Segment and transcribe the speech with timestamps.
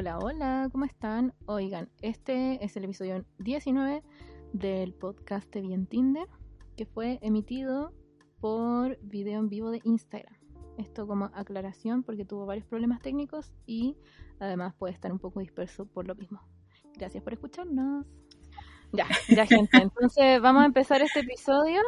[0.00, 1.34] Hola, hola, ¿cómo están?
[1.44, 4.02] Oigan, este es el episodio 19
[4.54, 6.26] del podcast de Bien Tinder,
[6.74, 7.92] que fue emitido
[8.40, 10.34] por video en vivo de Instagram.
[10.78, 13.98] Esto como aclaración porque tuvo varios problemas técnicos y
[14.38, 16.40] además puede estar un poco disperso por lo mismo.
[16.94, 18.06] Gracias por escucharnos.
[18.94, 21.82] Ya, ya gente, entonces vamos a empezar este episodio.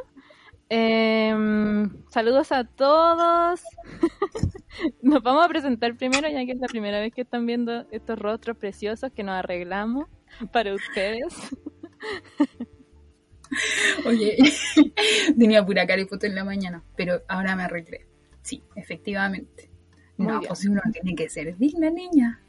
[0.68, 3.60] Em, saludos a todos.
[5.02, 8.18] Nos vamos a presentar primero, ya que es la primera vez que están viendo estos
[8.18, 10.06] rostros preciosos que nos arreglamos
[10.50, 11.34] para ustedes.
[14.06, 14.38] Oye,
[15.38, 18.06] tenía pura cara y foto en la mañana, pero ahora me arreglé.
[18.40, 19.70] Sí, efectivamente.
[20.16, 22.42] no, pues uno tiene que ser digna, niña.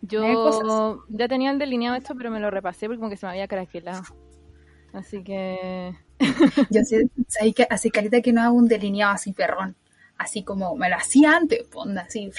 [0.00, 3.32] Yo ya tenía el delineado esto, pero me lo repasé porque como que se me
[3.32, 4.02] había craquelado.
[4.92, 5.94] Así que...
[6.70, 7.08] Yo sé,
[7.54, 9.76] que hace carita que no hago un delineado así perrón
[10.18, 12.30] así como me lo hacía antes, ponda así.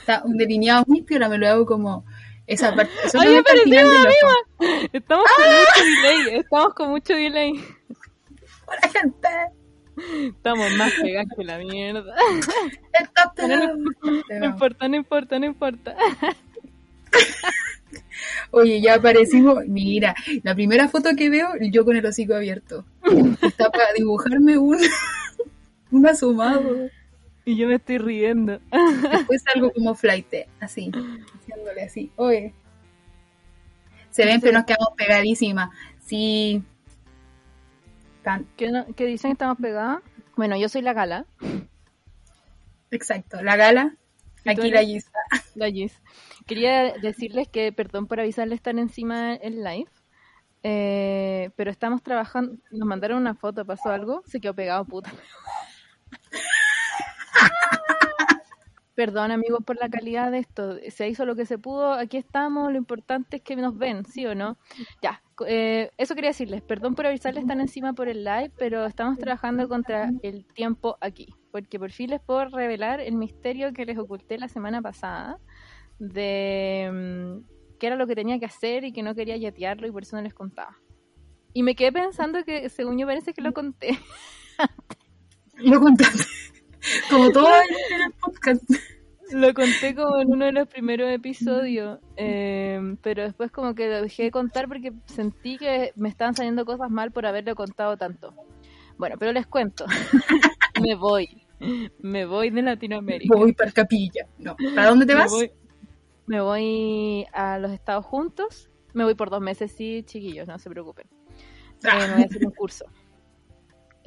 [0.00, 2.04] Está un delineado muy piola, me lo hago como
[2.46, 2.92] esa parte.
[3.18, 3.36] ¡Ay,
[4.92, 5.58] Estamos con ¡Ah!
[5.58, 7.52] mucho delay, estamos con mucho delay.
[8.66, 9.28] Hola, gente.
[10.26, 12.14] Estamos más pegados que la mierda.
[12.92, 13.32] Está
[14.38, 15.96] no, importa, no importa, no importa.
[18.50, 19.66] Oye, ya aparecimos.
[19.66, 22.84] Mira, la primera foto que veo, yo con el hocico abierto.
[23.42, 24.78] Está para dibujarme un,
[25.90, 26.88] un asomado.
[27.44, 28.60] Y yo me estoy riendo.
[29.12, 30.26] Después algo como flight,
[30.60, 30.90] así,
[31.32, 32.10] haciéndole así.
[32.16, 32.52] Oye.
[34.10, 35.70] Se ven, pero nos quedamos pegadísimas.
[36.04, 36.62] Sí.
[38.56, 40.00] ¿Qué, ¿Qué, dicen que estamos pegadas?
[40.34, 41.26] Bueno, yo soy la gala.
[42.90, 43.96] Exacto, la gala.
[44.44, 45.10] Aquí la Gis.
[45.54, 45.92] La Gis.
[46.46, 49.90] Quería decirles que, perdón por avisarles estar encima en live.
[50.62, 52.56] Eh, pero estamos trabajando.
[52.70, 54.22] Nos mandaron una foto, pasó algo.
[54.26, 55.12] Se quedó pegado, puta.
[58.94, 62.72] Perdón amigos por la calidad de esto, se hizo lo que se pudo, aquí estamos,
[62.72, 64.56] lo importante es que nos ven, ¿sí o no?
[65.02, 69.18] Ya, eh, eso quería decirles, perdón por avisarles están encima por el live, pero estamos
[69.18, 73.98] trabajando contra el tiempo aquí, porque por fin les puedo revelar el misterio que les
[73.98, 75.38] oculté la semana pasada
[75.98, 79.92] de mm, qué era lo que tenía que hacer y que no quería yatearlo y
[79.92, 80.76] por eso no les contaba.
[81.52, 83.98] Y me quedé pensando que según yo parece que lo conté.
[85.56, 86.24] lo contaste.
[87.10, 88.62] Como todo en el podcast.
[89.32, 94.02] Lo conté como en uno de los primeros episodios, eh, pero después como que lo
[94.02, 98.34] dejé de contar porque sentí que me estaban saliendo cosas mal por haberlo contado tanto.
[98.98, 99.84] Bueno, pero les cuento.
[100.80, 101.42] me voy.
[102.00, 103.34] Me voy de Latinoamérica.
[103.34, 104.26] Voy para Capilla.
[104.38, 104.56] No.
[104.74, 105.32] ¿Para dónde te vas?
[106.26, 108.70] Me voy a los Estados Juntos.
[108.92, 111.06] Me voy por dos meses, sí, chiquillos, no se preocupen.
[111.84, 112.86] Eh, me voy a hacer un curso.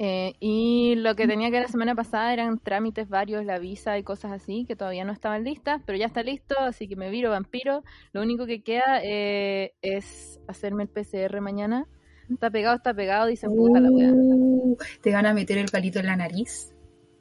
[0.02, 4.02] Eh, y lo que tenía que la semana pasada eran trámites varios, la visa y
[4.02, 7.28] cosas así, que todavía no estaban listas, pero ya está listo, así que me viro
[7.28, 7.84] vampiro.
[8.14, 11.86] Lo único que queda eh, es hacerme el PCR mañana.
[12.30, 14.10] Está pegado, está pegado, dicen puta la weá.
[14.10, 16.74] Uh, ¿Te van a meter el palito en la nariz?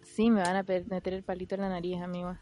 [0.04, 2.38] Sí, me van a meter el palito en la nariz, amigo.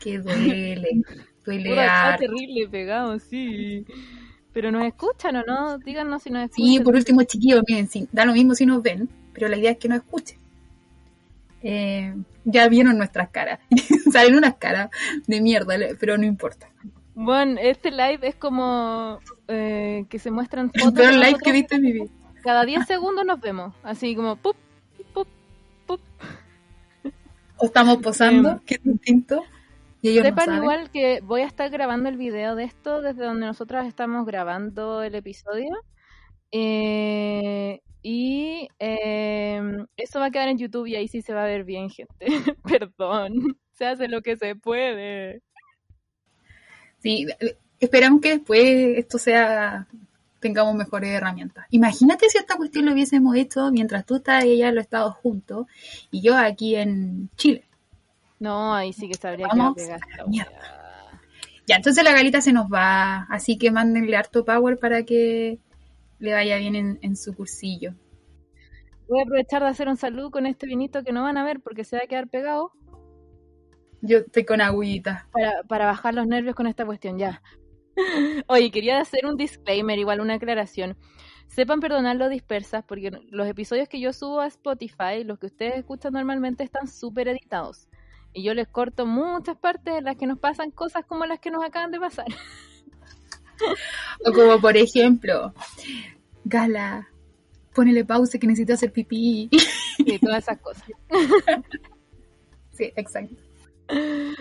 [0.00, 1.02] Que duele,
[1.44, 1.70] duele.
[1.70, 3.84] Está terrible pegado, sí.
[4.52, 6.66] Pero nos escuchan o no, díganos si nos escuchan.
[6.66, 9.78] Sí, por último, chiquillos, miren, da lo mismo si nos ven, pero la idea es
[9.78, 10.38] que nos escuchen.
[11.62, 12.14] Eh,
[12.44, 13.60] ya vieron nuestras caras,
[14.12, 14.90] salen unas caras
[15.26, 16.70] de mierda, pero no importa.
[17.14, 20.88] Bueno, este live es como eh, que se muestran fotos.
[20.88, 22.06] El peor live que viste en mi vida.
[22.42, 24.56] Cada 10 segundos nos vemos, así como pup,
[25.12, 25.26] pup,
[25.86, 26.00] pup.
[27.56, 29.42] O estamos posando, em, qué distinto.
[30.14, 34.26] Sepan igual que voy a estar grabando el video de esto desde donde nosotras estamos
[34.26, 35.70] grabando el episodio.
[36.52, 41.46] Eh, y em, eso va a quedar en YouTube y ahí sí se va a
[41.46, 42.26] ver bien, gente.
[42.62, 43.58] Perdón.
[43.72, 45.42] Se hace lo que se puede.
[46.98, 47.26] Sí,
[47.80, 48.64] esperamos que después
[48.96, 49.86] esto sea
[50.40, 51.66] tengamos mejores herramientas.
[51.70, 55.66] Imagínate si esta cuestión lo hubiésemos hecho mientras tú estás y ella lo estado juntos
[56.10, 57.64] y yo aquí en Chile.
[58.38, 59.98] No, ahí sí que sabría que
[61.66, 65.58] Ya, entonces la galita se nos va, así que mándenle harto power para que
[66.18, 67.94] le vaya bien en, en su cursillo.
[69.08, 71.60] Voy a aprovechar de hacer un saludo con este vinito que no van a ver
[71.60, 72.72] porque se va a quedar pegado
[74.00, 75.28] Yo estoy con agüita.
[75.32, 77.42] para, para bajar los nervios con esta cuestión, ya.
[78.48, 80.96] Oye, quería hacer un disclaimer, igual una aclaración.
[81.48, 85.76] Sepan perdonar lo dispersas porque los episodios que yo subo a Spotify, los que ustedes
[85.76, 87.88] escuchan normalmente, están súper editados.
[88.36, 91.50] Y yo les corto muchas partes en las que nos pasan cosas como las que
[91.50, 92.26] nos acaban de pasar.
[94.26, 95.54] O como por ejemplo,
[96.44, 97.08] Gala,
[97.74, 99.48] ponele pausa que necesito hacer pipí.
[99.98, 100.84] Y todas esas cosas.
[102.72, 103.34] Sí, exacto.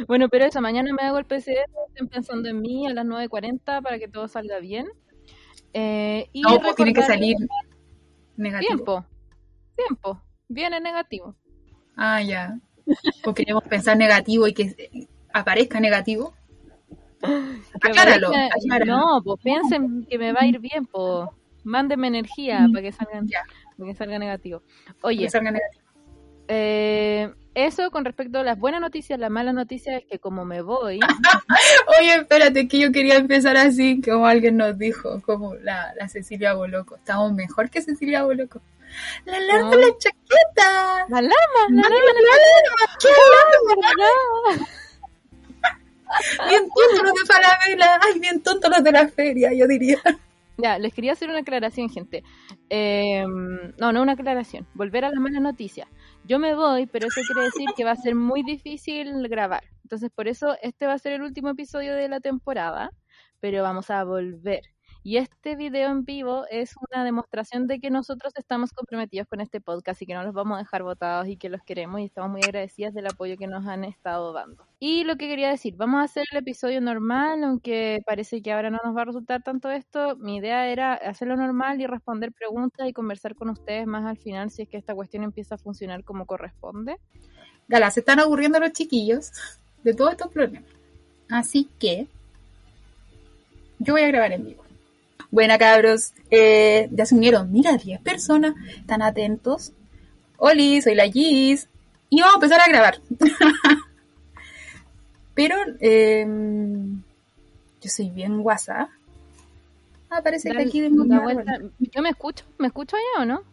[0.09, 3.81] Bueno, pero eso, mañana me hago el PCR, estén pensando en mí a las 9.40
[3.81, 4.87] para que todo salga bien.
[5.71, 7.37] Eh, y No, pues tiene que salir
[8.35, 8.67] negativo.
[8.75, 9.05] Tiempo,
[9.77, 11.33] tiempo, viene negativo.
[11.95, 12.59] Ah, ya.
[13.25, 16.33] O queremos pensar negativo y que eh, aparezca negativo.
[17.73, 18.97] Acláralo, acláralo.
[18.97, 21.27] No, pues piensen que me va a ir bien, pues
[21.63, 22.71] mándenme energía Mm.
[22.71, 23.27] para que salgan,
[23.77, 24.61] para que salga negativo.
[25.01, 25.83] Oye, salga negativo.
[26.47, 30.61] eh, eso con respecto a las buenas noticias, las malas noticias es que como me
[30.61, 30.99] voy,
[31.99, 36.53] Oye, espérate, que yo quería empezar así, como alguien nos dijo, como la, la Cecilia
[36.53, 36.97] Boloco.
[36.97, 38.61] Estamos mejor que Cecilia Boloco.
[39.25, 39.77] La alarma, No.
[39.77, 41.05] la chaqueta.
[41.09, 42.11] la lama, la alarma,
[42.99, 43.75] ¿qué alarma?
[43.81, 44.67] la lama.
[46.49, 47.99] Bien tontos los de Falabella.
[48.01, 49.97] Ay, bien tontos los de la feria, yo diría.
[50.57, 52.23] Ya, les quería hacer una aclaración, gente.
[52.69, 53.25] Eh,
[53.77, 54.65] no, no una aclaración.
[54.73, 55.87] Volver a las malas noticias.
[56.23, 59.63] Yo me voy, pero eso quiere decir que va a ser muy difícil grabar.
[59.83, 62.91] Entonces, por eso este va a ser el último episodio de la temporada,
[63.41, 64.61] pero vamos a volver.
[65.07, 69.61] Y este video en vivo es una demostración de que nosotros estamos comprometidos con este
[69.61, 72.31] podcast y que no los vamos a dejar votados y que los queremos y estamos
[72.31, 74.65] muy agradecidas del apoyo que nos han estado dando.
[74.79, 78.71] Y lo que quería decir, vamos a hacer el episodio normal, aunque parece que ahora
[78.71, 80.15] no nos va a resultar tanto esto.
[80.15, 84.49] Mi idea era hacerlo normal y responder preguntas y conversar con ustedes más al final
[84.49, 86.97] si es que esta cuestión empieza a funcionar como corresponde.
[87.67, 89.31] Gala, se están aburriendo los chiquillos
[89.83, 90.71] de todos estos problemas.
[91.29, 92.07] Así que
[93.77, 94.64] yo voy a grabar en vivo.
[95.31, 96.13] Buena, cabros.
[96.29, 98.53] Eh, ya se unieron, mira, 10 personas.
[98.77, 99.73] Están atentos.
[100.37, 101.69] Oli, soy la Gis.
[102.09, 103.01] Y vamos a empezar a grabar.
[105.33, 106.25] Pero eh,
[107.81, 108.89] yo soy bien guasa.
[110.09, 111.59] Ah, parece que aquí tengo una vuelta.
[111.79, 113.43] Yo me escucho, ¿me escucho allá o no?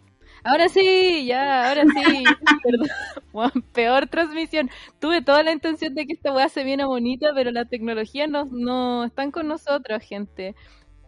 [0.45, 2.25] Ahora sí, ya, ahora sí.
[2.63, 2.89] Perdón.
[3.33, 4.71] Bueno, peor transmisión.
[5.01, 8.47] Tuve toda la intención de que esta weá se viera bonita, pero la tecnología no,
[8.47, 10.55] no están con nosotros, gente.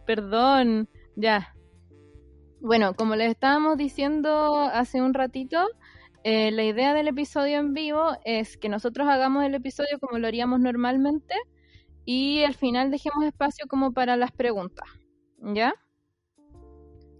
[0.05, 1.55] Perdón, ya.
[2.61, 5.67] Bueno, como les estábamos diciendo hace un ratito,
[6.23, 10.27] eh, la idea del episodio en vivo es que nosotros hagamos el episodio como lo
[10.27, 11.35] haríamos normalmente
[12.05, 14.87] y al final dejemos espacio como para las preguntas.
[15.39, 15.75] ¿Ya?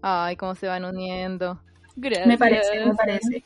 [0.02, 1.60] Ay, cómo se van uniendo.
[1.96, 2.26] Gracias.
[2.26, 3.44] Me parece, me parece.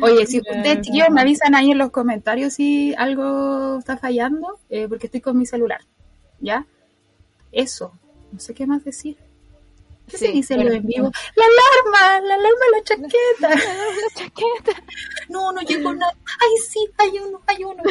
[0.00, 4.88] Oye, si ustedes chiquillos me avisan ahí en los comentarios si algo está fallando, eh,
[4.88, 5.80] porque estoy con mi celular.
[6.40, 6.66] ¿Ya?
[7.52, 7.92] Eso.
[8.32, 9.16] No sé qué más decir.
[10.08, 11.10] ¿Qué se Sí, dice en bueno, lo en vivo?
[11.36, 12.26] ¡La alarma!
[12.26, 13.48] ¡La alarma de la chaqueta!
[13.48, 14.82] La chaqueta.
[15.28, 16.12] No, no llegó nada.
[16.40, 16.80] ¡Ay, sí!
[16.98, 17.40] ¡Hay uno!
[17.46, 17.82] ¡Hay uno!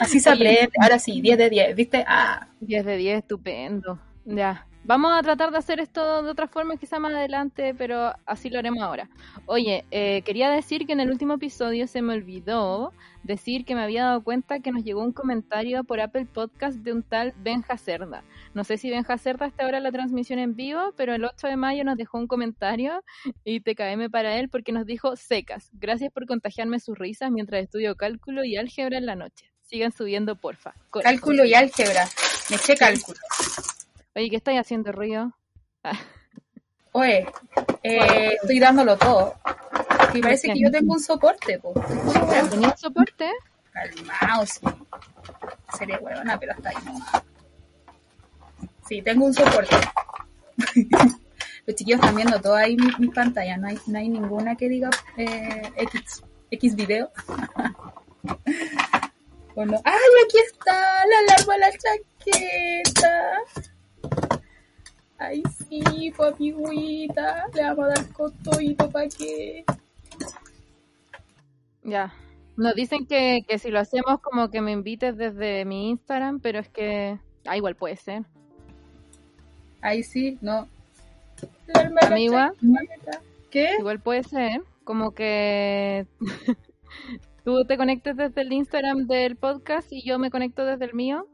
[0.00, 0.70] Así se aprende.
[0.80, 1.76] Ahora sí, 10 de 10.
[1.76, 2.04] ¿Viste?
[2.06, 3.98] Ah, 10 de 10, estupendo.
[4.24, 4.66] Ya.
[4.84, 8.60] Vamos a tratar de hacer esto de otra forma, quizá más adelante, pero así lo
[8.60, 9.10] haremos ahora.
[9.46, 12.92] Oye, eh, quería decir que en el último episodio se me olvidó
[13.24, 16.92] decir que me había dado cuenta que nos llegó un comentario por Apple Podcast de
[16.92, 18.22] un tal Benja Cerda.
[18.56, 21.56] No sé si Benja Cerda está ahora la transmisión en vivo, pero el 8 de
[21.58, 23.04] mayo nos dejó un comentario
[23.44, 25.68] y TKM para él porque nos dijo secas.
[25.74, 29.52] Gracias por contagiarme sus risas mientras estudio cálculo y álgebra en la noche.
[29.60, 30.72] Sigan subiendo, porfa.
[30.90, 32.08] Cálculo y álgebra.
[32.48, 33.18] Me eché cálculo.
[34.14, 35.36] Oye, ¿qué estáis haciendo, Río?
[36.92, 37.26] Oye,
[37.82, 39.34] eh, estoy dándolo todo.
[40.14, 41.74] Y parece que yo tengo un soporte, po.
[42.48, 43.30] ¿Tenía soporte?
[43.70, 44.66] Calmao, sí.
[45.76, 47.35] Seré huevona, pero hasta ahí no.
[48.88, 49.76] Sí, tengo un soporte.
[51.66, 53.56] Los chiquillos están viendo todo ahí mi, mi pantalla.
[53.56, 57.10] No hay, no hay ninguna que diga eh, X, X video.
[59.56, 59.94] Bueno, ¡ay,
[60.26, 61.06] aquí está!
[61.06, 63.14] ¡La alarma de la chaqueta!
[65.16, 67.46] ¡Ay, sí, papigüita!
[67.54, 69.64] Le vamos a dar cotoito para que...
[71.84, 72.12] Ya.
[72.58, 76.58] Nos dicen que, que si lo hacemos como que me invites desde mi Instagram, pero
[76.58, 77.18] es que...
[77.46, 78.26] Ah, igual puede ser.
[79.86, 80.68] Ahí sí, no.
[81.72, 83.20] Chaqueta.
[83.52, 83.76] ¿Qué?
[83.78, 84.62] Igual puede ser.
[84.82, 86.06] Como que
[87.44, 91.28] tú te conectes desde el Instagram del podcast y yo me conecto desde el mío.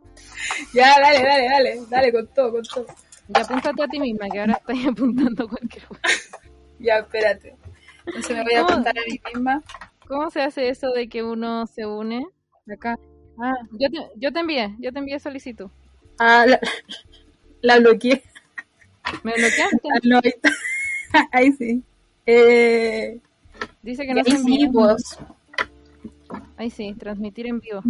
[0.75, 2.87] Ya, dale, dale, dale, dale, con todo, con todo.
[3.35, 6.03] Y apúntate a ti misma, que ahora estás apuntando cualquier cosa.
[6.79, 7.57] Ya, espérate.
[8.05, 8.73] Entonces me voy a ¿Cómo?
[8.73, 9.63] apuntar a mí misma.
[10.07, 12.27] ¿Cómo se hace eso de que uno se une?
[12.71, 12.99] Acá.
[13.43, 15.71] Ah, yo te, yo te envié, yo te envié solicitud.
[16.19, 16.61] Ah, la,
[17.63, 18.23] la bloqueé.
[19.23, 19.89] ¿Me bloqueaste?
[19.95, 20.21] Ah, no,
[21.33, 21.83] ahí sí.
[22.27, 23.21] Eh,
[23.83, 24.73] Dice que no se sí, envió.
[24.73, 25.19] pues.
[26.57, 27.83] Ahí sí, transmitir en vivo.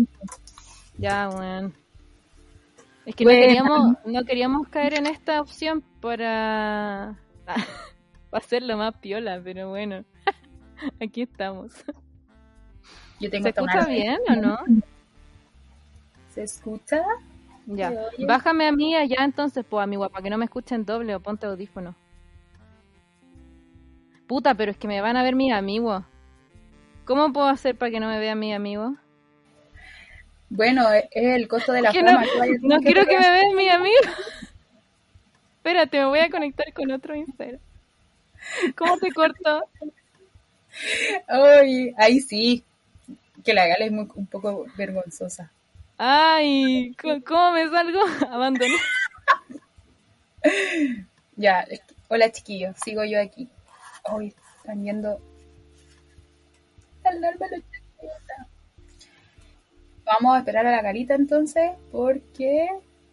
[0.99, 1.73] Ya, bueno.
[3.07, 3.41] Es que Bueno.
[3.41, 7.64] no queríamos, no queríamos caer en esta opción para, para
[8.45, 10.05] hacerlo más piola, pero bueno.
[11.00, 11.73] Aquí estamos.
[13.21, 14.59] Yo tengo ¿Se escucha bien o no?
[16.35, 17.02] ¿Se escucha?
[17.66, 17.92] Ya.
[18.26, 21.47] Bájame a mí allá entonces, pues, amigo, para que no me escuchen doble o ponte
[21.47, 21.95] audífono.
[24.26, 26.04] Puta, pero es que me van a ver mis amigos.
[27.04, 28.92] ¿Cómo puedo hacer para que no me vean mis amigos?
[30.49, 32.25] Bueno, es es el costo de la fama.
[32.62, 34.07] no, que que quiero que me vean mis amigos.
[35.57, 37.61] Espérate, me voy a conectar con otro Instagram.
[38.76, 39.64] ¿Cómo te corto?
[41.28, 42.64] Ay, ahí sí.
[43.45, 45.50] Que la gala es muy- un poco vergonzosa.
[46.04, 48.00] Ay, ¿cómo, me salgo?
[48.28, 48.75] Abandoné.
[51.37, 51.64] Ya,
[52.09, 53.49] hola chiquillos, sigo yo aquí.
[54.11, 55.21] Hoy están viendo.
[60.04, 62.66] Vamos a esperar a la galita entonces, porque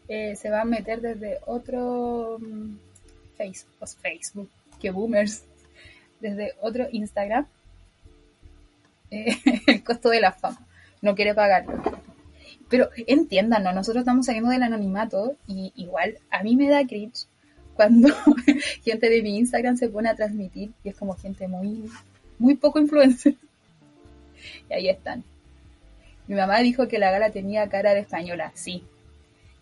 [0.08, 2.75] eh, se va a meter desde otro mm,
[3.38, 4.50] Facebook, Facebook,
[4.81, 5.43] que boomers,
[6.19, 7.46] desde otro Instagram.
[9.12, 10.67] Eh, el costo de la fama,
[11.01, 11.81] no quiere pagarlo.
[12.69, 17.25] Pero entiéndanos, nosotros estamos saliendo del anonimato y igual a mí me da cringe
[17.73, 18.09] cuando
[18.83, 21.89] gente de mi Instagram se pone a transmitir y es como gente muy,
[22.38, 23.35] muy poco influencer.
[24.69, 25.23] Y ahí están.
[26.27, 28.83] Mi mamá dijo que la gala tenía cara de española, sí.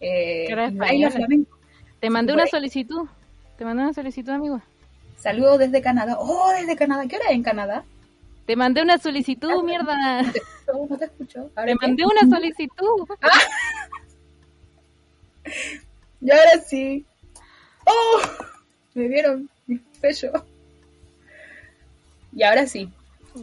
[0.01, 1.27] Eh, Cara de y baila española.
[1.27, 1.57] flamenco.
[1.99, 3.07] Te mandé una solicitud.
[3.57, 4.61] Te mandé una solicitud, amigo.
[5.17, 6.17] Saludos desde Canadá.
[6.19, 7.07] Oh, desde Canadá.
[7.07, 7.85] ¿Qué hora es en Canadá?
[8.45, 10.21] Te mandé una solicitud, mierda.
[10.73, 11.49] Oh, no te escucho.
[11.55, 13.07] ¿Ahora Te mandé una solicitud.
[16.19, 17.05] Y ahora sí.
[17.85, 18.21] ¡Oh!
[18.95, 20.31] Me vieron mi pecho.
[22.33, 22.89] Y ahora sí.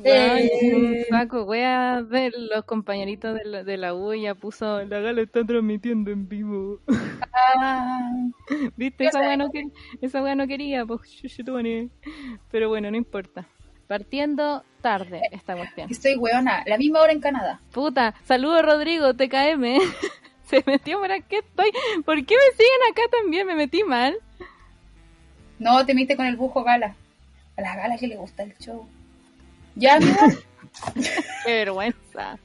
[0.04, 0.74] Ay, Eh.
[0.74, 5.22] un saco, wea de los compañeritos de la, de la U ya puso, la gala
[5.22, 6.80] está transmitiendo en vivo.
[7.32, 8.10] Ah,
[8.76, 9.04] ¿Viste?
[9.06, 9.46] Esa sabemos.
[9.46, 11.00] no, quer- esa no quería, pues,
[12.50, 13.46] pero bueno, no importa.
[13.88, 15.90] Partiendo tarde esta cuestión.
[15.90, 16.62] estoy hueona.
[16.66, 17.60] La misma hora en Canadá.
[17.72, 19.78] Puta, saludos Rodrigo, TKM.
[20.48, 21.70] Se metió por aquí, estoy.
[22.04, 23.46] ¿Por qué me siguen acá también?
[23.46, 24.14] Me metí mal.
[25.58, 26.94] No, te metiste con el bujo gala.
[27.56, 28.86] A la gala que le gusta el show.
[29.74, 30.20] Ya, amiga.
[31.44, 32.38] Qué vergüenza.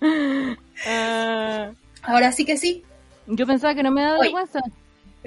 [0.86, 2.84] Ah, Ahora sí que sí.
[3.26, 4.60] yo pensaba que no me daba vergüenza.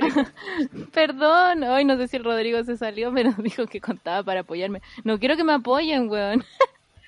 [0.93, 4.81] Perdón, hoy no sé si el Rodrigo se salió, pero dijo que contaba para apoyarme.
[5.03, 6.43] No quiero que me apoyen, weón.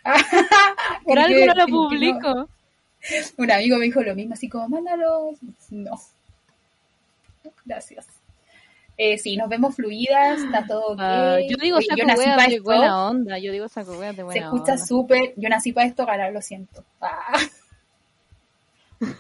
[1.06, 2.50] Por algo no lo publico.
[3.38, 5.32] Un amigo me dijo lo mismo, así como, mándalo.
[5.70, 6.00] No.
[7.66, 8.08] Gracias.
[8.98, 10.96] Eh, sí, nos vemos fluidas, está todo.
[11.00, 13.40] Ah, yo digo saco yo nací weas de buena onda.
[13.40, 14.86] Yo digo saco weas de Se buena escucha onda.
[14.86, 15.34] súper.
[15.36, 16.84] Yo nací para esto, Gala, lo siento.
[17.02, 17.40] Ah.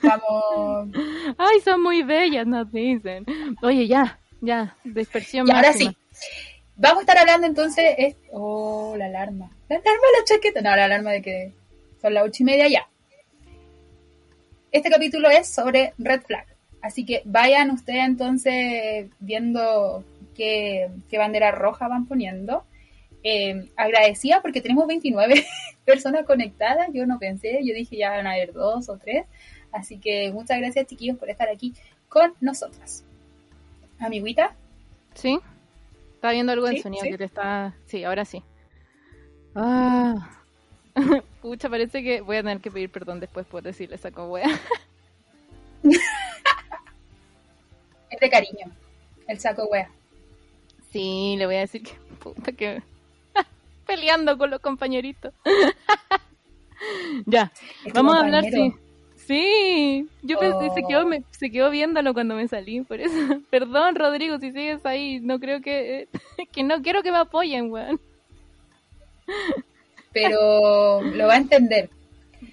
[0.02, 0.90] Vamos.
[1.38, 3.26] Ay, son muy bellas, nos dicen.
[3.62, 5.86] Oye, ya, ya, dispersión Y ahora sí.
[5.86, 6.04] máxima.
[6.76, 7.96] Vamos a estar hablando entonces.
[7.98, 9.52] es- Oh, la alarma.
[9.70, 10.62] La alarma, la chaqueta.
[10.62, 11.52] No, la alarma de que
[12.02, 12.88] son las ocho y media ya.
[14.72, 16.46] Este capítulo es sobre Red Flag.
[16.82, 20.04] Así que vayan ustedes entonces viendo
[20.36, 22.66] qué, qué bandera roja van poniendo.
[23.24, 25.46] Eh, agradecida porque tenemos 29
[25.86, 26.90] personas conectadas.
[26.92, 29.26] Yo no pensé, yo dije ya van a haber dos o tres.
[29.74, 31.74] Así que muchas gracias, chiquillos, por estar aquí
[32.08, 33.04] con nosotras.
[34.00, 34.56] Amiguita,
[35.16, 35.40] ¿Sí?
[36.16, 37.12] Está viendo algo en Sí, sonido sí.
[37.12, 37.76] que te está.
[37.86, 38.42] Sí, ahora sí.
[39.56, 40.30] Ah.
[41.42, 44.48] Pucha, parece que voy a tener que pedir perdón después por decirle saco wea.
[45.84, 46.00] es
[48.20, 48.72] de cariño.
[49.28, 49.90] El saco wea.
[50.92, 51.94] Sí, le voy a decir que.
[52.20, 52.82] Puta que.
[53.88, 55.34] Peleando con los compañeritos.
[57.26, 57.52] ya,
[57.86, 58.74] Es vamos a hablar, sí.
[59.28, 60.88] Sí, yo pensé, se, Oh.
[60.88, 63.14] quedó, me- se quedó viéndolo cuando me salí, por eso.
[63.50, 66.08] Perdón, Rodrigo, si sigues ahí, no creo que.
[66.52, 68.00] que no quiero que me apoyen, weón.
[70.12, 71.90] Pero lo va a entender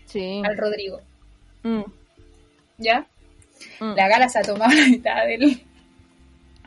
[0.07, 0.41] Sí.
[0.45, 1.01] al Rodrigo.
[1.63, 1.83] Mm,
[2.79, 3.07] ¿Ya?
[3.81, 3.95] mm.
[3.95, 5.61] La gala se ha tomado la mitad del,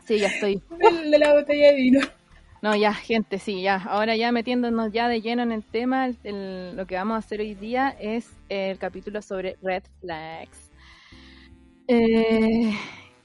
[0.05, 0.61] Sí, ya estoy.
[1.09, 1.99] de la botella de vino.
[2.63, 3.75] No, ya, gente, sí, ya.
[3.75, 7.17] Ahora ya metiéndonos ya de lleno en el tema, el- el- lo que vamos a
[7.17, 10.71] hacer hoy día es el capítulo sobre red flags.
[11.87, 12.73] Eh,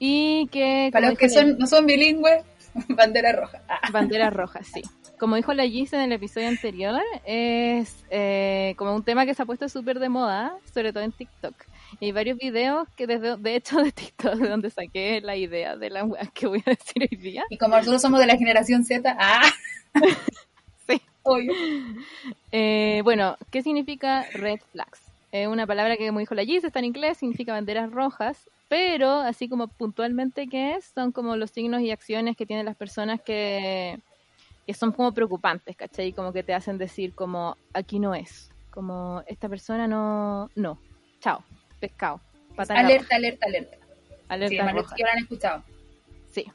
[0.01, 0.89] Y que...
[0.93, 2.43] Para los que son, no son bilingües,
[2.89, 3.61] bandera roja.
[3.67, 4.81] Ah, Banderas rojas, sí.
[5.17, 9.41] Como dijo la Gis en el episodio anterior, es eh, como un tema que se
[9.43, 11.53] ha puesto súper de moda, sobre todo en TikTok.
[11.99, 15.75] Y hay varios videos que desde, de hecho de TikTok, de donde saqué la idea
[15.75, 17.43] de las weas que voy a decir hoy día.
[17.49, 19.49] Y como nosotros somos de la generación Z, ah,
[20.87, 21.01] Sí.
[21.23, 21.53] obvio.
[22.51, 25.01] Eh, bueno, ¿qué significa red flags?
[25.31, 29.11] Es una palabra que, como dijo la Gis, está en inglés, significa banderas rojas, pero
[29.19, 33.21] así como puntualmente qué es, son como los signos y acciones que tienen las personas
[33.21, 33.99] que,
[34.65, 36.13] que son como preocupantes, ¿cachai?
[36.13, 40.79] Como que te hacen decir como, aquí no es, como esta persona no, no,
[41.19, 41.43] chao,
[41.79, 42.21] pescado,
[42.57, 43.77] Alerta, alerta, alerta.
[44.27, 44.49] alerta
[44.89, 45.63] Sí, que lo han escuchado.
[46.31, 46.45] Sí.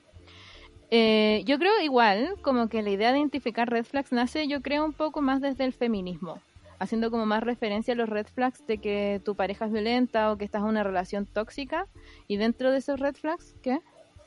[0.90, 4.85] Eh, yo creo igual, como que la idea de identificar red flags nace, yo creo,
[4.85, 6.40] un poco más desde el feminismo,
[6.78, 10.37] haciendo como más referencia a los red flags de que tu pareja es violenta o
[10.37, 11.87] que estás en una relación tóxica.
[12.28, 13.81] Y dentro de esos red flags, ¿qué?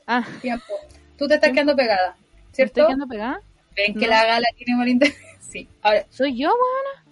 [0.06, 0.64] Ah, Tiempo.
[1.16, 2.86] Tú te estás quedando pegada, ¿me estoy ¿cierto?
[2.86, 3.40] quedando pegada?
[3.76, 5.16] Ven que la gala tiene mal interés.
[5.48, 5.66] Sí.
[5.80, 7.06] Ahora, ¿Soy yo, weón?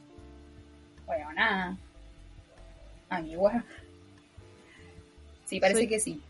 [1.06, 1.78] bueno, nada.
[3.08, 3.64] Amigua.
[5.44, 6.20] Sí, parece Soy- que sí.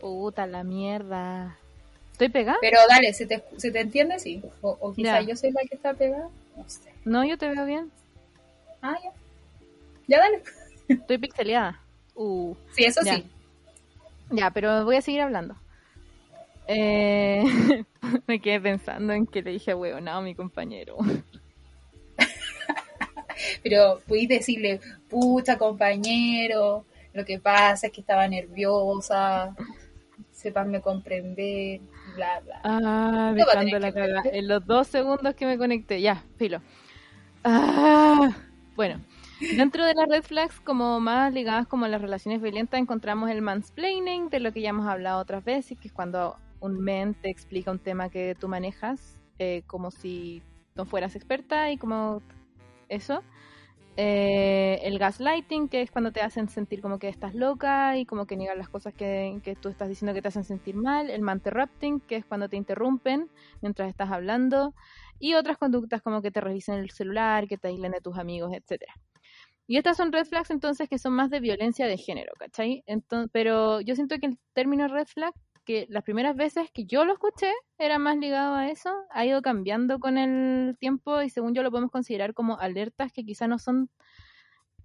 [0.00, 1.56] Puta la mierda.
[2.12, 2.58] ¿Estoy pegada?
[2.60, 4.18] Pero dale, ¿se te, se te entiende?
[4.18, 4.42] Sí.
[4.60, 5.28] O, o quizá Ya.
[5.28, 6.28] yo soy la que está pegada.
[6.56, 6.92] No sé.
[7.04, 7.90] No, yo te veo bien.
[8.82, 9.10] Ah, ya.
[10.06, 10.42] Ya dale.
[10.88, 11.80] Estoy pixeleada.
[12.14, 12.54] Uh.
[12.72, 13.16] Sí, eso Ya.
[13.16, 13.26] sí.
[14.30, 15.56] Ya, pero voy a seguir hablando.
[16.66, 17.44] Eh,
[18.26, 20.98] me quedé pensando en que le dije huevón a mi compañero.
[23.62, 29.54] Pero pudiste decirle, pucha compañero, lo que pasa es que estaba nerviosa,
[30.32, 31.80] sepanme comprender,
[32.16, 32.60] bla, bla.
[32.64, 34.14] Ah, dejando la ver.
[34.32, 36.60] En los dos segundos que me conecté, ya, filo.
[37.44, 38.30] Ah,
[38.76, 39.00] bueno,
[39.56, 43.42] dentro de las red flags, como más ligadas como a las relaciones violentas, encontramos el
[43.42, 47.30] mansplaining, de lo que ya hemos hablado otras veces, que es cuando un men te
[47.30, 50.42] explica un tema que tú manejas, eh, como si
[50.74, 52.22] no fueras experta y como
[52.88, 53.22] eso.
[53.96, 58.26] Eh, el gaslighting, que es cuando te hacen sentir como que estás loca y como
[58.26, 61.10] que niegan las cosas que, tú estás diciendo que te hacen sentir mal.
[61.10, 63.30] El manterrupting, que es cuando te interrumpen
[63.62, 64.74] mientras estás hablando.
[65.20, 68.52] Y otras conductas como que te revisen el celular, que te aíslen de tus amigos,
[68.52, 68.94] etcétera.
[69.66, 72.84] Y estas son red flags entonces que son más de violencia de género, ¿cachai?
[73.32, 75.32] Pero yo siento que el término red flag,
[75.64, 79.42] que las primeras veces que yo lo escuché era más ligado a eso, ha ido
[79.42, 83.58] cambiando con el tiempo y según yo lo podemos considerar como alertas que quizá no
[83.58, 83.88] son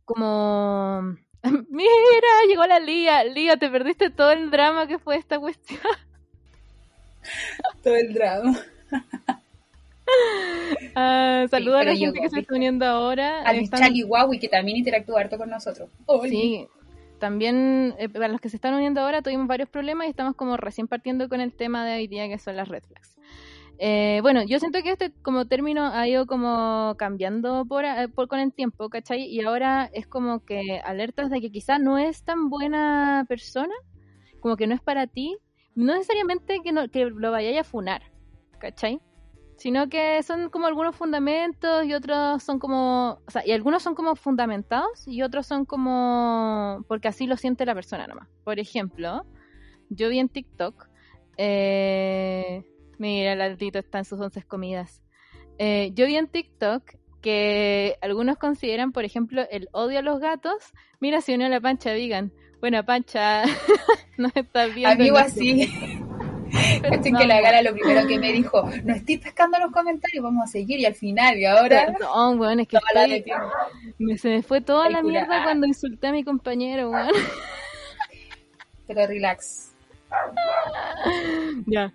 [0.05, 1.01] como...
[1.69, 3.23] Mira, llegó la Lía.
[3.23, 5.79] Lía, te perdiste todo el drama que fue esta cuestión.
[7.83, 8.57] Todo el drama.
[10.95, 13.41] Ah, saluda a la gente llegó, que se está uniendo ahora.
[13.43, 15.89] Al Están- Chali Huawei, que también interactúa harto con nosotros.
[16.07, 16.29] Oli.
[16.29, 16.67] Sí,
[17.19, 20.57] también eh, para los que se están uniendo ahora tuvimos varios problemas y estamos como
[20.57, 23.15] recién partiendo con el tema de hoy día que son las red flags.
[23.81, 28.27] Eh, bueno, yo siento que este como término ha ido como cambiando por, eh, por
[28.27, 29.23] con el tiempo, ¿cachai?
[29.25, 33.73] Y ahora es como que alertas de que quizá no es tan buena persona,
[34.41, 35.37] como que no es para ti,
[35.75, 38.01] no necesariamente que, no, que lo vayáis a funar,
[38.59, 38.99] ¿cachai?
[39.59, 43.93] Sino que son como algunos fundamentos y otros son como, o sea, y algunos son
[43.93, 48.29] como fundamentados y otros son como porque así lo siente la persona nomás.
[48.45, 49.25] Por ejemplo,
[49.89, 50.87] yo vi en TikTok,
[51.37, 52.63] eh,
[52.97, 55.01] mira, el altito está en sus once comidas.
[55.57, 56.83] Eh, yo vi en TikTok
[57.21, 60.73] que algunos consideran, por ejemplo, el odio a los gatos.
[61.01, 62.31] Mira, se unió a la pancha vegan.
[62.61, 63.43] Bueno, pancha,
[64.17, 64.93] no estás viendo.
[64.93, 65.99] Amigo en
[66.81, 66.81] así.
[66.81, 70.43] Cachen que la gala lo primero que me dijo, no estoy pescando los comentarios, vamos
[70.43, 73.23] a seguir y al final, y ahora Perdón, weón, es que estoy-
[73.97, 76.91] me- se me fue toda la mierda cuando insulté a mi compañero.
[78.87, 79.71] Pero relax.
[81.67, 81.91] Ya.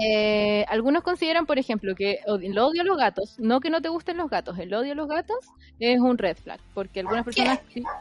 [0.00, 3.88] Eh, algunos consideran, por ejemplo, que el odio a los gatos, no que no te
[3.88, 5.36] gusten los gatos, el odio a los gatos
[5.78, 7.60] es un red flag, porque algunas personas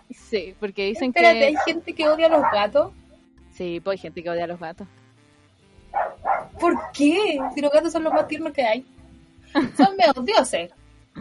[0.09, 2.91] sí, porque dicen Espérate, que hay gente que odia a los gatos.
[3.51, 4.87] sí, pues hay gente que odia a los gatos.
[6.59, 7.39] ¿Por qué?
[7.53, 8.85] Si los gatos son los más tiernos que hay.
[9.77, 10.71] Son medio dioses.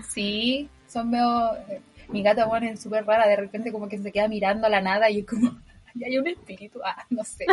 [0.09, 1.55] Sí, son medio...
[1.69, 3.27] eh, Mi gata, bueno, es súper rara.
[3.27, 5.51] De repente como que se queda mirando a la nada y es como...
[5.95, 6.81] Y hay un espíritu.
[6.83, 7.45] Ah, no sé.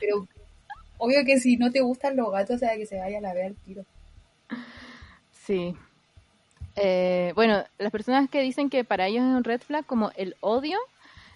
[0.00, 0.26] Pero
[0.96, 3.46] obvio que si no te gustan los gatos, sea, que se vaya a la ver
[3.46, 3.84] al tiro.
[5.44, 5.76] Sí.
[6.76, 10.36] Eh, bueno, las personas que dicen que para ellos es un red flag como el
[10.40, 10.78] odio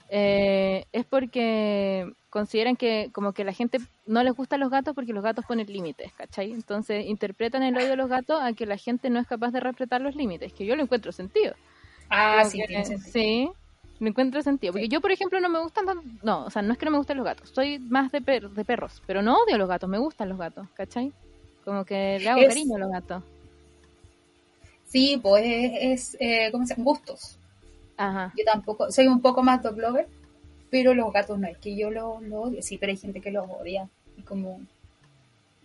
[0.08, 5.12] eh, es porque consideran que como que la gente no les gustan los gatos porque
[5.12, 6.52] los gatos ponen límites, ¿cachai?
[6.52, 9.60] Entonces interpretan el odio de los gatos a que la gente no es capaz de
[9.60, 11.54] respetar los límites, que yo lo encuentro sentido.
[12.10, 13.10] Ah, sí, tiene sentido.
[13.12, 13.50] sí,
[13.98, 14.72] Me encuentro sentido.
[14.74, 15.98] Porque yo, por ejemplo, no me gustan tan...
[16.22, 17.50] No, o sea, no es que no me gusten los gatos.
[17.54, 19.02] Soy más de, per- de perros.
[19.06, 19.88] Pero no odio a los gatos.
[19.88, 21.12] Me gustan los gatos, ¿cachai?
[21.64, 23.24] Como que le hago Es- cariño a los gatos.
[24.84, 25.72] Sí, pues es,
[26.14, 26.84] es, eh, ¿cómo se llama?
[26.84, 27.38] Gustos.
[27.96, 28.32] Ajá.
[28.36, 30.08] Yo tampoco, soy un poco más dog lover,
[30.70, 32.62] pero los gatos no es que yo los lo odie.
[32.62, 34.60] Sí, pero hay gente que los odia y como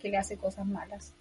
[0.00, 1.14] que le hace cosas malas.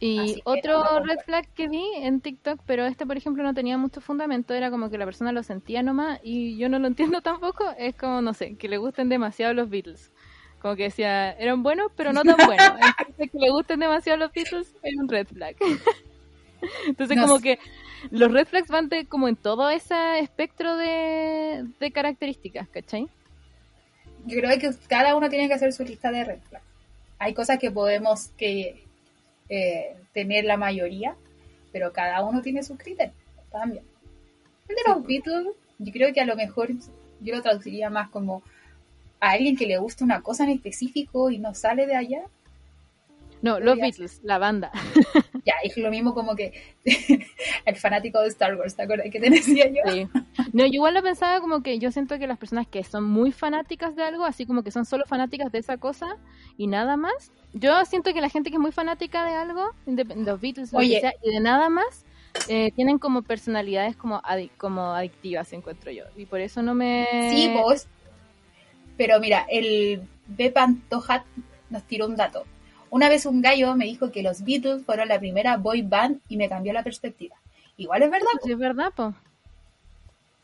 [0.00, 3.52] Y Así otro no red flag que vi en TikTok, pero este, por ejemplo, no
[3.52, 6.86] tenía mucho fundamento, era como que la persona lo sentía nomás y yo no lo
[6.88, 7.64] entiendo tampoco.
[7.78, 10.12] Es como, no sé, que le gusten demasiado los Beatles.
[10.60, 12.66] Como que decía, eran buenos, pero no tan buenos.
[12.98, 15.56] Entonces, que le gusten demasiado los Beatles es un red flag.
[16.86, 17.42] Entonces, No como sé.
[17.42, 17.58] que
[18.10, 23.08] los red flags van de, como en todo ese espectro de, de características, ¿cachai?
[24.26, 26.64] Yo creo que cada uno tiene que hacer su lista de red flags.
[27.18, 28.84] Hay cosas que podemos que
[29.48, 31.16] eh, tener la mayoría,
[31.72, 33.16] pero cada uno tiene sus criterios
[33.50, 33.84] también.
[34.68, 36.68] El de los Beatles, yo creo que a lo mejor
[37.20, 38.42] yo lo traduciría más como
[39.20, 42.22] a alguien que le gusta una cosa en específico y no sale de allá.
[43.40, 44.70] No, los Beatles, la banda.
[45.44, 46.52] Ya, es lo mismo como que
[47.68, 49.82] el fanático de Star Wars, ¿te acuerdas que te decía yo?
[49.90, 50.08] Sí.
[50.52, 53.32] No, yo igual lo pensaba como que yo siento que las personas que son muy
[53.32, 56.16] fanáticas de algo, así como que son solo fanáticas de esa cosa
[56.56, 60.14] y nada más, yo siento que la gente que es muy fanática de algo, indep-
[60.14, 61.00] de los Beatles, lo que Oye.
[61.00, 62.04] sea, y de nada más,
[62.48, 64.22] eh, tienen como personalidades como,
[64.56, 66.04] como adictivas, encuentro yo.
[66.16, 67.06] Y por eso no me...
[67.30, 67.86] Sí, vos.
[68.96, 70.50] Pero mira, el B.
[70.50, 71.24] Pantojat
[71.70, 72.44] nos tiró un dato.
[72.90, 76.36] Una vez un gallo me dijo que los Beatles fueron la primera boy band y
[76.36, 77.36] me cambió la perspectiva.
[77.78, 78.28] Igual es verdad.
[78.42, 79.14] Sí, es verdad, po.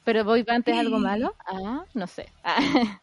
[0.04, 1.34] Pero Boy Band es algo malo?
[1.46, 2.28] Ah, no sé.
[2.42, 2.58] Ah,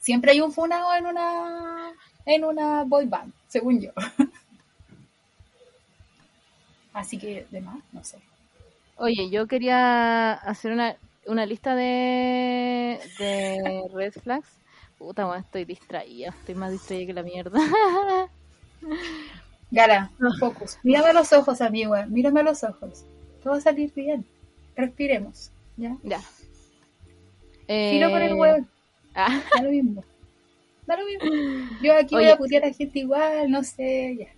[0.00, 1.92] Siempre hay un funado en una
[2.26, 3.90] en una boy band, según yo.
[6.92, 8.18] Así que, de más, no sé.
[8.96, 14.48] Oye, yo quería hacer una, una lista de, de red flags.
[14.98, 16.30] Puta, bueno, estoy distraída.
[16.30, 17.60] Estoy más distraída que la mierda.
[19.70, 20.78] Gala, focus.
[20.82, 21.94] Mírame a los ojos, amigo.
[22.08, 23.04] Mírame a los ojos.
[23.42, 24.26] Todo va a salir bien.
[24.76, 25.52] Respiremos.
[25.76, 25.98] ¿Ya?
[26.02, 26.24] ya.
[27.88, 28.66] Tiro por el Eh, huevo.
[29.14, 30.04] ah, Da lo mismo.
[30.86, 31.36] Da lo mismo.
[31.80, 32.30] Yo aquí voy Oye.
[32.30, 34.28] a putear a gente igual, no sé, ya.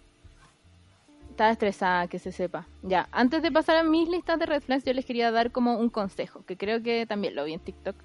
[1.31, 2.69] estaba estresada, que se sepa.
[2.83, 5.79] Ya, antes de pasar a mis listas de red flags, yo les quería dar como
[5.79, 7.97] un consejo, que creo que también lo vi en TikTok.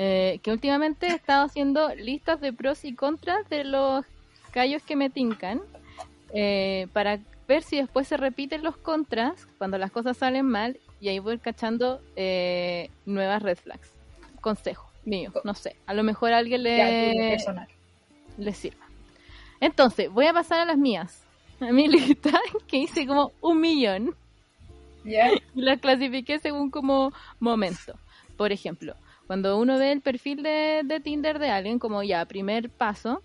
[0.00, 4.04] eh, que últimamente he estado haciendo listas de pros y contras de los
[4.52, 5.60] callos que me tincan.
[6.32, 11.08] eh, para ver si después se repiten los contras cuando las cosas salen mal y
[11.08, 13.90] ahí voy cachando eh, nuevas red flags.
[14.40, 15.74] Consejo mío, no sé.
[15.86, 17.66] A lo mejor a alguien le, personal.
[18.36, 18.86] les sirva.
[19.60, 21.24] Entonces, voy a pasar a las mías.
[21.60, 24.14] A mi lista, que hice como un millón.
[25.04, 25.32] ¿Ya?
[25.32, 27.98] Y las clasifiqué según como momento.
[28.36, 28.94] Por ejemplo,
[29.26, 33.22] cuando uno ve el perfil de, de Tinder de alguien, como ya, primer paso,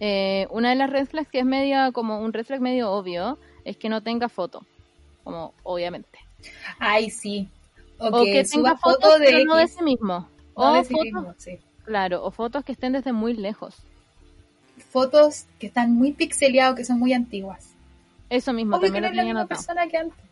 [0.00, 3.38] eh, una de las red flags que es medio, como un red flag medio obvio,
[3.64, 4.64] es que no tenga foto.
[5.24, 6.18] Como, obviamente.
[6.78, 7.48] Ay, sí.
[7.98, 10.20] O, O que, tenga fotos fotos, de pero no de sí mismo.
[10.20, 11.58] no o de sí fotos, mismo, sí.
[11.84, 13.74] claro, o fotos que estén desde muy lejos.
[14.90, 17.70] Fotos que están muy pixeleadas, que son muy antiguas.
[18.30, 20.24] Eso mismo, Obvio que también no lo es la tenía misma persona que antes.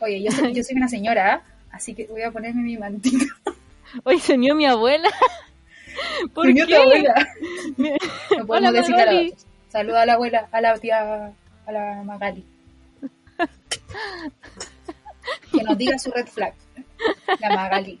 [0.00, 3.24] Oye, yo soy, yo soy una señora, así que voy a ponerme mi mantita.
[4.04, 5.08] Hoy se mi abuela.
[6.34, 6.66] ¿Por qué?
[6.66, 7.14] tu abuela.
[8.38, 9.30] No podemos decir a la.
[9.68, 11.32] Saluda a la abuela, a la tía,
[11.66, 12.44] a la Magali.
[15.52, 16.54] Que nos diga su red flag.
[17.40, 18.00] La Magali.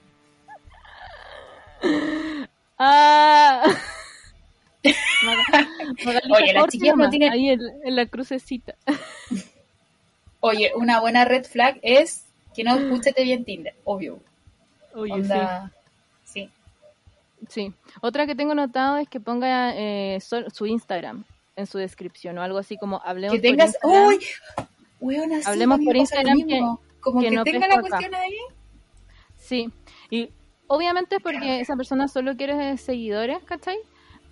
[2.78, 3.62] Ah.
[5.24, 8.74] Magalita Oye, las chiquillas no tienen- Ahí en, en la crucecita.
[10.40, 14.20] Oye, una buena red flag es que no escúchete bien Tinder, obvio.
[14.94, 15.75] Oye, Onda, sí.
[17.48, 17.72] Sí.
[18.00, 21.24] Otra que tengo notado es que ponga eh, su Instagram
[21.56, 23.74] en su descripción o algo así como hablemos Que por tengas.
[23.74, 24.08] Instagram.
[24.08, 24.20] ¡Uy!
[25.00, 26.80] Weona, sí, Hablemos por Instagram mismo.
[27.00, 27.88] Como que que, no tenga la acá.
[27.88, 28.36] cuestión ahí.
[29.36, 29.72] Sí,
[30.10, 30.30] y
[30.66, 33.78] obviamente es porque esa persona solo quiere seguidores, ¿cachai?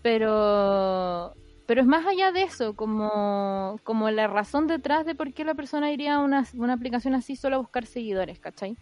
[0.02, 1.34] Pero,
[1.66, 5.54] pero es más allá de eso, como, como la razón detrás de por qué la
[5.54, 8.76] persona iría a una, una aplicación así solo a buscar seguidores, ¿cachai?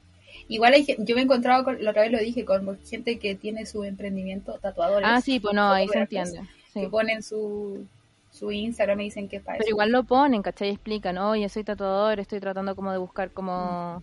[0.48, 3.34] Igual hay, yo me he encontrado, con, la otra vez lo dije, con gente que
[3.34, 5.08] tiene su emprendimiento, tatuadores.
[5.10, 6.40] Ah, sí, pues no, ahí se entiende.
[6.72, 6.80] sí.
[6.80, 7.86] Que ponen su,
[8.30, 9.74] su Instagram y dicen que es para Pero eso.
[9.74, 10.70] igual lo ponen, ¿cachai?
[10.70, 14.02] Explican, oye, soy tatuador, estoy tratando como de buscar como...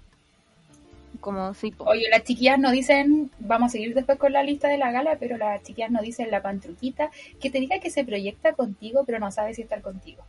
[1.20, 1.86] Como, sí, po.
[1.86, 5.18] Oye, las chiquillas nos dicen, vamos a seguir después con la lista de la gala,
[5.20, 7.10] pero las chiquillas nos dicen la pantruquita,
[7.42, 10.24] que te diga que se proyecta contigo, pero no sabe si estar contigo.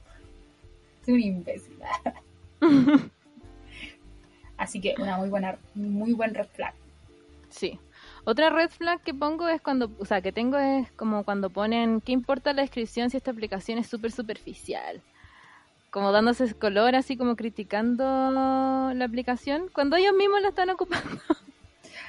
[1.03, 1.77] Es un imbécil.
[4.61, 6.75] Así que una muy buena, muy buen red flag.
[7.49, 7.79] Sí.
[8.25, 12.03] Otra red flag que pongo es cuando, o sea, que tengo es como cuando ponen,
[12.03, 15.01] ¿qué importa la descripción si esta aplicación es súper superficial?
[15.91, 21.09] Como dándose color, así como criticando la aplicación, cuando ellos mismos la están ocupando.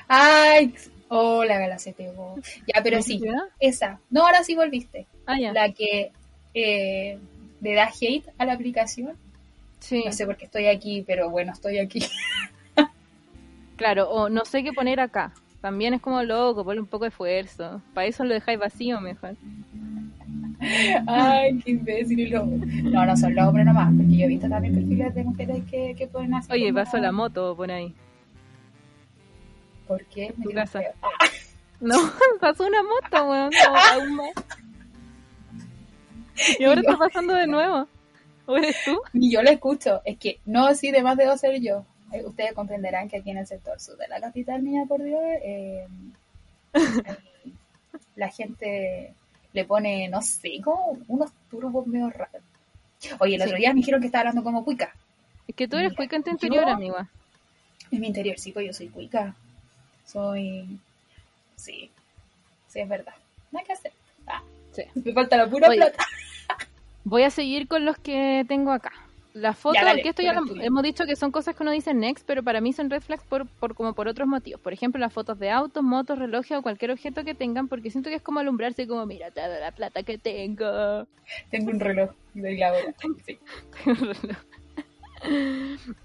[0.09, 0.75] Ay,
[1.07, 2.35] oh, la gala se pegó.
[2.67, 3.21] Ya, pero sí,
[3.61, 4.01] esa.
[4.09, 5.07] No, ahora sí volviste.
[5.25, 5.53] Ah, ya.
[5.53, 6.11] La que
[6.53, 7.17] eh,
[7.61, 9.15] le da hate a la aplicación.
[9.82, 12.02] Sí, No sé por qué estoy aquí, pero bueno, estoy aquí.
[13.76, 15.34] claro, o no sé qué poner acá.
[15.60, 17.82] También es como loco, ponle un poco de esfuerzo.
[17.94, 19.36] Para eso lo dejáis vacío mejor.
[21.08, 22.30] Ay, qué imbécil.
[22.32, 25.63] lo- No, no son los hombres nomás, porque yo he visto también perfiles de mujeres
[25.70, 26.54] que, que pueden hacer.
[26.54, 27.94] Oye, pasó la moto por ahí.
[29.88, 30.34] ¿Por qué?
[30.38, 30.82] Me Tu casa.
[31.02, 31.08] Ah,
[31.82, 31.96] No,
[32.39, 33.50] pasó una moto, weón.
[33.50, 34.32] no, aún más.
[36.60, 37.88] Y ahora está pasando de nuevo.
[38.45, 38.99] ¿O eres tú?
[39.13, 40.01] Ni yo la escucho.
[40.06, 41.86] Es que no, sí, de más debo ser yo.
[42.12, 45.21] Eh, Ustedes comprenderán que aquí en el sector sur de la capital, niña, por Dios,
[45.43, 45.88] eh,
[48.15, 49.13] la gente
[49.54, 52.41] le pone, no sé, como unos turbos medio raros.
[53.19, 53.47] Oye, el Sí.
[53.47, 54.93] otro día me dijeron que estaba hablando como cuica.
[55.47, 57.10] Es que tú eres Mira, cuica en tu yo- interior, amiga.
[57.91, 59.36] En mi interior, sí, pues yo soy cuica.
[60.06, 60.80] Soy.
[61.56, 61.89] Sí,
[62.67, 63.13] sí, es verdad.
[63.51, 63.91] No hay que hacer.
[64.27, 64.84] Ah, Sí.
[64.95, 66.06] Me falta la pura Oye, plata.
[67.03, 68.91] Voy a seguir con los que tengo acá.
[69.33, 71.71] Las fotos, Ya, dale, que esto ya lo- hemos dicho que son cosas que uno
[71.71, 74.59] dice next, pero para mí son red flags por, por, como por otros motivos.
[74.59, 78.09] Por ejemplo, las fotos de autos, motos, relojes o cualquier objeto que tengan, porque siento
[78.09, 81.07] que es como alumbrarse como, mira toda la plata que tengo.
[81.49, 82.93] Tengo un reloj de la hora.
[83.25, 83.39] Sí.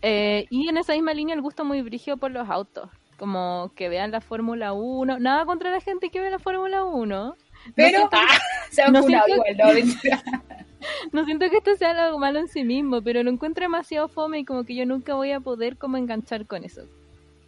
[0.02, 2.90] Eh, y en esa misma línea el gusto muy brígido por los autos.
[3.18, 5.18] Como que vean la Fórmula 1.
[5.18, 7.34] Nada contra la gente que ve la Fórmula 1.
[7.74, 8.38] Pero siento que- ah,
[8.70, 9.64] se han no siento- igual, no.
[11.12, 14.40] No siento que esto sea algo malo en sí mismo, pero lo encuentro demasiado fome
[14.40, 16.82] y como que yo nunca voy a poder como enganchar con eso.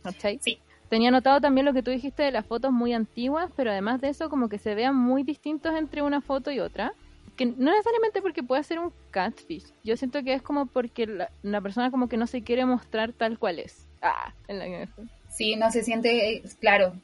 [0.03, 0.38] ¿Cachai?
[0.43, 0.59] Sí.
[0.88, 4.09] Tenía notado también lo que tú dijiste de las fotos muy antiguas, pero además de
[4.09, 6.93] eso como que se vean muy distintos entre una foto y otra.
[7.37, 9.67] Que no necesariamente porque pueda ser un catfish.
[9.85, 13.12] Yo siento que es como porque la, la persona como que no se quiere mostrar
[13.12, 13.87] tal cual es.
[14.03, 14.88] Ah, en la que.
[15.29, 16.95] Sí, no se siente, claro,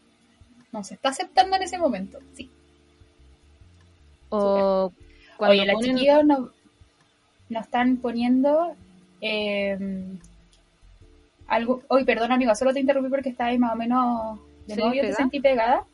[0.73, 2.19] no se está aceptando en ese momento.
[2.33, 2.51] Sí.
[4.31, 4.93] O
[5.37, 6.49] cuando Oye, ponen- chiquillas nos
[7.51, 8.75] no están poniendo
[9.21, 9.79] eh,
[11.47, 11.83] algo.
[11.89, 15.03] Oye, perdón, amiga, solo te interrumpí porque estaba ahí más o menos de nuevo yo
[15.03, 15.85] te sentí pegada.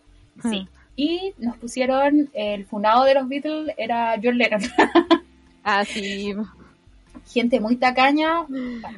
[0.43, 0.69] Sí.
[0.97, 4.61] Y nos pusieron el funado de los Beatles, era John Lennon.
[5.63, 6.35] Ah, sí.
[7.31, 8.47] Gente muy tacaña.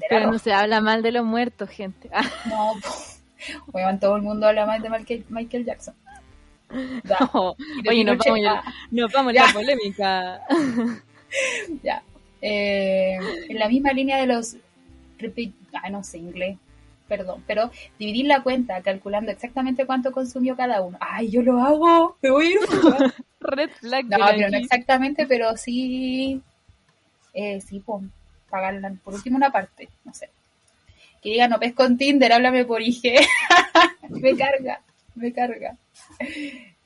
[0.08, 2.08] Pero no se habla mal de los muertos, gente.
[2.12, 2.74] Ah, No,
[3.72, 5.94] Weón, todo el mundo habla más de Michael, Michael Jackson.
[7.04, 7.56] Ya, no.
[7.88, 9.46] Oye, nos vamos, ya- ah, nos vamos Ya.
[9.46, 10.40] la polémica.
[11.82, 12.02] ya.
[12.40, 13.16] Eh,
[13.48, 14.56] en la misma línea de los.
[15.74, 16.56] Ah, no sé inglés.
[17.08, 20.96] Perdón, pero dividir la cuenta calculando exactamente cuánto consumió cada uno.
[21.00, 22.16] ¡Ay, yo lo hago!
[22.22, 22.58] ¡Me voy a ir!
[23.40, 24.06] Red flag.
[24.06, 26.40] No, pero no exactamente, pero sí.
[27.34, 28.04] Eh, sí, pues,
[28.48, 30.30] pagarla por último una parte, no sé.
[31.22, 33.20] Que diga, no pesco en Tinder, háblame por IG.
[34.10, 34.80] me carga,
[35.14, 35.76] me carga.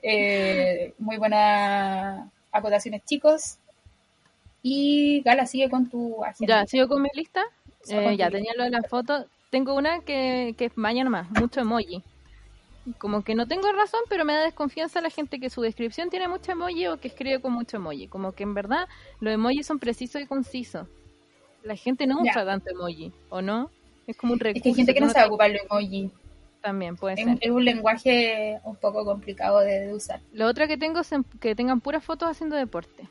[0.03, 3.59] Eh, muy buenas acotaciones, chicos.
[4.63, 6.61] Y Gala, sigue con tu agenda.
[6.63, 7.43] Ya, sigo con mi lista.
[7.89, 9.27] Eh, ya, tenía lo de las fotos.
[9.51, 12.03] Tengo una que, que es maña nomás, mucho emoji.
[12.99, 16.29] Como que no tengo razón, pero me da desconfianza la gente que su descripción tiene
[16.29, 18.07] mucho emoji o que escribe con mucho emoji.
[18.09, 18.87] Como que en verdad
[19.21, 20.87] los emojis son precisos y concisos.
[21.65, 22.31] La gente no Ya.
[22.31, 23.71] usa tanto emoji, ¿o no?
[24.07, 24.59] Es como un recurso.
[24.59, 26.11] Es que hay gente que no sabe ocupar los emoji.
[26.67, 27.39] También puede ser.
[27.41, 30.19] es un lenguaje un poco complicado de, de usar.
[30.33, 33.07] Lo otra que tengo es que tengan puras fotos haciendo deporte.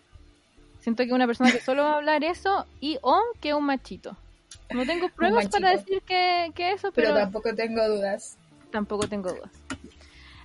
[0.82, 3.64] Siento que una persona que solo va a hablar eso y o que es un
[3.64, 4.18] machito.
[4.74, 8.38] No tengo pruebas para decir que, que eso, Pero pero, tampoco tengo dudas.
[8.72, 9.52] tampoco tengo dudas.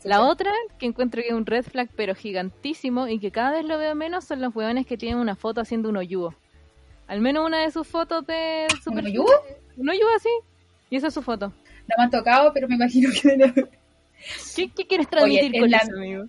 [0.05, 3.65] La otra que encuentro que es un red flag pero gigantísimo y que cada vez
[3.65, 6.33] lo veo menos son los hueones que tienen una foto haciendo un hoyugo.
[7.09, 9.33] Al menos una de sus fotos de su ¿Un hoyugo?
[9.77, 10.31] Un hoyugo así.
[10.91, 11.53] Y esa es su foto.
[11.91, 13.69] No me han tocado, pero me imagino que, haber-
[14.55, 16.25] ¿Qué, qué quieres transmitir con la- eso, amigo?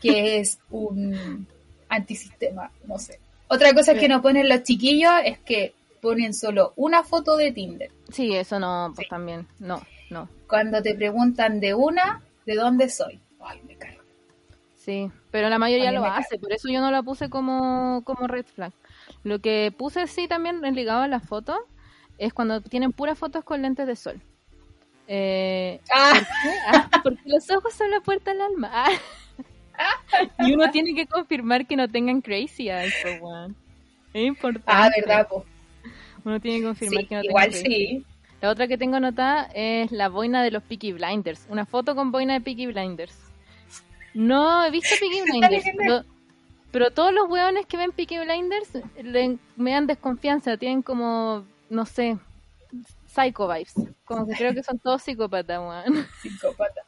[0.00, 1.46] que es un
[1.88, 3.18] antisistema, no sé.
[3.48, 7.90] Otra cosa que no ponen los chiquillos es que ponen solo una foto de Tinder.
[8.10, 9.10] Sí, eso no, pues Sí.
[9.10, 9.46] también.
[9.58, 10.28] No, no.
[10.48, 13.20] Cuando te preguntan de una, ¿de dónde soy?
[13.40, 14.00] Ay, me cargo.
[14.76, 18.46] Sí, pero la mayoría lo hace, por eso yo no la puse como, como red
[18.46, 18.72] flag.
[19.24, 21.58] Lo que puse sí también ligado a las fotos
[22.18, 24.20] es cuando tienen puras fotos con lentes de sol.
[25.12, 26.20] Eh, Ah,
[26.68, 28.70] ah, porque los ojos son la puerta al alma.
[28.72, 28.90] Ah.
[30.46, 33.56] Y uno tiene que confirmar que no tengan crazy eyes, weón.
[34.14, 34.70] Es importante.
[34.72, 35.44] ah, verdad, po.
[36.24, 38.04] Uno tiene que confirmar Sí, que no igual tengan crazy sí.
[38.40, 41.44] La otra que tengo anotada es la boina de los Peaky Blinders.
[41.48, 43.18] Una foto con boina de Peaky Blinders.
[44.14, 46.04] No he visto Peaky Blinders, pero,
[46.70, 48.70] pero todos los hueones que ven Peaky Blinders
[49.02, 50.56] le- me dan desconfianza.
[50.56, 52.16] Tienen como, no sé,
[53.10, 53.74] psycho vibes.
[54.04, 56.06] Como que creo que son todos psicópatas, weón.
[56.22, 56.82] Psicópata.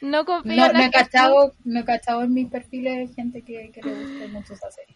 [0.00, 3.14] No confío No, en la no he gente- cachado, no he cachado en mis perfiles
[3.14, 4.94] gente que, que le guste mucho esa serie.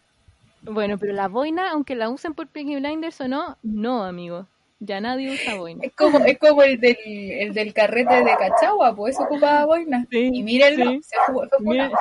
[0.63, 4.47] Bueno, pero la boina, aunque la usen por Peaky Blinders o no, no, amigo.
[4.81, 5.81] Ya nadie usa boina.
[5.83, 10.07] Es como, es como el del, el del carrete de Cachagua, pues eso ocupaba boina.
[10.11, 11.01] Sí, y mírenlo, sí.
[11.03, 11.45] se jugó,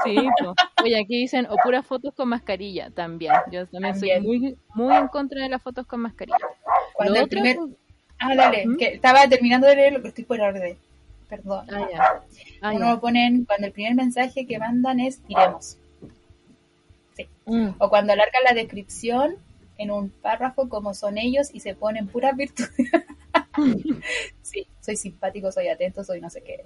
[0.03, 0.53] sí, po.
[0.83, 3.33] oye, aquí dicen, o puras fotos con mascarilla, también.
[3.51, 4.23] Yo también, soy También.
[4.41, 6.37] muy, muy en contra de las fotos con mascarilla.
[6.93, 7.57] Cuando Lo el otro- primer...
[8.19, 8.77] Ah, dale, ¿Mm?
[8.77, 10.77] que estaba terminando de leer lo que estoy por orden.
[11.29, 11.67] Perdón.
[11.71, 12.23] Ah, ya.
[12.61, 12.91] Ah, Uno ya.
[12.93, 15.77] lo ponen cuando el primer mensaje que mandan es iremos.
[17.45, 17.69] Mm.
[17.79, 19.37] O cuando alargan la descripción
[19.77, 22.71] en un párrafo como son ellos y se ponen puras virtudes.
[24.41, 26.65] sí, soy simpático, soy atento, soy no sé qué.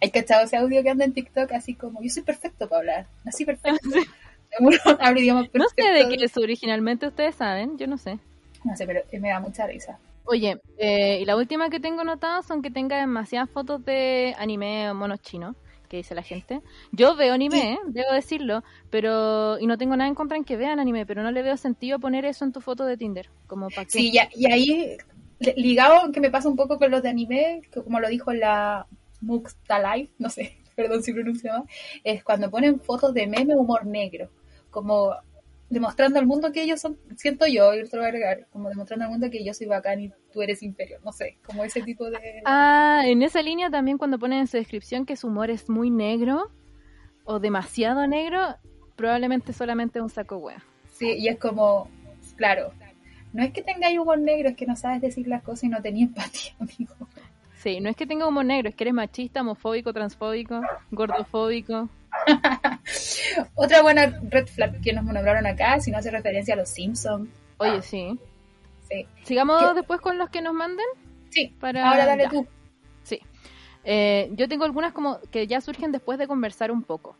[0.00, 3.06] Hay cachado ese audio que anda en TikTok así como yo soy perfecto para hablar,
[3.24, 3.88] nací perfecto.
[4.56, 8.18] Seguro hablo idiomas No sé de qué es originalmente, ustedes saben, yo no sé.
[8.64, 9.98] No sé, pero me da mucha risa.
[10.24, 14.90] Oye, eh, y la última que tengo notada son que tenga demasiadas fotos de anime
[14.90, 15.56] o monos chinos,
[15.88, 16.60] que dice la gente.
[16.92, 17.78] Yo veo anime, ¿eh?
[17.88, 21.32] debo decirlo, pero y no tengo nada en contra en que vean anime, pero no
[21.32, 23.88] le veo sentido poner eso en tu foto de Tinder, como para.
[23.88, 24.96] Sí, y ahí
[25.40, 28.32] li- ligado que me pasa un poco con los de anime, que como lo dijo
[28.32, 28.86] la
[29.20, 31.64] Muxta Live, no sé, perdón si pronuncio mal,
[32.04, 34.30] es cuando ponen fotos de meme humor negro,
[34.70, 35.14] como
[35.72, 39.30] demostrando al mundo que ellos son, siento yo, y a agregar, como demostrando al mundo
[39.30, 42.42] que yo soy bacán y tú eres inferior, no sé, como ese tipo de...
[42.44, 45.90] Ah, en esa línea también cuando ponen en su descripción que su humor es muy
[45.90, 46.50] negro
[47.24, 48.56] o demasiado negro,
[48.96, 50.62] probablemente solamente es un saco wea.
[50.92, 51.88] Sí, y es como,
[52.36, 52.72] claro,
[53.32, 55.80] no es que tengáis humor negro, es que no sabes decir las cosas y no
[55.80, 56.94] tenías empatía, amigo.
[57.56, 61.88] Sí, no es que tenga humor negro, es que eres machista, homofóbico, transfóbico, gordofóbico.
[63.54, 67.28] Otra buena red flag que nos nombraron acá, si no hace referencia a los Simpsons.
[67.58, 68.18] Oye, sí.
[68.88, 69.74] Sí, Sigamos ¿Qué?
[69.74, 70.86] después con los que nos manden.
[71.30, 71.48] sí.
[71.60, 72.30] Para- ahora dale ya.
[72.30, 72.46] tú.
[73.04, 73.20] Sí.
[73.84, 77.16] Eh, yo tengo algunas como que ya surgen después de conversar un poco.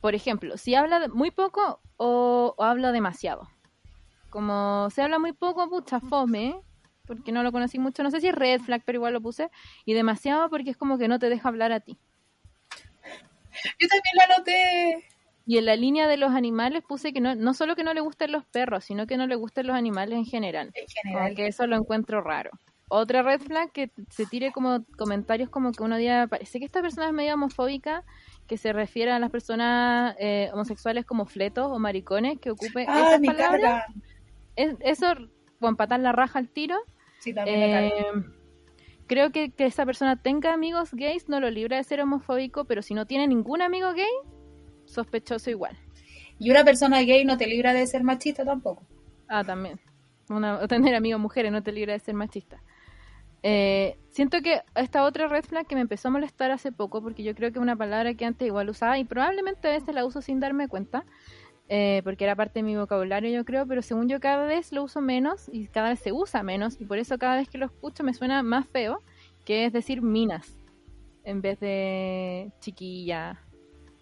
[0.00, 3.48] Por ejemplo, si habla muy poco o, o habla demasiado.
[4.30, 6.56] Como se habla muy poco, pucha, fome,
[7.06, 8.02] porque no lo conocí mucho.
[8.02, 9.50] No sé si es red flag, pero igual lo puse.
[9.84, 11.98] Y demasiado porque es como que no te deja hablar a ti.
[13.78, 15.04] Yo también la anoté.
[15.44, 18.00] Y en la línea de los animales puse que no, no solo que no le
[18.00, 20.70] gusten los perros, sino que no le gusten los animales en general.
[20.74, 21.34] En general.
[21.34, 22.50] que eso lo encuentro raro.
[22.88, 26.82] Otra red flag que se tire como comentarios como que uno diga, parece que esta
[26.82, 28.04] persona es medio homofóbica,
[28.46, 33.14] que se refiere a las personas eh, homosexuales como fletos o maricones, que ocupe Ah,
[33.16, 33.84] esas palabras.
[34.56, 35.06] Es- eso,
[35.60, 36.76] o empatar la raja al tiro.
[37.18, 38.24] Sí, también carga.
[39.12, 42.80] Creo que que esa persona tenga amigos gays no lo libra de ser homofóbico, pero
[42.80, 44.06] si no tiene ningún amigo gay,
[44.86, 45.76] sospechoso igual.
[46.38, 48.86] Y una persona gay no te libra de ser machista tampoco.
[49.28, 49.78] Ah, también.
[50.30, 52.62] Una, tener amigos mujeres no te libra de ser machista.
[53.42, 57.22] Eh, siento que esta otra red flag que me empezó a molestar hace poco, porque
[57.22, 60.06] yo creo que es una palabra que antes igual usaba y probablemente a veces la
[60.06, 61.04] uso sin darme cuenta,
[61.74, 64.82] eh, porque era parte de mi vocabulario yo creo, pero según yo cada vez lo
[64.84, 67.64] uso menos y cada vez se usa menos y por eso cada vez que lo
[67.64, 68.98] escucho me suena más feo,
[69.46, 70.58] que es decir minas
[71.24, 73.40] en vez de chiquilla.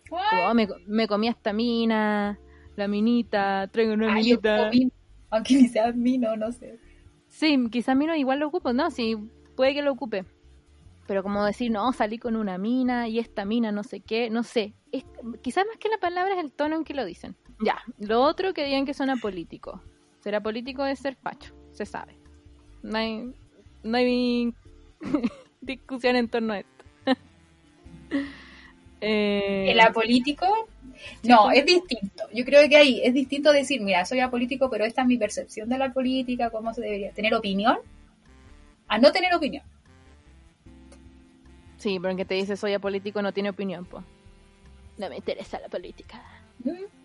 [0.09, 2.39] Como, "Oh, me, me comí esta mina,
[2.75, 4.69] la minita, traigo una Ay, yo minita.
[4.71, 4.91] comí-
[5.31, 6.81] aunque ni sea mino, no sé.
[7.29, 9.17] Sí, quizás Mino igual lo ocupo, no, sí,
[9.55, 10.25] puede que lo ocupe.
[11.07, 14.43] Pero como decir, no, salí con una mina y esta mina no sé qué, no
[14.43, 14.75] sé.
[14.91, 15.05] Es-
[15.41, 17.37] quizás más que la palabra es el tono en que lo dicen.
[17.63, 19.83] Ya, lo otro que digan que suena político.
[20.21, 22.17] Será político de ser facho, se sabe.
[22.83, 23.33] No hay,
[23.83, 24.55] no hay
[25.61, 26.85] discusión en torno a esto.
[29.03, 30.45] Eh, El apolítico,
[31.23, 32.25] no, es distinto.
[32.35, 35.71] Yo creo que ahí es distinto decir, mira, soy apolítico, pero esta es mi percepción
[35.71, 37.79] de la política, cómo se debería tener opinión,
[38.89, 39.63] a no tener opinión.
[41.79, 44.05] Sí, pero en que te dice soy apolítico no tiene opinión, pues.
[44.99, 46.23] No me interesa la política.
[46.63, 47.00] ¿Mm?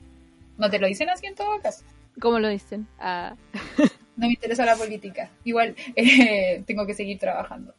[0.57, 1.83] No te lo dicen así en todo caso.
[2.19, 2.87] ¿Cómo lo dicen?
[2.99, 3.35] Ah,
[4.17, 5.29] No me interesa la política.
[5.43, 7.73] Igual eh, tengo que seguir trabajando.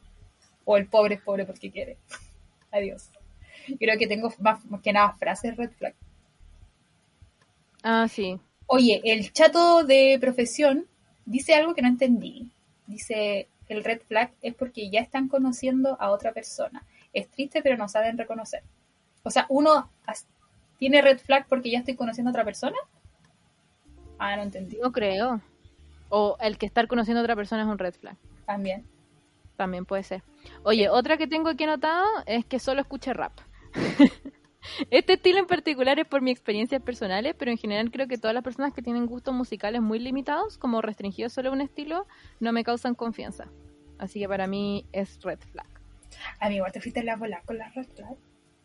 [0.64, 1.97] O el pobre es pobre porque quiere.
[2.70, 3.11] Adiós.
[3.79, 5.95] Creo que tengo más, más que nada frases red flag.
[7.83, 8.39] ah, sí.
[8.66, 10.87] Oye, el chato de profesión
[11.24, 12.49] dice algo que no entendí.
[12.87, 16.85] Dice, el red flag es porque ya están conociendo a otra persona.
[17.12, 18.62] Es triste, pero no saben reconocer.
[19.22, 19.91] O sea, uno
[20.79, 22.77] tiene red flag porque ya estoy conociendo a otra persona.
[24.18, 24.79] Ah, no entendí.
[24.83, 25.41] No creo.
[26.09, 28.16] O el que estar conociendo a otra persona es un red flag.
[28.47, 28.87] También.
[29.57, 30.22] También puede ser.
[30.62, 33.33] Oye, otra que tengo aquí anotado es que solo escuche rap.
[34.91, 38.35] este estilo en particular es por mis experiencias personales, pero en general creo que todas
[38.35, 42.07] las personas que tienen gustos musicales muy limitados, como restringidos solo a un estilo,
[42.39, 43.49] no me causan confianza.
[43.99, 45.66] Así que para mí es red flag.
[46.39, 48.16] A mí igual te fuiste la bola con la red flag.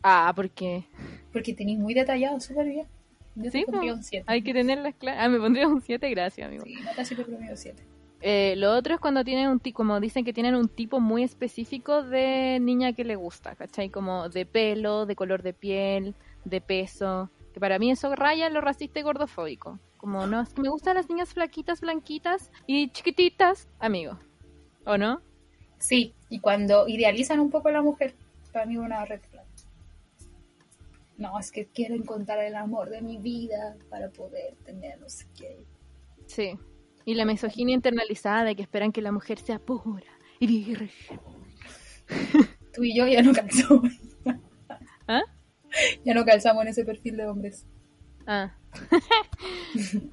[0.02, 0.84] Ah, ¿por qué?
[1.32, 2.86] Porque tenéis muy detallado, súper bien.
[3.34, 3.98] Yo Sí, te pondría po.
[3.98, 4.24] un 7.
[4.28, 5.24] Hay que tenerlas claras.
[5.24, 6.64] Ah, me pondría un 7, gracias, amigo.
[6.64, 7.82] Sí, nota siempre promedio 7.
[8.20, 11.24] Eh, lo otro es cuando tienen un tipo, como dicen que tienen un tipo muy
[11.24, 13.90] específico de niña que le gusta, ¿cachai?
[13.90, 17.30] Como de pelo, de color de piel, de peso.
[17.52, 19.78] Que para mí eso raya lo racista y gordofóbico.
[19.96, 24.18] Como, no, es que me gustan las niñas flaquitas, blanquitas y chiquititas, amigo.
[24.84, 25.20] ¿O no?
[25.78, 28.14] Sí, y cuando idealizan un poco a la mujer,
[28.52, 29.20] para mí es una red.
[31.16, 35.26] No, es que quiero encontrar el amor de mi vida para poder tener no sé
[35.36, 35.64] qué.
[36.26, 36.58] Sí.
[37.04, 40.06] Y la misoginia internalizada de que esperan que la mujer sea pura
[40.40, 41.20] y virgen.
[42.74, 43.92] Tú y yo ya no calzamos.
[45.06, 45.22] ¿Ah?
[46.04, 47.66] Ya no calzamos en ese perfil de hombres.
[48.26, 48.54] Ah.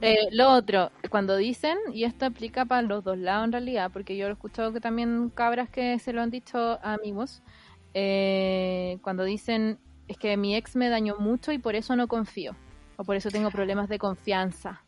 [0.02, 4.16] Eh, lo otro, cuando dicen, y esto aplica para los dos lados en realidad, porque
[4.16, 7.44] yo lo he escuchado que también cabras que se lo han dicho a amigos,
[7.94, 9.80] eh, cuando dicen,
[10.10, 12.56] es que mi ex me dañó mucho y por eso no confío,
[12.98, 14.82] o por eso tengo problemas de confianza.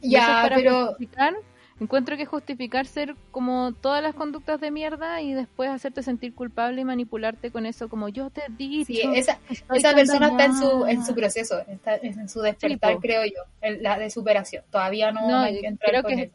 [0.00, 1.34] Y eso es Ya, para pero justificar,
[1.80, 6.80] encuentro que justificar ser como todas las conductas de mierda y después hacerte sentir culpable
[6.80, 8.86] y manipularte con eso, como yo te dicho.
[8.86, 9.38] sí, esa,
[9.74, 11.06] esa persona está en su, en dañada".
[11.06, 14.64] su proceso, está en su despertar, creo yo, en la de superación.
[14.70, 16.32] Todavía no, No, hay que entrar creo con que- él.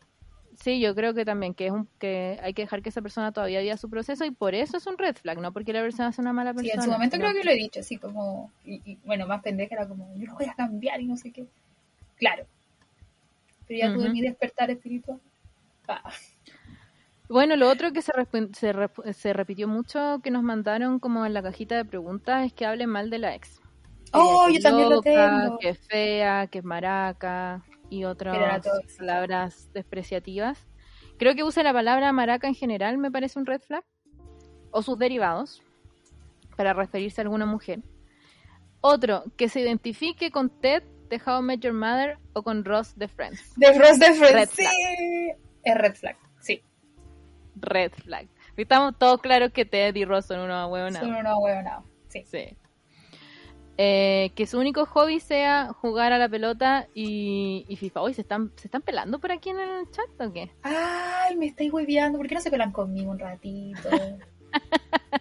[0.60, 3.32] Sí, yo creo que también que es un, que hay que dejar que esa persona
[3.32, 6.12] todavía viva su proceso y por eso es un red flag, no porque la persona
[6.12, 6.76] sea una mala Sí, persona.
[6.76, 9.76] en su momento creo que lo he dicho, así como, y, y, bueno, más pendeja
[9.76, 11.46] era como, yo no voy a cambiar y no sé qué.
[12.18, 12.46] Claro.
[13.68, 14.14] Pero ya tuve Ujú.
[14.14, 15.20] mi despertar espiritual.
[15.88, 16.04] Ah,
[17.30, 18.12] Bueno, lo otro que se,
[18.54, 22.54] se, rep- se repitió mucho que nos mandaron como en la cajita de preguntas es
[22.54, 23.60] que hablen mal de la ex.
[24.12, 25.58] Oh, yo es también lo tengo.
[25.60, 27.64] Que es fea, que es maraca
[27.94, 28.36] y otras
[28.98, 30.68] palabras despreciativas.
[31.20, 33.84] Creo que use la palabra maraca en general me parece un red flag.
[34.72, 35.62] O sus derivados
[36.58, 37.82] para referirse a alguna mujer.
[38.82, 42.98] Otro, que se identifique con Ted de How I Met Your Mother o con Ross
[42.98, 43.54] de Friends.
[43.56, 44.66] De Frost de Friends, Red sí.
[45.64, 46.64] Es red flag, sí.
[47.56, 48.28] Red flag.
[48.58, 51.08] Estamos todos claros que Ted y Ross son unos huevonados.
[51.08, 51.86] Son unos huevonados.
[52.08, 52.24] Sí.
[52.26, 52.58] Sí.
[53.78, 58.02] Eh, que su único hobby sea jugar a la pelota y, y FIFA.
[58.02, 60.52] Hoy se están, se están pelando por aquí en el chat o qué?
[60.62, 62.20] Ay, me estáis hueveando.
[62.20, 63.90] ¿Por qué no se pelan conmigo un ratito?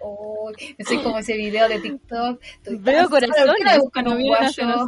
[0.00, 0.50] Oh,
[0.86, 2.40] soy como ese video de TikTok.
[2.66, 4.86] Veo sola, ¿Por qué no corazones me buscan un guayo?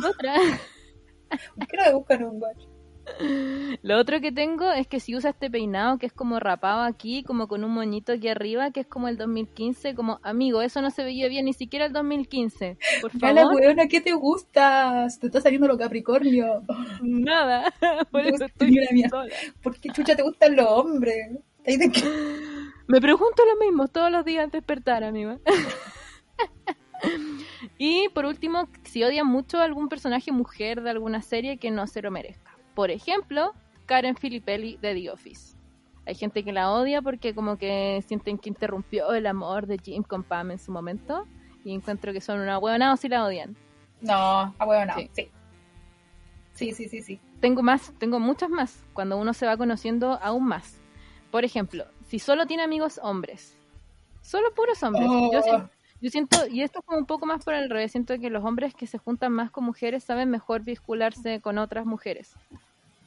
[1.57, 2.74] ¿Por qué no me buscan un guayo?
[3.83, 7.23] Lo otro que tengo es que si usa este peinado que es como rapado aquí,
[7.23, 10.91] como con un moñito aquí arriba, que es como el 2015, como amigo, eso no
[10.91, 12.79] se veía bien ni siquiera el 2015.
[13.01, 15.07] Por Mala favor, weona, ¿qué te gusta?
[15.21, 16.63] Te está saliendo lo Capricornio.
[17.03, 17.73] nada.
[18.11, 18.75] Por eso estoy.
[19.63, 21.39] ¿Por qué chucha te gustan los hombres?
[22.87, 25.41] Me pregunto lo mismo todos los días al despertar, amigo.
[27.79, 31.87] y por último, si odian mucho a algún personaje mujer de alguna serie que no
[31.87, 32.54] se lo merezca.
[32.75, 33.53] Por ejemplo,
[33.87, 35.57] Karen Filippelli de The Office.
[36.07, 40.03] Hay gente que la odia porque como que sienten que interrumpió el amor de Jim
[40.03, 41.27] con Pam en su momento.
[41.65, 43.57] Y encuentro que son una huevona o si la odian.
[44.03, 44.95] No, a.
[44.97, 45.11] Sí.
[45.13, 45.31] Sí.
[46.53, 47.21] Sí, sí, sí, sí.
[47.41, 50.81] Tengo más, tengo muchas más, cuando uno se va conociendo aún más.
[51.31, 53.59] Por ejemplo, si solo tiene amigos hombres,
[54.23, 55.07] solo puros hombres.
[55.09, 55.33] Oh.
[55.33, 55.69] Yo,
[56.05, 58.45] yo siento, y esto es como un poco más por el revés, siento que los
[58.45, 62.35] hombres que se juntan más con mujeres saben mejor vincularse con otras mujeres.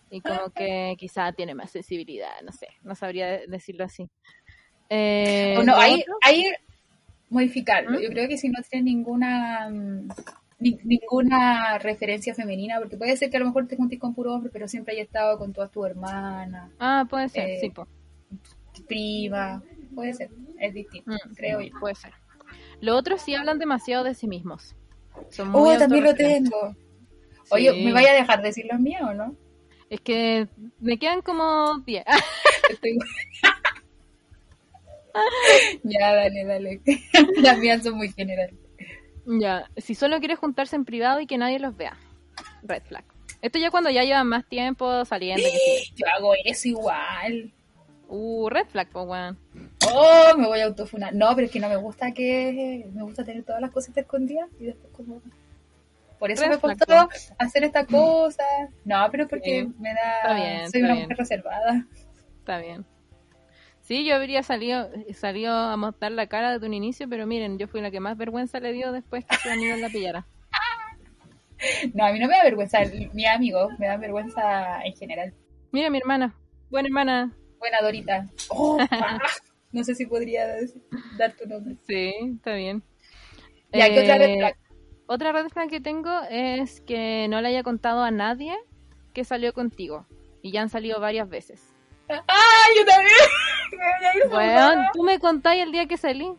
[0.10, 4.08] Y como que quizá tiene más sensibilidad, no sé, no sabría de- decirlo así.
[4.90, 6.46] Eh, O no, lo ahí, otro- ahí
[7.30, 7.92] modificarlo.
[7.92, 8.02] ¿Mm?
[8.02, 10.08] Yo creo que si no tiene ninguna mm,
[10.60, 14.34] ni- ninguna referencia femenina, porque puede ser que a lo mejor te juntes con puro
[14.34, 17.88] hombre, pero siempre haya estado con todas tus hermanas, Ah, puede ser, eh, sí, po.
[18.88, 19.62] prima,
[19.94, 20.30] puede ser,
[20.60, 21.80] es distinto, Mm, creo yo.
[21.80, 22.14] puede ser.
[22.82, 24.76] Lo otro sí hablan demasiado de sí mismos.
[25.30, 26.76] Son muy Oh, también lo tengo.
[27.50, 27.86] Oye, Sí.
[27.86, 29.36] ¿me vaya a dejar decir los míos o no?
[29.90, 30.48] Es que
[30.80, 32.04] me quedan como 10.
[32.70, 32.98] Estoy-
[35.84, 36.82] ya, dale, dale.
[37.38, 38.56] Las mías son muy generales.
[39.26, 41.98] ya, si solo quieres juntarse en privado y que nadie los vea.
[42.64, 43.04] Red flag.
[43.42, 45.44] Esto ya cuando ya llevan más tiempo saliendo.
[45.44, 45.94] que sí.
[45.96, 47.52] Yo hago eso igual.
[48.10, 49.38] Uh, red flag, po, weón.
[49.94, 51.14] Oh, me voy a autofunar.
[51.14, 52.90] No, pero es que no me gusta que.
[52.94, 55.22] Me gusta tener todas las cosas escondidas y después como.
[56.20, 58.44] Por eso Red me flag, costó hacer esta cosa.
[58.86, 59.74] No, pero porque Sí.
[59.80, 60.16] me da.
[60.22, 61.02] Está bien, soy está una bien.
[61.04, 61.86] mujer reservada.
[62.40, 62.86] Está bien.
[63.82, 67.68] Sí, yo habría salido, salido a mostrar la cara desde un inicio, pero miren, yo
[67.70, 70.26] fui la que más vergüenza le dio después que su amigo la pillara.
[71.94, 72.80] No, a mí no me da vergüenza,
[73.14, 75.34] mi amigo, me da vergüenza en general.
[75.72, 76.36] Mira, mi hermana,
[76.70, 77.32] buena hermana.
[77.60, 78.26] Buena Dorita.
[78.50, 79.20] Oh, ah,
[79.72, 80.48] no sé si podría
[81.18, 81.76] dar tu nombre.
[81.88, 82.84] Sí, está bien.
[83.72, 84.56] ¿qué otra red Eh, flag?
[85.08, 88.54] Otra red flag que tengo es que no le haya contado a nadie
[89.14, 90.06] que salió contigo.
[90.42, 91.62] Y ya han salido varias veces.
[92.10, 93.14] ¡Ah, yo también!
[94.30, 96.32] Bueno, tú me contáis el día que salí.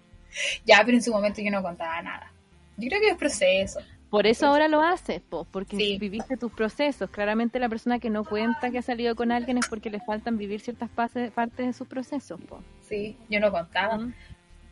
[0.65, 2.33] Ya, pero en su momento yo no contaba nada.
[2.79, 3.81] Yo creo que es proceso.
[4.11, 5.99] Por eso ahora lo haces, po, porque Sí.
[5.99, 7.11] viviste tus procesos.
[7.11, 10.39] Claramente la persona que no cuenta que ha salido con alguien es porque le faltan
[10.39, 12.41] vivir ciertas partes de sus procesos.
[12.49, 12.63] Po.
[12.81, 13.99] Sí, yo no contaba.
[13.99, 14.15] Mm.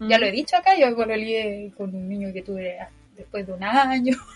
[0.08, 0.20] Ya Mm.
[0.20, 2.78] lo he dicho acá, yo lié con un niño que tuve
[3.16, 4.16] después de un año.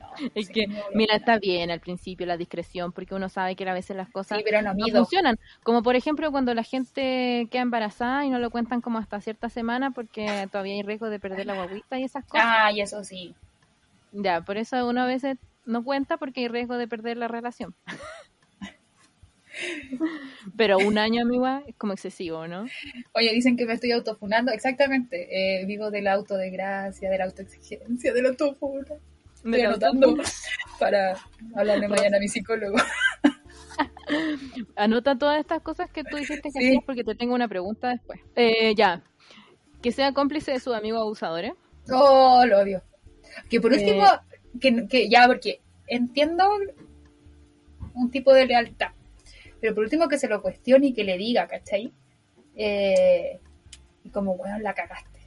[0.00, 3.68] No, Es que, no mira, está bien al principio la discreción, porque uno sabe que
[3.68, 4.98] a veces las cosas Sí, pero no no mido.
[4.98, 5.38] funcionan.
[5.62, 9.48] Como por ejemplo cuando la gente queda embarazada y no lo cuentan como hasta cierta
[9.48, 12.46] semana porque todavía hay riesgo de perder la guaguita y esas cosas.
[12.48, 13.34] Ah, y eso sí.
[14.12, 17.74] Ya, por eso uno a veces no cuenta porque hay riesgo de perder la relación.
[20.56, 22.66] Pero un año, amiga, es como excesivo, ¿no?
[23.14, 24.52] Oye, dicen que me estoy autofunando.
[24.52, 25.60] Exactamente.
[25.60, 28.84] Eh, vivo del auto de gracia, de la autoexigencia, del autofuna.
[29.34, 30.28] Estoy anotando autofuna.
[30.78, 31.16] para
[31.56, 32.76] hablarle mañana a mi psicólogo.
[34.76, 36.66] Anota todas estas cosas que tú dijiste que Sí.
[36.68, 38.20] hacías porque te tengo una pregunta después.
[38.36, 39.02] Eh, ya.
[39.82, 41.52] Que sea cómplice de sus amigos abusadores.
[41.90, 42.82] Oh, lo odio.
[43.48, 43.76] Que por Eh.
[43.78, 44.04] último,
[44.60, 46.48] que, que ya, porque entiendo
[47.94, 48.88] un tipo de lealtad,
[49.60, 51.92] pero por último que se lo cuestione y que le diga, ¿cachai?
[52.54, 53.38] Eh,
[54.04, 55.18] y como, bueno, la cagaste,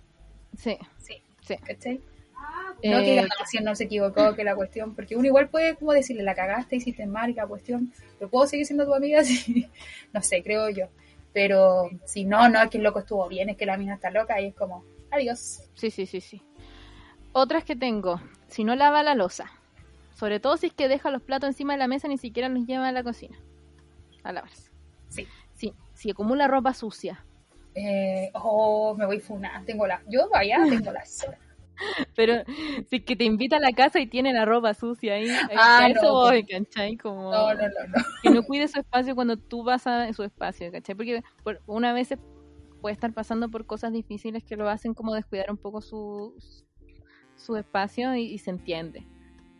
[0.57, 1.55] Sí, sí, sí.
[1.57, 2.01] ¿cachai?
[2.83, 5.75] No que diga, no, si no se equivocó, que la cuestión, porque uno igual puede
[5.75, 9.23] como decirle, la cagaste, hiciste mal, y la cuestión, pero puedo seguir siendo tu amiga,
[9.23, 9.67] sí,
[10.13, 10.87] no sé, creo yo.
[11.33, 14.09] Pero si no, no, es que el loco estuvo bien, es que la mina está
[14.09, 15.61] loca, y es como, adiós.
[15.75, 16.41] Sí, sí, sí, sí.
[17.33, 18.19] Otras que tengo.
[18.47, 19.51] Si no lava la losa.
[20.13, 22.65] Sobre todo si es que deja los platos encima de la mesa ni siquiera los
[22.67, 23.37] lleva a la cocina.
[24.23, 24.71] A lavarse.
[25.09, 25.27] Sí.
[25.53, 25.73] Sí.
[25.93, 27.23] Si acumula ropa sucia.
[27.73, 31.03] Eh, oh, me voy funa, tengo la, yo allá tengo la.
[32.15, 32.43] Pero
[32.89, 35.27] si es que te invita a la casa y tiene la ropa sucia ahí.
[35.57, 36.97] Ah, a eso no, voy, ¿cachai?
[36.97, 38.03] Como No, no, no, no.
[38.21, 40.95] que no cuide su espacio cuando tú vas a su espacio, ¿cachai?
[40.95, 42.13] Porque por- una vez
[42.81, 46.35] puede estar pasando por cosas difíciles que lo hacen como descuidar un poco su,
[47.41, 49.05] su espacio y, y se entiende.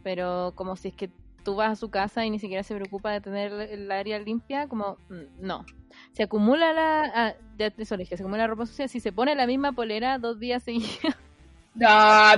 [0.04, 1.10] Pero como si es que
[1.44, 4.68] tú vas a su casa y ni siquiera se preocupa de tener el área limpia,
[4.68, 5.66] como mm, no.
[6.14, 7.12] Se acumula la...
[7.14, 8.88] Ah, ya te dije, se acumula la ropa sucia.
[8.88, 11.00] Si se pone la misma polera dos días seguidos
[11.76, 11.88] No,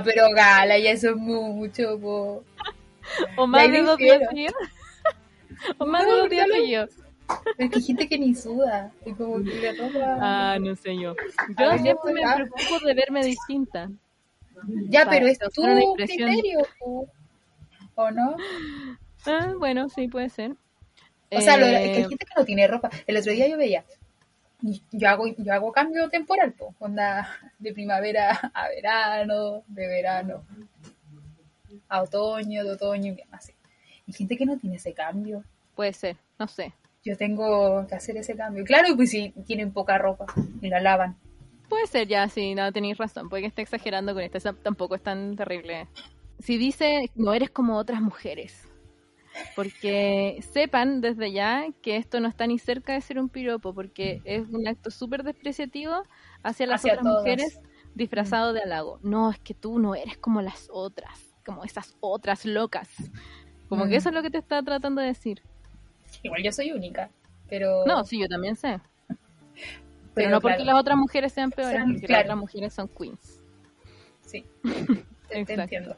[0.04, 2.44] pero gala, ya eso es mucho, po.
[3.36, 4.54] o más de dos días seguidos.
[5.78, 6.90] o más de dos días seguidos.
[7.58, 8.92] Es que ni suda.
[9.04, 10.18] Y como que le ropa.
[10.20, 11.16] Ah, no sé yo.
[11.58, 13.90] Yo siempre me preocupo de verme distinta.
[14.88, 16.60] Ya, pero es tu criterio.
[17.96, 18.36] ¿O no?
[19.26, 20.52] Ah, bueno, sí, puede ser.
[21.30, 22.90] O sea, lo- hay Eh, gente que no tiene ropa.
[23.06, 23.84] El otro día yo veía.
[24.92, 26.74] Yo hago, yo hago cambio temporal, po.
[26.78, 30.44] Onda de primavera a verano, de verano
[31.88, 33.52] a otoño, de otoño invierno, así.
[34.06, 35.44] Y gente que no tiene ese cambio.
[35.74, 36.72] puede ser, no sé.
[37.04, 38.64] Yo tengo que hacer ese cambio.
[38.64, 40.26] Claro, pues si tienen poca ropa
[40.62, 41.16] y la lavan.
[41.74, 43.28] Puede ser, ya, sí, no, tenéis razón.
[43.28, 44.38] Puede que esté exagerando con esto.
[44.38, 45.88] Esa tampoco es tan terrible.
[46.38, 48.68] Si dice, no eres como otras mujeres.
[49.56, 54.20] Porque sepan desde ya que esto no está ni cerca de ser un piropo, porque
[54.24, 56.04] es un acto súper despreciativo
[56.44, 57.18] hacia las Hacia otras todas.
[57.24, 57.60] mujeres
[57.96, 59.00] disfrazado de halago.
[59.02, 62.88] No, es que tú no eres como las otras, como esas otras locas.
[63.68, 63.98] Como que Mm.
[63.98, 65.42] eso es lo que te está tratando de decir.
[66.22, 67.10] Igual yo soy única,
[67.48, 67.84] pero...
[67.86, 68.78] No, sí, yo también sé.
[70.14, 72.20] Pero, pero no porque claro, las otras mujeres sean peores, Sean- porque claro.
[72.20, 73.40] las otras mujeres son queens.
[74.22, 74.44] Sí,
[75.28, 75.96] te, entiendo.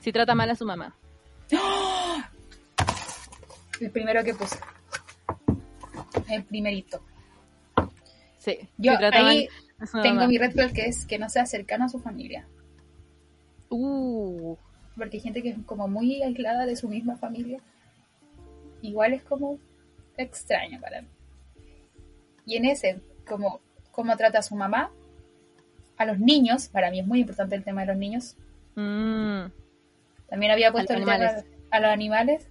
[0.00, 0.94] Si trata mal a su mamá.
[3.80, 4.58] El primero que puse.
[6.28, 7.02] El primerito.
[8.38, 8.58] Sí.
[8.78, 9.48] Yo si trata ahí
[9.78, 10.26] mal tengo mamá.
[10.26, 12.46] mi red flag que es que no sea cercano a su familia.
[13.70, 14.56] Uh,
[14.96, 17.60] Porque hay gente que es como muy aislada de su misma familia.
[18.82, 19.58] Igual es como
[20.16, 21.08] extraño para mí.
[22.46, 23.60] Y en ese, como
[23.90, 24.92] cómo trata a su mamá,
[25.96, 28.36] a los niños, para mí es muy importante el tema de los niños.
[28.76, 29.46] mm,
[30.28, 31.18] También había puesto el tema
[31.70, 32.48] a los animales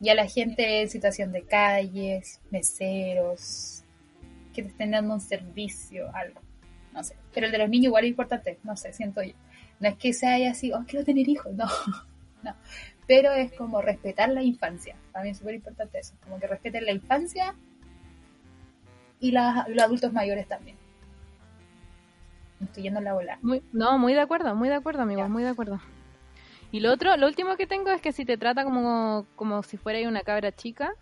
[0.00, 3.82] y a la gente en situación de calles, meseros,
[4.54, 6.40] que te estén dando un servicio, algo.
[6.92, 7.16] No sé.
[7.34, 9.34] Pero el de los niños igual es importante, no sé, siento yo.
[9.80, 11.66] No es que sea así, oh, quiero tener hijos, no.
[12.42, 12.54] no.
[13.06, 14.96] Pero es como respetar la infancia.
[15.10, 16.14] Para mí es súper importante eso.
[16.22, 17.56] Como que respeten la infancia
[19.22, 20.76] y, las- los adultos mayores también.
[22.60, 23.38] Me estoy yendo en la bola.
[23.42, 25.28] Muy- no, muy de acuerdo, muy de acuerdo, amigo, Ya.
[25.28, 25.80] muy de acuerdo.
[26.70, 29.76] Y lo otro, lo último que tengo es que si te trata como, como si
[29.76, 30.92] fuera una cabra chica,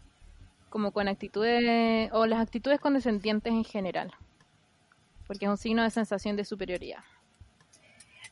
[0.69, 4.13] como con actitudes, o las actitudes condescendientes en general.
[5.27, 7.01] Porque es un signo de sensación de superioridad.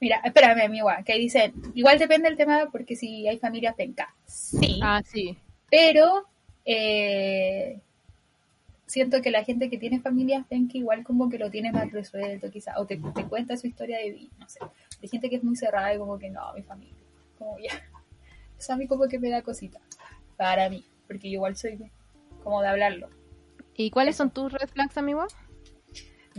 [0.01, 4.14] Mira, espérame, amigo, que dicen, igual depende del tema porque si hay familias penca.
[4.26, 5.36] Sí, Ah, sí.
[5.70, 6.24] pero
[6.64, 7.80] eh,
[8.89, 12.51] siento que la gente que tiene familias penca igual como que lo tiene más resuelto
[12.51, 14.59] quizá, o te, te cuenta su historia de vida, no sé.
[15.01, 16.97] Hay gente que es muy cerrada y como que no, mi familia,
[17.39, 17.70] como ya.
[18.59, 19.78] Eso a mí como que me da cosita,
[20.36, 21.78] para mí, porque yo igual soy
[22.43, 23.09] como de hablarlo.
[23.76, 25.24] ¿Y cuáles son tus red flags, amigo?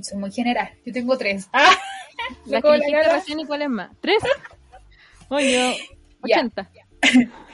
[0.02, 1.47] Soy muy general, yo tengo tres.
[1.54, 1.72] ¡Ah!
[2.45, 3.91] Las que la recién y cuáles más.
[4.02, 4.18] ¿Tres?
[5.30, 5.78] Oye,
[6.26, 6.39] Ya.
[6.39, 6.70] 80.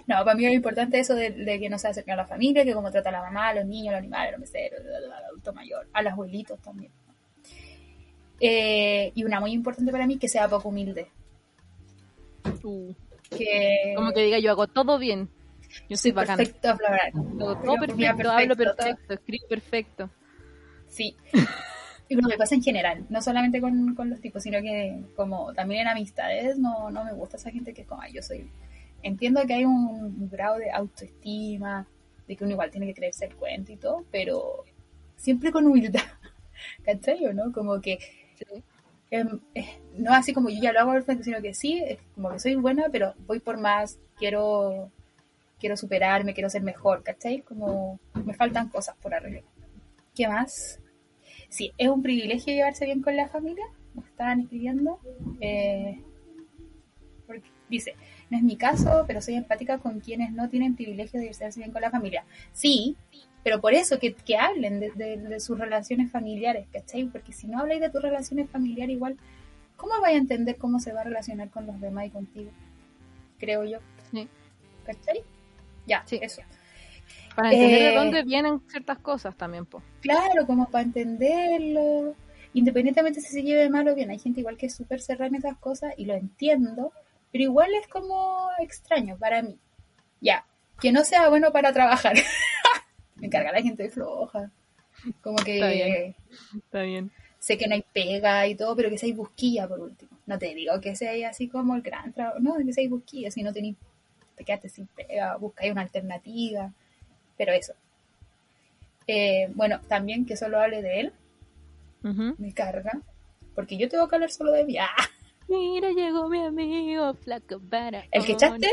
[0.08, 2.64] No, para mí es importante eso de, de que no se acerquen a la familia,
[2.64, 4.80] que cómo trata a la mamá, a los niños, a los animales, a los meseros,
[4.86, 6.92] al adulto mayor, a los abuelitos también.
[8.40, 11.08] Eh, y una muy importante para mí, que sea poco humilde.
[12.64, 12.94] Uh,
[13.30, 15.30] Que como que diga, yo hago todo bien.
[15.90, 16.38] Yo soy soy bacán.
[16.38, 16.78] perfecto
[17.38, 20.10] todo Pero perfecto, mira, hablo perfecto, perfecto, escribo perfecto.
[20.88, 21.16] Sí.
[22.08, 25.54] Y bueno, me pasa en general, no solamente con, con los tipos, sino que como
[25.54, 28.50] también en amistades, no, no me gusta esa gente que es como, "Ay, yo soy...
[29.06, 31.88] Entiendo que hay un, grado de autoestima,
[32.28, 34.64] de que uno igual tiene que creerse el cuento y todo, pero
[35.16, 36.02] siempre con humildad,
[36.86, 37.54] ¿cachai o no?
[37.54, 38.00] Como que
[38.36, 38.64] Sí.
[39.12, 42.00] em, eh, no así como yo ya lo hago al frente, sino que sí, es
[42.16, 44.92] como que soy buena, pero voy por más, quiero
[45.60, 47.42] quiero superarme, quiero ser mejor, ¿cachai?
[47.44, 49.44] Como me faltan cosas por arreglar.
[50.16, 50.80] ¿Qué más?
[51.50, 55.00] Sí, es un privilegio llevarse bien con la familia, nos estaban escribiendo.
[55.42, 56.02] Eh,
[57.28, 57.96] porque dice,
[58.30, 61.72] no es mi caso, pero soy empática con quienes no tienen privilegio de llevarse bien
[61.72, 62.24] con la familia.
[62.54, 62.96] Sí,
[63.44, 67.06] pero por eso que, que hablen de, de- de sus relaciones familiares, ¿cachai?
[67.06, 69.18] Porque si no habláis de tus relaciones familiares, igual,
[69.78, 72.50] ¿cómo vais a entender cómo se va a relacionar con los demás y contigo?
[73.38, 73.78] Creo yo.
[74.12, 74.28] Sí.
[74.86, 75.22] ¿Cachai?
[75.86, 76.20] Ya, Sí.
[76.22, 76.42] eso.
[77.36, 79.84] Para entender de Eh, dónde vienen ciertas cosas también, po.
[80.02, 82.16] Claro, como para entenderlo.
[82.54, 85.36] Independientemente si se lleve mal o bien, hay gente igual que es súper cerrada en
[85.36, 86.94] esas cosas y lo entiendo,
[87.36, 89.58] pero igual es como extraño para mí.
[90.22, 90.46] Ya,
[90.80, 92.16] que no sea bueno para trabajar.
[93.16, 94.50] Me carga la gente floja.
[95.22, 96.16] Como Está que bien.
[96.56, 97.12] Está bien.
[97.40, 100.12] sé que no hay pega y todo, pero que seáis busquilla por último.
[100.26, 103.44] No te digo que seáis así como el gran trabajo, no, que seáis busquilla, si
[103.44, 103.76] no tenéis,
[104.38, 106.72] te quedaste sin pega, buscáis una alternativa,
[107.38, 107.74] pero eso.
[109.08, 111.14] Eh, bueno, también que solo hable de él,
[112.38, 113.02] me carga,
[113.56, 114.78] porque yo tengo que hablar solo de mí.
[114.78, 114.96] ¡Ah!
[115.48, 118.06] Mira, llegó mi amigo flaco para.
[118.12, 118.68] ¿El que echaste?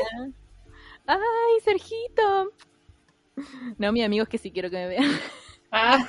[1.07, 2.53] ¡Ay, Sergito!
[3.79, 5.11] No, mi amigo es que sí quiero que me vean.
[5.71, 6.07] Ah,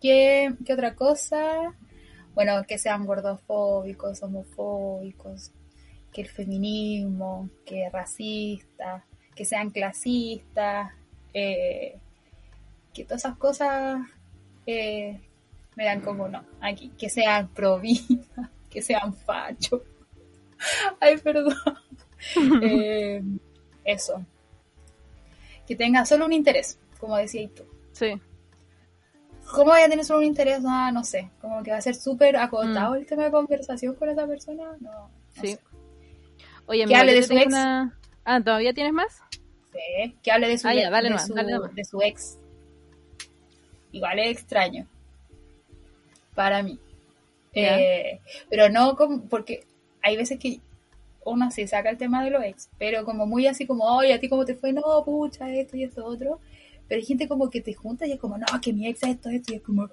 [0.00, 1.74] ¿qué, qué otra cosa?
[2.34, 5.52] Bueno, que sean gordofóbicos, homofóbicos,
[6.12, 9.04] que el feminismo, que racistas,
[9.34, 10.92] que sean clasistas,
[11.32, 11.98] eh,
[12.92, 14.00] que todas esas cosas
[14.66, 15.20] eh,
[15.76, 19.82] me dan como no, aquí, que sean pro vida, que sean fachos.
[21.00, 21.54] Ay, perdón.
[22.62, 23.22] Eh,
[23.84, 24.24] eso.
[25.66, 27.62] Que tenga solo un interés, como decías tú.
[27.92, 28.20] Sí.
[29.52, 30.60] ¿Cómo voy a tener solo un interés?
[30.66, 31.30] Ah, no sé.
[31.40, 32.96] Como que va a ser súper acotado Mm.
[32.96, 34.64] el tema de conversación con esa persona.
[34.80, 35.52] No, no Sí.
[35.52, 35.60] sé.
[36.66, 37.46] Oye, Que hable de su ex.
[37.46, 39.22] una- Ah, ¿todavía tienes más?
[39.72, 41.74] Sí, Que hable de su, Ah, ya, dale de, su, nomás.
[41.74, 42.38] de su ex.
[43.92, 44.86] Igual es extraño.
[46.34, 46.78] Para mí.
[47.52, 49.64] Eh, pero no como, porque
[50.06, 50.60] hay veces que
[51.24, 54.20] uno se saca el tema de los ex, pero como muy así como, oye, a
[54.20, 56.38] ti cómo te fue, no, pucha, esto y esto otro.
[56.86, 59.08] Pero hay gente como que te junta y es como, no, que mi ex es
[59.08, 59.88] esto, esto, y es como,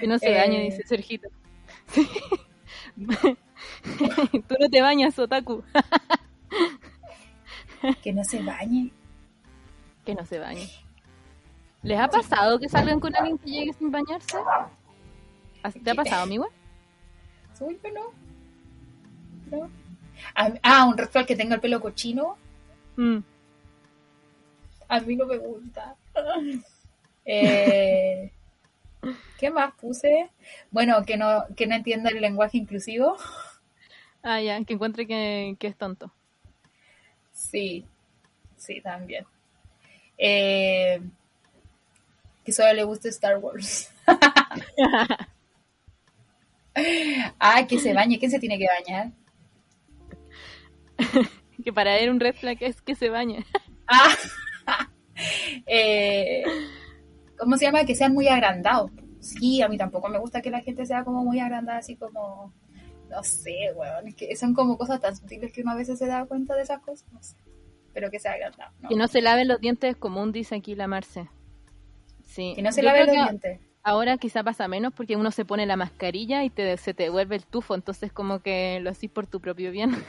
[0.00, 0.34] Que no se Eh.
[0.34, 1.28] dañe, dice Sergito.
[4.48, 5.62] Tú no te bañas, Otaku.
[8.02, 8.90] que no se bañe.
[10.04, 10.68] Que no se bañe.
[11.84, 14.36] ¿Les ha pasado que salgan con alguien que llegue sin bañarse?
[15.62, 16.48] ¿Así ¿Te ha pasado, amigo?
[17.60, 17.94] Uy, pero
[19.50, 19.58] no.
[19.58, 19.70] No.
[20.34, 22.36] Ah, Ah, un ritual que tenga el pelo cochino.
[22.96, 23.18] Mm.
[24.88, 25.94] A mí no me gusta.
[27.24, 28.32] Eh,
[29.38, 30.30] ¿Qué más puse?
[30.70, 33.16] Bueno, que no, que no entienda el lenguaje inclusivo.
[34.22, 36.12] Ah, ya, que encuentre que, que es tonto.
[37.32, 37.84] Sí,
[38.56, 39.24] sí, también.
[40.16, 41.00] Eh,
[42.44, 43.92] que solo le guste Star Wars.
[47.38, 48.18] ah, que se bañe.
[48.18, 49.12] ¿Quién se tiene que bañar?
[51.64, 53.44] Que para él un red flag es que se bañe.
[53.90, 54.14] Ah,
[55.66, 56.44] eh,
[57.38, 57.86] ¿cómo se llama?
[57.86, 58.90] Que sean muy agrandados.
[59.18, 62.52] Sí, a mí tampoco me gusta que la gente sea como muy agrandada, así como,
[63.08, 66.06] no sé, weón, es que son como cosas tan sutiles que uno a veces se
[66.06, 67.36] da cuenta de esas cosas, no sé.
[67.94, 68.72] Pero que sea agrandado.
[68.86, 71.30] Que no se laven los dientes común, dice aquí la Marce.
[72.26, 72.52] Sí.
[72.54, 73.60] Que no se laven los dientes.
[73.88, 77.36] Ahora quizá pasa menos porque uno se pone la mascarilla y te, se te devuelve
[77.36, 79.92] el tufo, entonces como que lo haces por tu propio bien.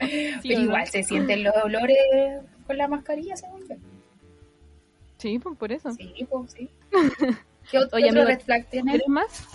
[0.00, 1.96] Sí, Pero igual se sienten los olores
[2.66, 3.76] con la mascarilla, según yo.
[5.18, 5.92] Sí, pues por eso.
[5.92, 6.68] Sí, pues sí.
[7.70, 8.90] ¿Qué otro, Oye, otro amigo, red flag tiene?
[8.90, 9.48] ¿Quieres más?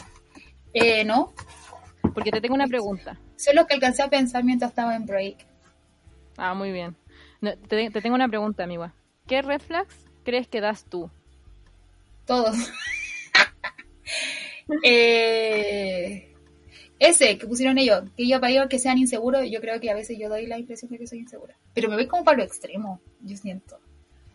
[0.73, 1.33] Eh, no,
[2.13, 3.19] Porque te tengo una pregunta.
[3.35, 5.45] solo que alcancé a pensar mientras estaba en break.
[6.37, 6.95] Ah, muy bien.
[7.41, 8.93] No, te, te tengo una pregunta, amiga.
[9.27, 11.09] ¿Qué red flags crees que das tú?
[12.27, 12.55] Todos.
[14.83, 16.33] eh,
[16.99, 19.95] ese que pusieron ellos, que yo para ellos que sean inseguros, yo creo que a
[19.95, 21.55] veces yo doy la impresión de que soy insegura.
[21.73, 23.79] Pero me voy como para lo extremo, yo siento.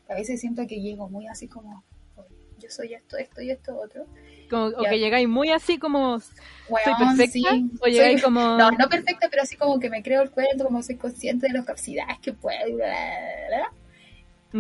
[0.09, 1.85] A veces siento que llego muy así como,
[2.17, 2.29] "Oye,
[2.59, 4.07] yo soy esto, esto y esto otro.
[4.49, 6.21] Como, o que llegáis muy así como...
[6.21, 6.35] ¿Soy
[6.69, 7.51] Weón, perfecta?
[7.51, 7.71] sí.
[7.81, 8.57] ¿O llegáis Soy- como...?
[8.59, 11.55] No, no perfecta, pero así como que me creo el cuento, como soy consciente de
[11.55, 12.77] las capacidades que puedo.
[12.77, 13.73] bla, bla, bla.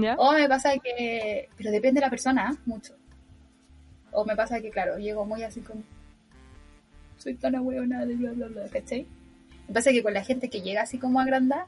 [0.02, 0.14] ¿Ya?
[0.18, 2.58] O me pasa que, pero depende de la persona, ¿eh?
[2.64, 2.94] mucho.
[4.12, 5.82] O me pasa que, claro, llego muy así como,
[7.16, 9.06] soy tan ahueonada de bla, bla, bla, ¿cachai?
[9.68, 11.66] Me pasa que con la gente que llega así como agrandada,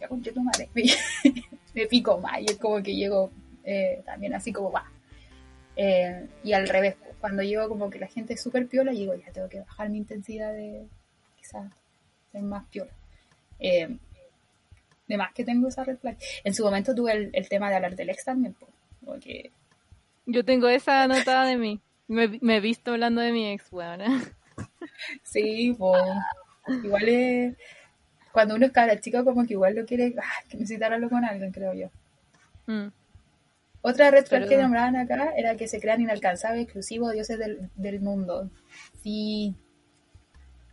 [0.00, 0.68] ya con tu madre,
[1.74, 3.30] me, pico más y es como que llego
[3.64, 4.90] eh, también así como va.
[5.76, 9.32] Eh, y al revés, cuando llego como que la gente es súper piola, digo, ya
[9.32, 10.86] tengo que bajar mi intensidad de
[11.36, 11.70] quizás
[12.30, 12.92] ser más piola.
[13.58, 13.96] Eh,
[15.08, 16.16] de más que tengo esa red flag.
[16.44, 18.68] En su momento tuve el, el tema de hablar del ex también, po,
[19.04, 19.50] porque
[20.26, 21.80] Yo tengo esa anotada de mí.
[22.08, 24.00] Me, me he visto hablando de mi ex, weón.
[25.22, 25.94] sí, po,
[26.84, 27.56] igual es,
[28.32, 30.58] cuando uno es cabra chica como que igual lo quiere, ah, que
[31.08, 31.88] con alguien, creo yo.
[32.66, 32.88] Mm.
[33.84, 38.00] Otra red flag que nombraban acá era que se crean inalcanzables, exclusivos, dioses del, del
[38.00, 38.48] mundo.
[39.02, 39.54] Sí.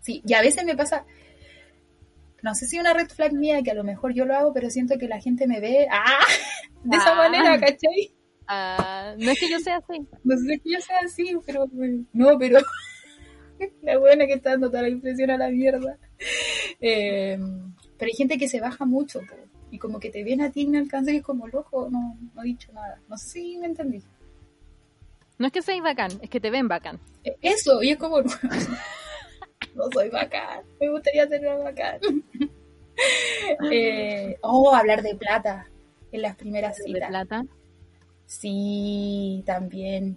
[0.02, 1.06] Sí, y a veces me pasa,
[2.44, 4.70] no sé si una red flag mía, que a lo mejor yo lo hago, pero
[4.70, 6.20] siento que la gente me ve, ¡ah!
[6.84, 7.16] De esa Ah.
[7.16, 8.14] manera, ¿cachai?
[8.52, 10.08] Ah, no es que yo sea así.
[10.24, 11.68] No sé que yo sea así, pero
[12.14, 12.60] no, pero
[13.84, 15.98] la buena que está dando toda la impresión a la mierda.
[16.82, 17.38] Eh,
[17.98, 19.36] pero hay gente que se baja mucho, po,
[19.70, 22.46] y como que te viene a ti inalcanzable y es como loco, no, no he
[22.46, 23.00] dicho nada.
[23.08, 24.02] No sé si me entendí.
[25.38, 27.00] No es que seas bacán, es que te ven bacán.
[27.24, 28.22] Eh, Eso, y es como,
[29.76, 32.00] no soy bacán, me gustaría ser más bacán.
[33.72, 35.66] Eh, oh, hablar de plata
[36.12, 37.08] en las primeras De citas.
[37.08, 37.46] plata,
[38.30, 40.16] Sí, también.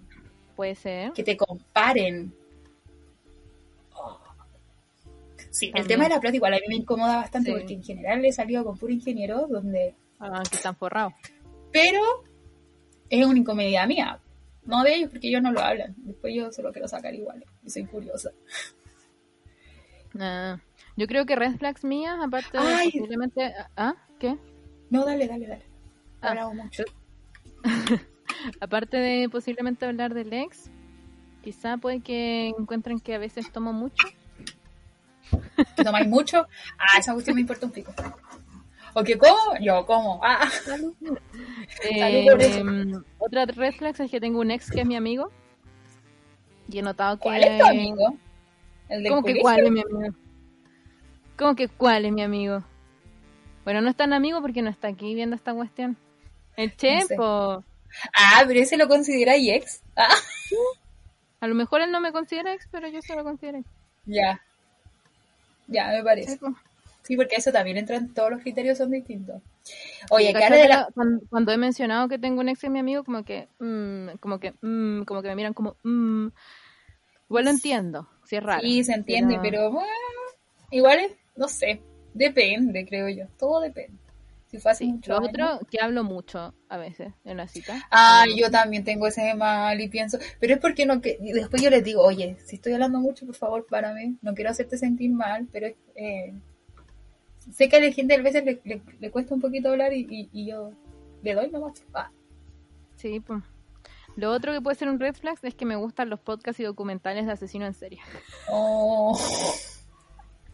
[0.55, 1.13] puede ser.
[1.13, 2.31] que te comparen.
[3.95, 4.19] Oh.
[5.49, 7.57] Sí, el tema de la plata igual a mí me incomoda bastante Sí.
[7.57, 9.95] porque en general he salido con puro ingeniero donde...
[10.19, 11.13] Ah, que están forrados.
[11.71, 11.99] Pero
[13.09, 14.19] es una incomodidad mía,
[14.65, 15.95] no de ellos porque ellos no lo hablan.
[15.97, 18.29] Después yo se lo quiero sacar igual y soy curiosa.
[20.19, 20.59] Ah,
[20.95, 22.91] yo creo que red flags mías, aparte de Ay.
[22.91, 23.53] posiblemente...
[23.75, 23.95] ¿Ah?
[24.19, 24.37] ¿Qué?
[24.91, 25.63] No, dale, dale, dale.
[26.21, 26.29] Ah.
[26.29, 26.83] hablado mucho.
[28.59, 30.69] Aparte de posiblemente hablar del ex,
[31.41, 34.07] quizá puede que encuentren que a veces tomo mucho.
[35.75, 36.47] ¿Que tomáis mucho?
[36.77, 37.93] Ah, esa cuestión me importa un pico.
[38.93, 39.57] ¿O que como?
[39.61, 40.19] Yo como.
[40.23, 40.47] Ah,
[41.83, 42.59] Eh, por eso.
[42.59, 45.31] em, otra red flag es que tengo un ex que es mi amigo.
[46.69, 47.23] Y he notado que...
[47.23, 48.17] ¿cuál es tu amigo?
[48.89, 50.15] ¿El ¿Cómo que cuál es mi amigo?
[51.37, 52.63] ¿Cómo que cuál es mi amigo?
[53.63, 55.97] Bueno, no es tan amigo porque no está aquí viendo esta cuestión.
[56.55, 57.05] El sé.
[57.07, 57.63] Chepo.
[58.15, 59.81] Ah, pero ese lo consideráis ex.
[59.95, 60.15] Ah,
[61.39, 63.67] A lo mejor él no me considera ex, pero yo se lo considero ex.
[64.05, 64.41] ya.
[65.67, 66.39] Ya, me parece.
[67.03, 69.41] Sí, porque eso también entra en todos los criterios son distintos.
[70.09, 70.87] Oye, que ¿Cachai habla de que la...
[70.93, 74.39] cuando, cuando he mencionado que tengo un ex en mi amigo, como que, mm, como
[74.39, 76.27] que, mm, como que me miran como, mm.
[77.29, 78.61] igual lo entiendo, si es raro.
[78.61, 79.89] Sí, se entiende, pero, bueno,
[80.71, 81.81] igual es, no sé,
[82.13, 83.25] depende, creo yo.
[83.37, 84.02] Todo depende.
[84.53, 85.29] Si fue Sí, mucho lo años.
[85.31, 87.73] otro, que hablo mucho a veces en la cita.
[87.89, 91.71] Ah, yo también tengo ese mal y pienso, pero es porque no que después yo
[91.71, 95.47] les digo, oye, si estoy hablando mucho, por favor, párame, no quiero hacerte sentir mal,
[95.51, 96.35] pero eh,
[97.51, 100.05] sé que a la gente a veces le, le- le cuesta un poquito hablar y,
[100.07, 100.71] y- y yo
[101.23, 101.83] le doy nomás.
[101.95, 102.11] Ah,
[102.95, 103.41] Sí, pues.
[104.15, 106.63] Lo otro que puede ser un red flag es que me gustan los podcasts y
[106.63, 107.99] documentales de asesino en serie.
[108.51, 109.17] oh,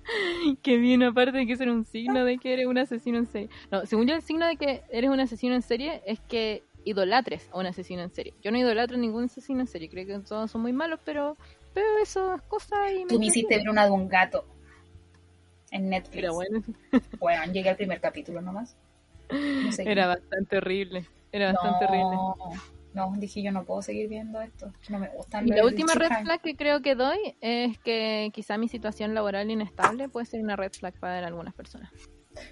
[0.62, 3.49] que bien, aparte de que ser un signo de que eres un asesino en serie.
[3.72, 7.49] No, según yo el signo de que eres un asesino en serie es que idolatres
[7.51, 8.34] a un asesino en serie.
[8.41, 11.38] Yo no idolatro a ningún asesino en serie, creo que todos son muy malos, pero,
[11.74, 14.45] pero eso es cosa y tú me hiciste ver una de un gato
[15.72, 16.18] en Netflix.
[16.18, 16.64] Era bueno,
[17.20, 18.76] Bueno, llegué al primer capítulo nomás.
[19.30, 21.05] No sé era bastante horrible.
[21.32, 22.18] Era bastante horrible.
[22.94, 24.74] No, dije yo no puedo seguir viendo esto.
[24.90, 28.58] No me gustan Y la última red flag que creo que doy es que quizá
[28.58, 31.92] mi situación laboral inestable puede ser una red flag para algunas personas.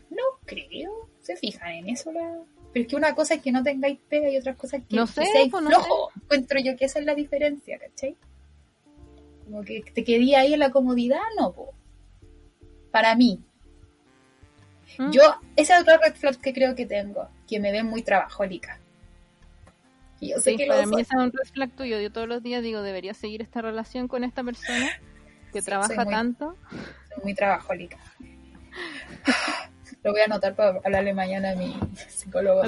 [0.10, 1.10] No creo.
[1.22, 2.12] ¿Se fijan en eso?
[2.12, 2.38] La...
[2.72, 4.96] Pero es que una cosa es que no tengáis pega y otra cosa es que,
[4.96, 6.12] No que sé, seáis pues, no flojo.
[6.16, 8.16] Encuentro yo que esa es la diferencia, ¿cachai?
[9.46, 11.74] Como que te quedé ahí en la comodidad, no, po.
[12.92, 13.42] Para mí.
[15.00, 15.12] ¿Mm?
[15.12, 15.22] Yo,
[15.56, 18.80] esa es otra red flag que creo que tengo, que me ven muy trabajólica.
[20.20, 21.02] Y yo sé Sí, que lo para mí soy.
[21.04, 22.00] ese es un red flag tuyo.
[22.00, 24.90] Yo todos los días digo, debería seguir esta relación con esta persona
[25.54, 26.56] que Sí, trabaja soy muy- tanto.
[27.14, 27.98] Soy muy trabajólica.
[30.04, 32.62] Lo voy a anotar para hablarle mañana a mi psicólogo.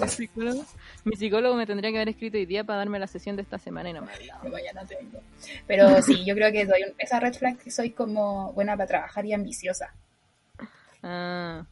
[1.06, 3.58] Mi psicólogo me tendría que haber escrito hoy día para darme la sesión de esta
[3.60, 5.22] semana y no me ha mañana tengo.
[5.68, 8.88] Pero sí, yo creo que doy un- esa red flag que soy como buena para
[8.88, 9.94] trabajar y ambiciosa.
[11.04, 11.66] Ah.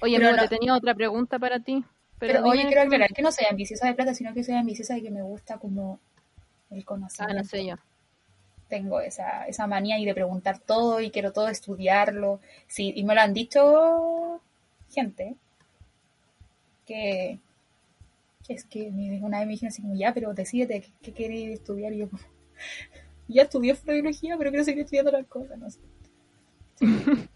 [0.00, 1.84] Oye, amigo, no- te tenía otra pregunta para ti.
[2.22, 4.94] Pero, Pero, oye, quiero aclarar que no soy ambiciosa de plata, sino que soy ambiciosa
[4.94, 5.98] de que me gusta como
[6.70, 7.34] el Ah, conocimiento.
[7.34, 7.74] no sé yo.
[8.68, 12.38] Tengo esa, esa manía y de preguntar todo y quiero todo estudiarlo.
[12.68, 14.40] Sí, y me lo han dicho
[14.94, 15.34] gente
[16.86, 17.40] que,
[18.46, 18.88] que es que
[19.20, 21.92] una vez me dijeron así como, ya, pero decídete qué, querés estudiar.
[21.92, 22.22] Y yo como,
[23.26, 25.80] ya estudié biología, pero quiero seguir estudiando otras cosas, no sé.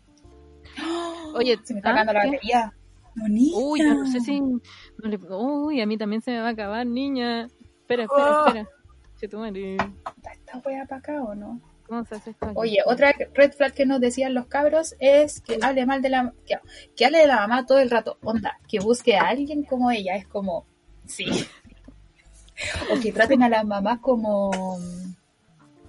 [1.34, 2.04] Oye, Se me está ¿ah?
[2.04, 2.72] la batería.
[3.16, 3.56] Bonita.
[3.58, 4.40] Uy, yo no sé si.
[4.40, 4.60] no
[5.02, 7.46] le- Uy, a mí también se me va a acabar, niña.
[7.80, 8.46] Espera, espera, Oh.
[8.48, 8.68] espera.
[9.18, 9.74] Che, tu madre.
[9.76, 11.60] ¿Está esta wea para acá o no?
[11.88, 12.44] ¿Cómo se hace esto?
[12.46, 12.54] aquí?
[12.58, 16.34] Oye, otra red flag que nos decían los cabros es que hable mal de la
[16.44, 16.58] que,
[16.94, 18.18] que hable de la mamá todo el rato.
[18.22, 20.66] Onda, que busque a alguien como ella, es como
[21.06, 21.26] sí.
[22.90, 24.50] O que traten a la mamá como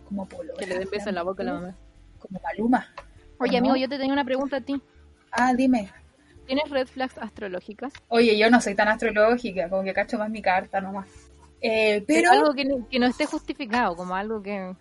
[0.07, 0.53] como polo.
[0.57, 1.75] Que le den beso en la boca a la mamá.
[2.19, 2.87] Como Maluma.
[3.39, 3.57] Oye, ¿no?
[3.57, 4.81] amigo, yo te tenía una pregunta a ti.
[5.31, 5.89] Ah, dime.
[6.47, 7.93] ¿Tienes red flags astrológicas?
[8.07, 11.07] Oye, yo no soy tan astrológica, como que cacho más mi carta nomás.
[11.61, 14.73] Eh, pero algo que, no- que no esté justificado, como algo que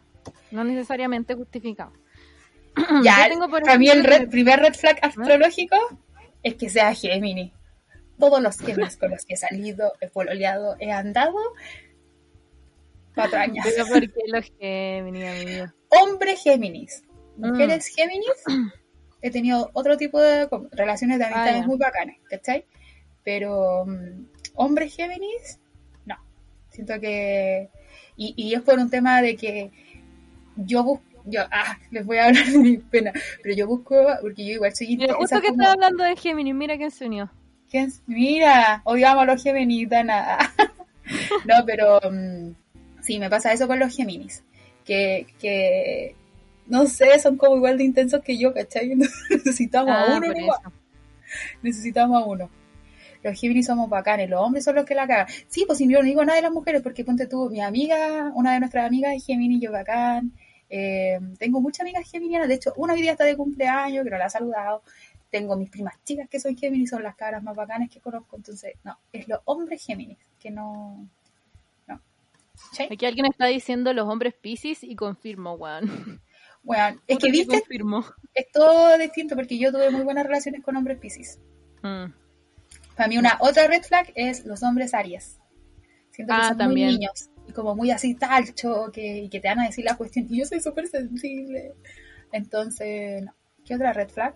[0.53, 1.93] no necesariamente justificado.
[3.03, 5.77] ya, tengo, por para mí el red- primer red flag astrológico
[6.43, 7.53] es que sea Géminis.
[8.19, 11.35] Todos los Géminis con los que he salido, he pololeado, he andado,
[13.15, 13.67] patrañas.
[13.69, 15.67] Pero ¿por qué los Géminis, amigo?
[15.89, 17.03] Hombre Géminis,
[17.39, 17.49] Mm.
[17.51, 18.29] mujeres Géminis,
[19.23, 21.67] he tenido otro tipo de relaciones de amistades Ah, ya.
[21.67, 22.65] muy bacanas, ¿cachai?
[23.25, 25.59] Pero mm, hombres Géminis,
[26.05, 26.17] no.
[26.71, 27.69] Siento que...
[28.17, 29.71] Y, y es por un tema de que
[30.57, 31.05] yo busco...
[31.29, 33.13] Yo, ah, les voy a hablar de mi pena,
[33.43, 36.77] pero yo busco, porque yo igual soy Mira, justo que como- hablando de Géminis, mira
[36.77, 37.31] quién se unió.
[38.07, 40.39] Mira, odiamos a los Géminis, nada.
[41.45, 42.53] no, pero mm,
[43.03, 44.45] sí, me pasa eso con los Géminis.
[44.85, 46.15] Que, que,
[46.67, 48.95] no sé, son como igual de intensos que yo, ¿cachai?
[49.31, 50.33] Necesitamos a Ah, uno.
[51.63, 52.51] Necesitamos a uno.
[53.23, 55.27] Los Géminis somos bacanes, los hombres son los que la cagan.
[55.49, 58.31] Sí, pues si yo no digo nada de las mujeres, porque ponte tú, mi amiga,
[58.35, 60.33] una de nuestras amigas es Géminis, yo bacán.
[60.69, 64.19] Eh, tengo muchas amigas geminianas, de hecho, una hoy día está de cumpleaños, que no
[64.19, 64.83] la ha saludado.
[65.31, 68.37] Tengo mis primas chicas que son Géminis, son las cabras más bacanas que conozco.
[68.37, 71.09] Entonces, no, es los hombres Géminis, que no.
[72.91, 76.21] Aquí alguien está diciendo los hombres Pisces y confirmo, weón.
[76.67, 78.05] Bueno, es que viste, confirmo.
[78.35, 81.39] es todo distinto porque yo tuve muy buenas relaciones con hombres Piscis.
[81.83, 82.07] Mm.
[82.97, 85.39] Para mí, una otra red flag es los hombres Aries.
[86.11, 86.89] Siento que Ah, son también.
[86.89, 89.97] muy niños y como muy así talcho que, y que te van a decir la
[89.97, 90.27] cuestión.
[90.29, 91.75] Y yo soy súper sensible.
[92.33, 93.33] Entonces, no.
[93.65, 94.35] ¿qué otra red flag?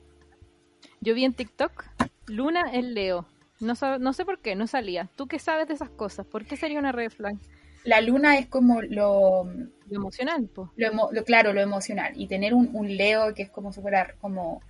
[1.00, 1.84] Yo vi en TikTok,
[2.28, 3.26] Luna es Leo.
[3.58, 5.08] No, no sé por qué, no salía.
[5.16, 6.26] ¿Tú qué sabes de esas cosas?
[6.26, 7.36] ¿Por qué sería una red flag?
[7.84, 10.70] La luna es como lo, Lo emocional, po.
[10.76, 12.12] lo, claro, lo emocional.
[12.16, 14.62] Y tener un, un Leo que es como súper ar- como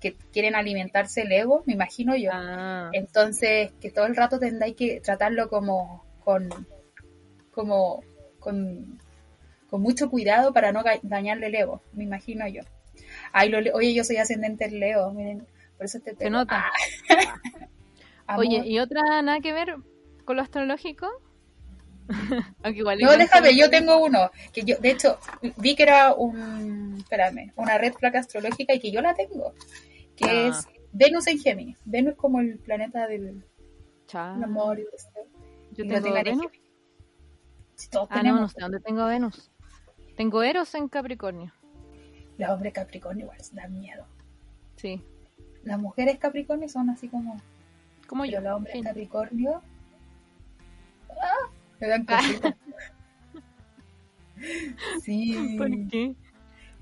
[0.00, 2.30] que quieren alimentarse el ego, me imagino yo.
[2.32, 6.48] Ah, Entonces, que todo el rato tendráis que tratarlo como con
[7.52, 8.02] como
[8.38, 8.98] con,
[9.68, 12.62] con mucho cuidado para no dañarle el ego, me imagino yo.
[13.32, 15.46] Ay, lo oye, yo soy ascendente en Leo, miren,
[15.76, 16.70] por eso te se nota.
[18.26, 18.46] Amor.
[18.46, 19.76] Oye, ¿y otra nada que ver
[20.24, 21.08] con lo astrológico?
[22.62, 25.18] Aunque igual No, déjame, yo tengo uno, que yo, de hecho,
[25.58, 29.52] vi que era un, espérame, una red placa astrológica y que yo la tengo,
[30.16, 30.48] que Ah.
[30.48, 31.78] es Venus en Géminis.
[31.84, 33.44] Venus como el planeta del
[34.06, 34.42] Chao.
[34.42, 35.26] amor y del deseo.
[35.72, 36.46] Yo Y tengo Venus.
[37.74, 39.50] Si todos Ah, no, tenemos, no sé dónde tengo Venus.
[40.16, 41.52] Tengo Eros en Capricornio.
[42.38, 44.06] los hombres Capricornio igual dan miedo.
[44.76, 45.02] Sí,
[45.64, 47.36] Las mujeres Capricornio son así como,
[48.06, 48.38] como yo.
[48.38, 48.82] pero los hombres Sí.
[48.82, 49.60] Capricornio,
[51.10, 51.50] ¡ah!
[51.80, 52.54] Me dan cositas.
[55.04, 55.56] sí.
[55.58, 56.14] ¿Por qué?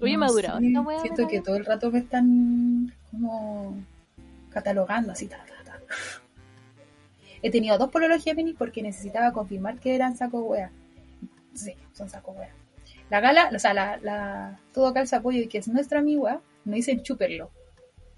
[0.00, 0.58] Oye, No madurado.
[0.60, 3.76] wea de Siento que todo el rato me están como
[4.50, 5.26] catalogando así.
[5.26, 5.80] Ta, ta, ta.
[7.42, 10.70] He tenido dos pololos Gemini porque necesitaba confirmar que eran saco wea.
[11.54, 12.50] Sí, son saco wea.
[13.08, 16.76] La gala, o sea, la, la todo calza apoyo y que es nuestra amiga, me
[16.76, 17.50] dicen chúperlo.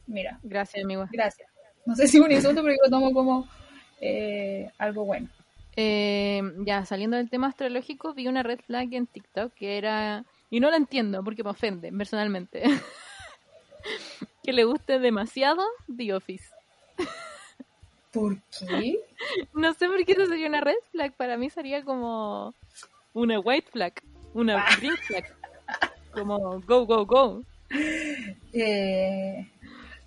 [0.07, 1.07] Mira, Gracias, amigo.
[1.13, 1.49] gracias.
[1.85, 3.47] No sé si es un insulto, pero yo lo tomo como
[4.01, 5.29] eh, algo bueno.
[5.81, 10.25] Eh, ya, saliendo del tema astrológico, vi una red flag en TikTok que era...
[10.51, 12.65] Y no la entiendo porque me ofende personalmente.
[14.43, 15.63] que le guste demasiado
[15.97, 16.49] The Office.
[18.13, 18.99] ¿Por qué?
[19.55, 21.13] No sé por qué eso sería una red flag.
[21.13, 22.55] Para mí sería como
[23.13, 23.93] una white flag.
[24.35, 25.33] Una green flag.
[26.11, 27.45] Como go, go, go.
[28.53, 29.49] Eh,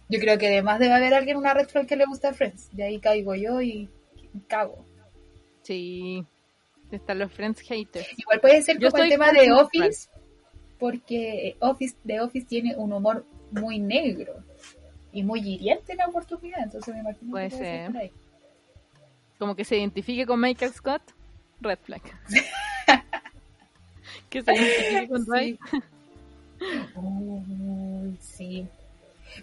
[0.09, 2.75] yo creo que además debe haber alguien una red flag que le gusta Friends.
[2.75, 3.87] De ahí caigo yo y
[4.49, 4.90] cago.
[5.63, 6.25] Sí.
[6.91, 8.07] Están los friends haters.
[8.17, 10.09] Igual puede ser como el tema de Office,
[10.77, 14.43] porque Office de Office tiene un humor muy negro
[15.13, 16.63] y muy hiriente en la oportunidad.
[16.63, 18.11] Entonces me imagino Puede que puede ser.
[19.39, 21.01] Como que se identifique con Michael Scott.
[21.61, 22.01] Red flag.
[24.29, 25.59] que se identifique con Dwight.
[26.95, 28.67] Uy, sí.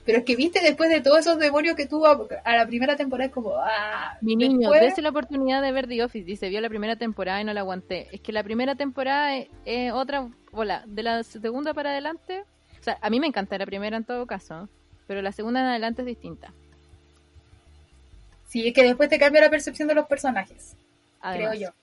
[0.04, 2.96] Pero es que viste después de todos esos demonios que tuvo a, a la primera
[2.96, 6.24] temporada es como ah, Mi niño, después- la oportunidad de ver The Office.
[6.24, 8.08] Dice, vio la primera temporada y no la aguanté.
[8.12, 12.44] Es que la primera temporada es, es otra, hola, de la segunda para adelante.
[12.80, 14.68] O sea, a mí me encanta la primera en todo caso,
[15.06, 16.52] pero la segunda en adelante es distinta.
[18.46, 20.76] Sí, es que después te cambia la percepción de los personajes,
[21.20, 21.50] Además.
[21.56, 21.74] creo yo.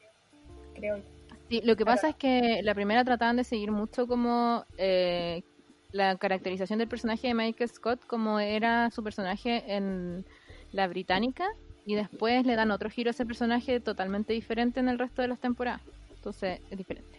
[0.73, 1.03] Creo yo.
[1.49, 1.95] Sí, lo que Claro.
[1.97, 5.43] pasa es que la primera trataban de seguir mucho como eh,
[5.95, 10.25] la caracterización del personaje de Michael Scott como era su personaje en
[10.73, 11.47] la británica
[11.85, 15.29] y después le dan otro giro a ese personaje totalmente diferente en el resto de
[15.29, 15.81] las temporadas.
[16.15, 17.17] Entonces es diferente.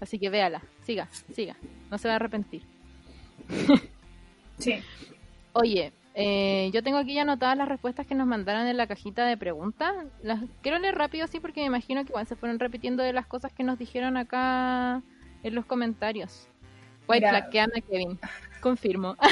[0.00, 1.56] Así que véala, siga, siga,
[1.90, 2.62] no se va a arrepentir.
[4.58, 4.74] Sí.
[5.52, 9.24] Oye, eh, yo tengo aquí ya anotadas las respuestas que nos mandaron en la cajita
[9.24, 9.94] de preguntas.
[10.22, 13.26] Las quiero leer rápido así porque me imagino que igual se fueron repitiendo de las
[13.26, 15.00] cosas que nos dijeron acá
[15.42, 16.48] en los comentarios.
[17.08, 17.30] White Mira.
[17.30, 18.18] flag, que ama Kevin.
[18.60, 19.16] Confirmo.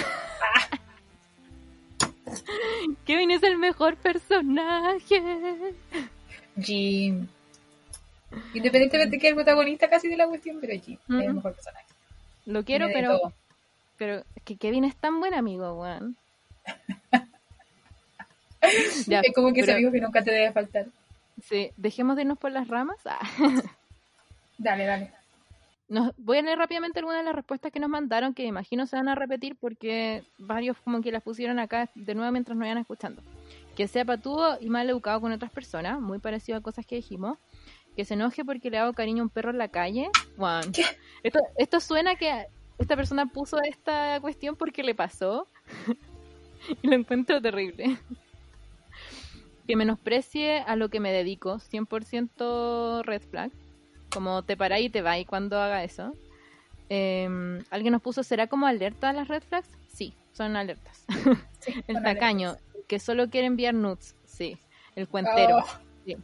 [3.04, 5.22] Kevin es el mejor personaje.
[6.60, 7.26] Jim.
[8.54, 11.54] Independientemente de que es el protagonista casi de la cuestión, pero Jim es el mejor
[11.54, 11.86] personaje.
[12.46, 13.32] Lo quiero, Tiene pero
[13.98, 16.16] pero es que Kevin es tan buen amigo, weón.
[19.06, 20.86] Ya, es como que ese pero- amigo que nunca te debe faltar.
[21.48, 22.96] sí, dejemos de irnos por las ramas.
[23.04, 23.20] Ah.
[24.58, 25.12] Dale, dale.
[25.88, 28.96] Nos, voy a leer rápidamente algunas de las respuestas que nos mandaron, que imagino se
[28.96, 32.78] van a repetir porque varios como que las pusieron acá de nuevo mientras nos iban
[32.78, 33.22] escuchando.
[33.76, 37.38] Que sea patudo y mal educado con otras personas, muy parecido a cosas que dijimos.
[37.94, 40.10] Que se enoje porque le hago cariño a un perro en la calle.
[41.22, 42.46] Esto, esto suena que
[42.78, 45.48] esta persona puso esta cuestión porque le pasó.
[46.82, 47.98] y lo encuentro terrible.
[49.66, 53.50] Que menosprecie a lo que me dedico, 100% red flag.
[54.16, 56.12] Como te para y te va y cuando haga eso.
[56.88, 57.28] Eh,
[57.70, 59.68] Alguien nos puso, ¿será como alerta a las red flags?
[59.92, 61.04] Sí, son alertas.
[61.60, 62.56] Sí, El tacaño,
[62.88, 64.56] que solo quiere enviar nudes, sí.
[64.94, 65.64] El cuentero, Oh.
[66.06, 66.16] sí.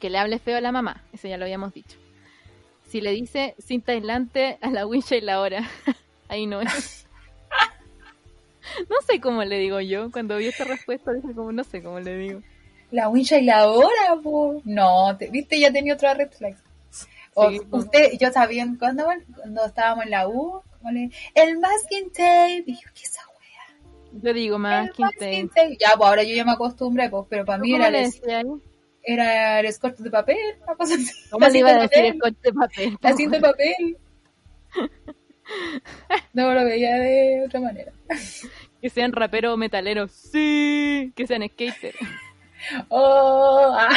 [0.00, 1.96] Que le hable feo a la mamá, eso ya lo habíamos dicho.
[2.88, 5.62] Si le dice cinta aislante a la wincha y la hora,
[6.28, 7.06] ahí no es.
[8.90, 12.00] No sé cómo le digo yo, cuando vi esta respuesta dije como, no sé cómo
[12.00, 12.42] le digo.
[12.90, 14.60] La wincha y la hora, po.
[14.64, 16.54] No, te- viste, ya tenía otra red flag.
[17.40, 17.76] O- Sí, po.
[17.78, 19.04] usted, yo sabía cuando,
[19.36, 20.60] cuando estábamos en la U,
[20.90, 22.64] le- el masking tape.
[22.66, 24.10] Y yo, ¿qué es esa wea?
[24.22, 25.76] Yo digo masking que tape.
[25.78, 28.12] Ya, pues ahora yo ya me acostumbré, pues, pero para mí ¿Cómo era, el,
[29.04, 31.12] era el scotch de papel, una cosa así.
[31.30, 32.98] ¿Cómo le iba a decir coche de papel?
[33.00, 33.96] La cinta de papel.
[36.34, 37.92] No lo veía de otra manera.
[38.80, 41.12] Que sean raperos o metaleros, sí.
[41.16, 41.94] Que sean skater.
[42.88, 43.88] Oh, ah.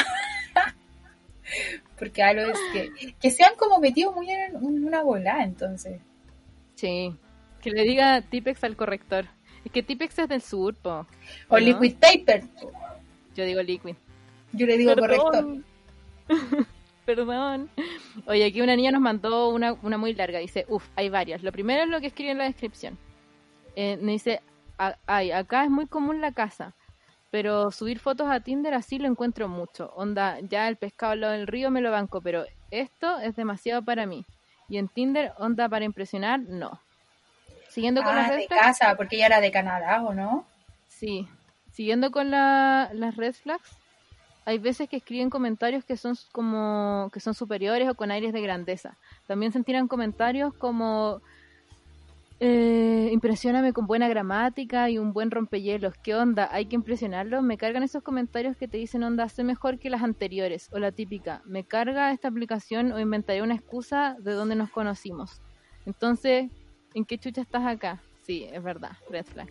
[2.01, 6.01] Porque algo es que, que sean como metidos muy en una bola, entonces.
[6.73, 7.15] Sí.
[7.61, 9.27] Que le diga Tipex al corrector.
[9.63, 11.05] Es que Tipex es del sur, po.
[11.47, 11.57] O ¿no?
[11.59, 12.41] liquid paper.
[13.35, 13.93] Yo digo liquid.
[14.51, 15.57] Yo le digo corrector.
[17.05, 17.69] Perdón.
[18.25, 20.39] Oye, aquí una niña nos mandó una, una muy larga.
[20.39, 21.43] Dice, uff, hay varias.
[21.43, 22.97] Lo primero es lo que escribe en la descripción.
[23.75, 24.41] Eh, me dice,
[24.79, 26.73] "A- ay, acá es muy común la casa.
[27.31, 29.91] Pero subir fotos a Tinder así lo encuentro mucho.
[29.95, 33.81] Onda, ya el pescado al lado del río me lo banco, pero esto es demasiado
[33.83, 34.25] para mí.
[34.67, 36.79] Y en Tinder, onda para impresionar, no.
[37.69, 40.45] Siguiendo con las Ah, red de flags, casa, porque ella era de Canadá, ¿o no?
[40.89, 41.27] Sí,
[41.71, 43.77] siguiendo con la- las red flags,
[44.45, 48.41] hay veces que escriben comentarios que son como que son superiores o con aires de
[48.41, 48.97] grandeza.
[49.27, 51.21] También se tiran comentarios como
[52.43, 55.93] Eh, impresióname con buena gramática y un buen rompehielos.
[56.01, 56.49] ¿Qué onda?
[56.51, 57.43] ¿Hay que impresionarlo?
[57.43, 60.67] Me cargan esos comentarios que te dicen onda, hace mejor que las anteriores.
[60.71, 65.39] O la típica, me carga esta aplicación o inventaré una excusa de donde nos conocimos.
[65.85, 66.49] Entonces,
[66.95, 68.01] ¿en qué chucha estás acá?
[68.23, 69.47] Sí, es verdad, red flag.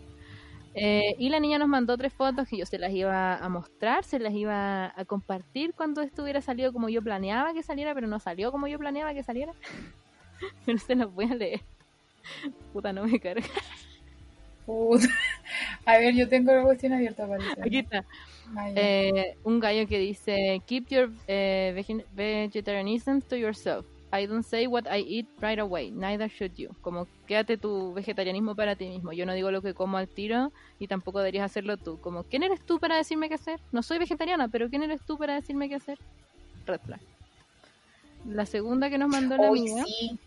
[0.75, 4.03] Eh, y la niña nos mandó tres fotos que yo se las iba a mostrar,
[4.03, 8.09] se las iba a compartir cuando esto hubiera salido como yo planeaba que saliera, pero
[8.09, 9.53] no salió como yo planeaba que saliera.
[10.67, 11.61] pero se las voy a leer.
[12.73, 13.47] Puta, no me carga.
[14.67, 15.09] Puta.
[15.85, 18.05] A ver, yo tengo la cuestión abierta para Aquí está.
[18.75, 21.75] Eh, un gallo que dice: Keep your eh,
[22.15, 23.87] vegetarianism to yourself.
[24.13, 26.71] I don't say what I eat right away, neither should you.
[26.81, 29.13] Como quédate tu vegetarianismo para ti mismo.
[29.13, 32.01] Yo no digo lo que como al tiro y tampoco deberías hacerlo tú.
[32.01, 33.61] Como, ¿quién eres tú para decirme qué hacer?
[33.71, 35.99] No soy vegetariana, pero ¿quién eres tú para decirme qué hacer?
[36.67, 37.01] Red flag.
[38.27, 39.85] La segunda que nos mandó la amiga.
[39.85, 40.19] sí.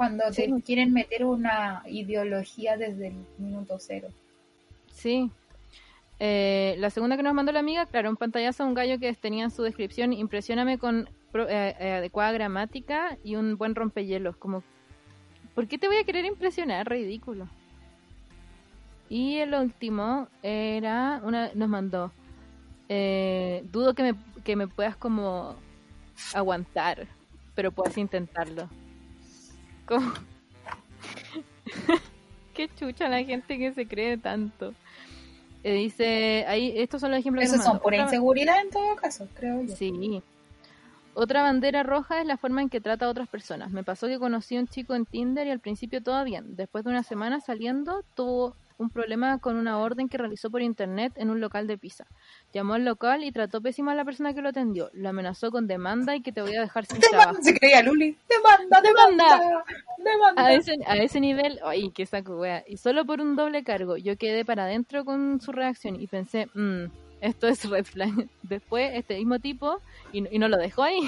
[0.00, 4.08] Cuando te quieren meter una ideología desde el minuto cero.
[4.94, 5.30] Sí.
[6.18, 9.12] Eh, la segunda que nos mandó la amiga, claro, un pantallazo a un gallo que
[9.12, 14.38] tenía en su descripción, impresióname con pro- eh, eh, adecuada gramática y un buen rompehielos.
[14.38, 14.62] Como,
[15.54, 16.88] ¿por qué te voy a querer impresionar?
[16.88, 17.46] Ridículo.
[19.10, 22.10] Y el último era, una nos mandó,
[22.88, 25.56] eh, dudo que me, que me puedas como
[26.32, 27.06] aguantar,
[27.54, 28.66] pero puedes intentarlo.
[29.90, 30.12] Como...
[32.54, 34.74] Qué chucha la gente que se cree tanto.
[35.62, 39.28] Eh, dice, ahí, estos son los ejemplos que Esos son Otra- inseguridad en todo caso,
[39.34, 39.74] creo yo.
[39.76, 40.22] Sí.
[41.14, 43.70] Otra bandera roja es la forma en que trata a otras personas.
[43.72, 46.56] Me pasó que conocí a un chico en Tinder y al principio todo bien.
[46.56, 51.12] Después de una semana saliendo, tuvo un problema con una orden que realizó por internet
[51.16, 52.06] en un local de pizza.
[52.52, 54.88] Llamó al local y trató pésimo a la persona que lo atendió.
[54.94, 57.36] Lo amenazó con demanda y que te voy a dejar sin trabajo.
[57.42, 58.16] Se creía Luli.
[58.28, 59.64] Demanda, demanda,
[59.98, 60.42] demanda.
[60.46, 62.64] A ese, a ese nivel, ay, qué saco, wea.
[62.66, 66.48] Y solo por un doble cargo, yo quedé para adentro con su reacción y pensé,
[66.54, 66.86] "Mm,
[67.20, 68.10] esto es red flag.
[68.42, 69.78] Después, este mismo tipo,
[70.12, 71.00] y, y no lo dejó ahí.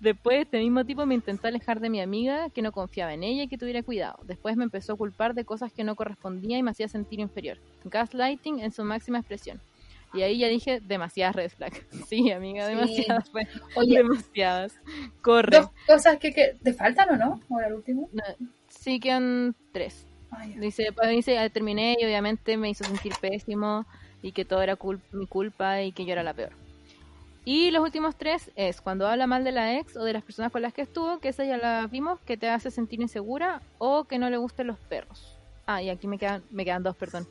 [0.00, 3.44] Después, este mismo tipo me intentó alejar de mi amiga, que no confiaba en ella
[3.44, 4.18] y que tuviera cuidado.
[4.24, 7.58] Después me empezó a culpar de cosas que no correspondía y me hacía sentir inferior.
[7.84, 9.60] Gaslighting en su máxima expresión.
[10.14, 11.84] Y ahí ya dije, demasiadas red flags.
[12.08, 12.74] Sí, amiga, Sí.
[12.74, 13.30] demasiadas.
[13.32, 14.74] red- Oye, demasiadas.
[15.22, 15.58] Corre.
[15.58, 17.40] dos cosas que, que te faltan o no.
[17.50, 18.08] Ahora el último.
[18.12, 18.22] No,
[18.68, 20.06] sí, quedan tres.
[20.30, 23.86] Ay, Dice, pues, dice, ah, terminé y obviamente me hizo sentir pésimo
[24.22, 26.52] y que todo era cul- mi culpa y que yo era la peor.
[27.44, 30.52] Y los últimos tres es cuando habla mal de la ex o de las personas
[30.52, 34.04] con las que estuvo, que esa ya la vimos, que te hace sentir insegura o
[34.04, 35.34] que no le gusten los perros.
[35.66, 37.26] Ah, y aquí me quedan, me quedan dos, perdón.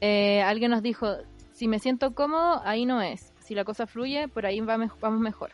[0.00, 1.16] Eh, alguien nos dijo,
[1.54, 3.32] si me siento cómodo, ahí no es.
[3.40, 5.50] Si la cosa fluye, por ahí va mej- vamos mejor.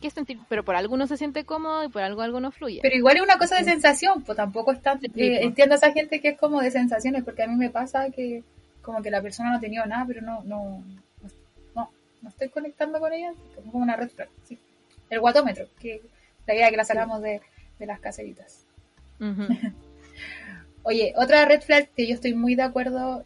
[0.00, 0.38] ¿Qué sentir?
[0.48, 2.80] Pero por algo uno se siente cómodo y por algo algo no fluye.
[2.82, 4.98] Pero igual es una cosa de sensación, pues tampoco es tan...
[4.98, 5.40] Eh, pues.
[5.42, 8.42] entiendo a esa gente que es como de sensaciones, porque a mí me pasa que
[8.82, 10.82] como que la persona no ha tenido nada, pero no, no,
[12.24, 14.58] no, estoy conectando con ella, como como una red flag, sí.
[15.10, 16.02] El guatómetro, que
[16.46, 17.40] la idea que la sacamos de,
[17.78, 18.64] de las caseritas.
[20.82, 23.24] Oye, otra red flag que yo estoy muy de acuerdo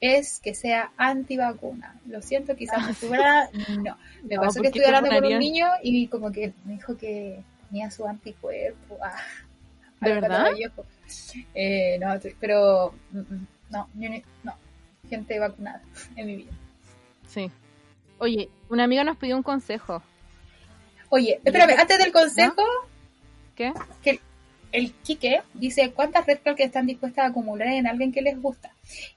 [0.00, 2.00] es que sea antivacuna.
[2.06, 3.96] Lo siento, quizás no estuviera, no.
[4.22, 6.96] Me No, pasó ¿por que estuve hablando con un niño y como que me dijo
[6.96, 8.98] que tenía su anticuerpo.
[10.02, 10.52] Ah, ¿De verdad?
[11.54, 13.88] Eh, no, pero mm, mm, no,
[14.44, 14.54] no,
[15.10, 15.82] gente vacunada
[16.16, 16.52] en mi vida.
[17.28, 17.50] Sí.
[18.20, 20.02] Oye, una amiga nos pidió un consejo.
[21.08, 22.62] Oye, espérame, antes del consejo,
[23.56, 23.72] ¿Qué?
[24.02, 24.20] que
[24.72, 28.72] el Quique dice cuántas red flags están dispuestas a acumular en alguien que les gusta.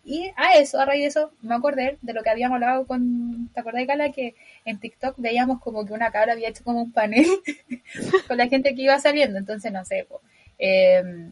[0.05, 3.49] Y a eso, a raíz de eso, me acordé de lo que habíamos hablado con,
[3.53, 4.11] ¿te acordás, Carla?
[4.13, 7.27] Que en TikTok veíamos como que una cabra había hecho como un panel
[8.27, 9.37] con la gente que iba saliendo.
[9.37, 10.21] Entonces, no sé, po,
[10.59, 11.29] eh,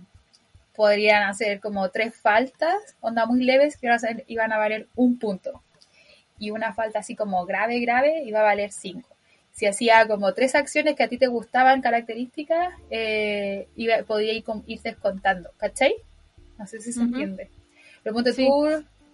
[0.75, 3.87] podrían hacer como tres faltas, onda muy leves, que
[4.27, 5.63] iban a valer un punto.
[6.41, 9.07] Y una falta así como grave, grave, iba a valer cinco
[9.53, 14.45] si hacía como tres acciones que a ti te gustaban, características, eh, iba, podía ir,
[14.45, 15.93] con- ir descontando, ¿cachai?
[16.57, 17.49] No sé si se entiende.
[18.01, 18.47] Pero ponte Sí.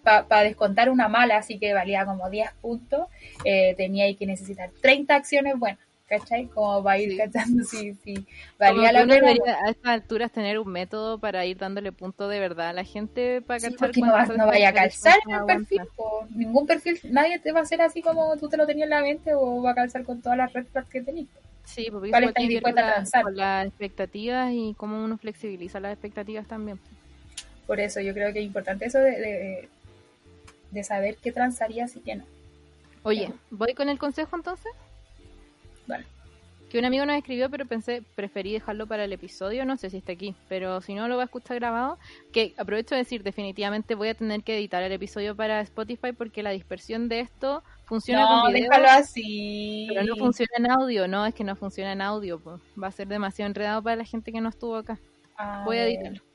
[0.04, 3.08] para descontar una mala, así que valía como 10 puntos,
[3.44, 6.46] eh, tenía que necesitar 30 acciones buenas, ¿cachai?
[6.46, 7.16] Como para ir Sí.
[7.18, 8.26] cachando si, si
[8.58, 9.14] valía la pena.
[9.14, 12.84] debería a estas alturas tener un método para ir dándole punto de verdad a la
[12.84, 16.26] gente para Sí, cachar no, va- no vaya a calzar en el perfil, po.
[16.34, 19.02] ningún perfil, nadie te va a hacer así como tú te lo tenías en la
[19.02, 21.28] mente o va a calzar con todas las red flags que tenías.
[21.64, 23.22] Sí, porque ¿Cuál ver dispuesta a la- transar?
[23.24, 26.80] con las expectativas y cómo uno flexibiliza las expectativas también.
[27.66, 29.68] Por eso yo creo que es importante eso de, de,
[30.70, 32.24] de saber qué transarías y qué no.
[33.02, 34.72] Oye, ¿voy con el consejo entonces?
[35.88, 36.04] Vale.
[36.70, 39.96] que un amigo nos escribió, pero pensé, preferí dejarlo para el episodio, no sé si
[39.96, 41.98] está aquí, pero si no lo va a escuchar grabado,
[42.30, 46.42] que aprovecho de decir, definitivamente voy a tener que editar el episodio para Spotify porque
[46.42, 49.86] la dispersión de esto funciona no, con video, déjalo así.
[49.88, 52.60] pero no funciona en audio, no, es que no funciona en audio, pues.
[52.80, 54.98] va a ser demasiado enredado para la gente que no estuvo acá.
[55.64, 56.27] Voy a editarlo.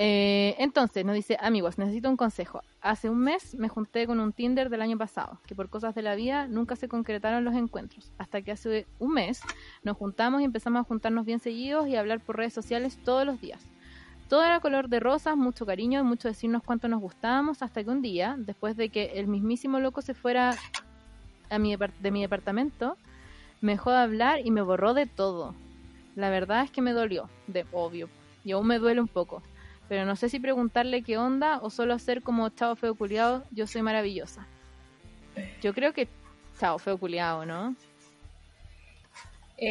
[0.00, 2.62] Eh, entonces, nos dice, amigos, necesito un consejo.
[2.80, 6.02] Hace un mes me junté con un Tinder del año pasado, que por cosas de
[6.02, 8.12] la vida nunca se concretaron los encuentros.
[8.16, 9.40] Hasta que hace un mes
[9.82, 13.26] nos juntamos y empezamos a juntarnos bien seguidos y a hablar por redes sociales todos
[13.26, 13.60] los días.
[14.28, 18.02] Todo era color de rosas, mucho cariño mucho decirnos cuánto nos gustábamos, hasta que un
[18.02, 20.54] día, después de que el mismísimo loco se fuera
[21.50, 22.96] a mi de mi departamento,
[23.60, 25.54] me dejó de hablar y me borró de todo.
[26.14, 28.08] La verdad es que me dolió, de obvio,
[28.44, 29.42] y aún me duele un poco.
[29.88, 33.66] Pero no sé si preguntarle qué onda o solo hacer como chao feo culiao, yo
[33.66, 34.46] soy maravillosa.
[35.62, 36.08] Yo creo que
[36.60, 37.74] chao feo culiao, ¿no?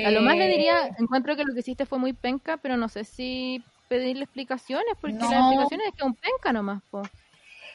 [0.06, 2.76] A lo más le Eh, diría, encuentro que lo que hiciste fue muy penca, pero
[2.78, 5.30] no sé si pedirle explicaciones, porque No.
[5.30, 7.04] las explicaciones es que es un penca nomás, po.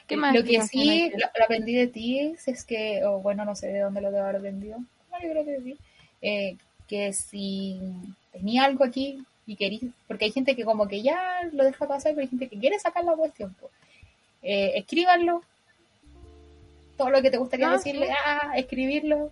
[0.05, 3.45] ¿Qué más Lo que sí, lo, lo aprendí de ti es, es que, o bueno,
[3.45, 4.77] no sé de dónde lo debo haber aprendido.
[4.77, 5.77] No, yo creo que ti.
[6.21, 6.57] Eh,
[6.87, 7.79] que si
[8.31, 12.13] tenía algo aquí y querí, porque hay gente que como que ya lo deja pasar,
[12.13, 13.55] pero hay gente que quiere sacar la cuestión.
[13.59, 13.71] pues.
[14.41, 15.41] Eh, escríbanlo.
[16.97, 18.13] Todo lo que te gustaría Ah, decirle, sí.
[18.25, 19.31] ah, escribirlo.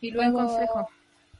[0.00, 0.88] Y Buen luego consejo.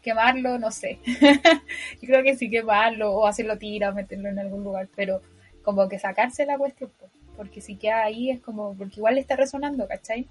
[0.03, 0.99] quemarlo, no sé.
[1.05, 5.21] yo creo que sí quemarlo o hacerlo tira, meterlo en algún lugar, pero
[5.63, 9.21] como que sacarse la cuestión, pues, porque si queda ahí es como, porque igual le
[9.23, 10.27] está resonando, ¿cachai?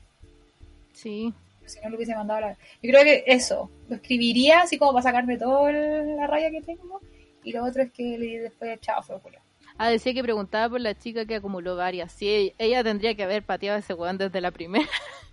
[0.94, 1.34] Sí,
[1.66, 2.54] Si no lo hubiese mandado a la...
[2.84, 7.02] Yo creo que eso, lo escribiría así como para sacarme toda la raya que tengo,
[7.44, 9.40] y lo otro es que le di después, chao, fue culo.
[9.78, 12.12] Ah, decía que preguntaba por la chica que acumuló varias.
[12.12, 14.88] Sí, ella, tendría que haber pateado a ese weón desde la primera.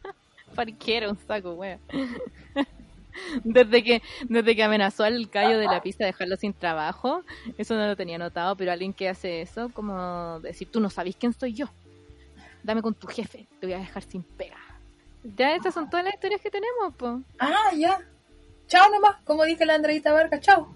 [0.55, 1.81] Parquera, un saco, weón.
[3.45, 7.25] Desde que, desde que amenazó al callo de la pista de dejarlo sin trabajo,
[7.59, 11.17] eso no lo tenía notado, pero alguien que hace eso, como decir, tú no sabes
[11.17, 11.67] quién soy yo.
[12.63, 14.59] Dame con tu jefe, te voy a dejar sin pega.
[15.25, 17.21] Ya estas son todas las historias que tenemos, po.
[17.41, 18.01] Ah, ya.
[18.69, 20.73] Chao nomás, como dije la Andreita Vargas, chao.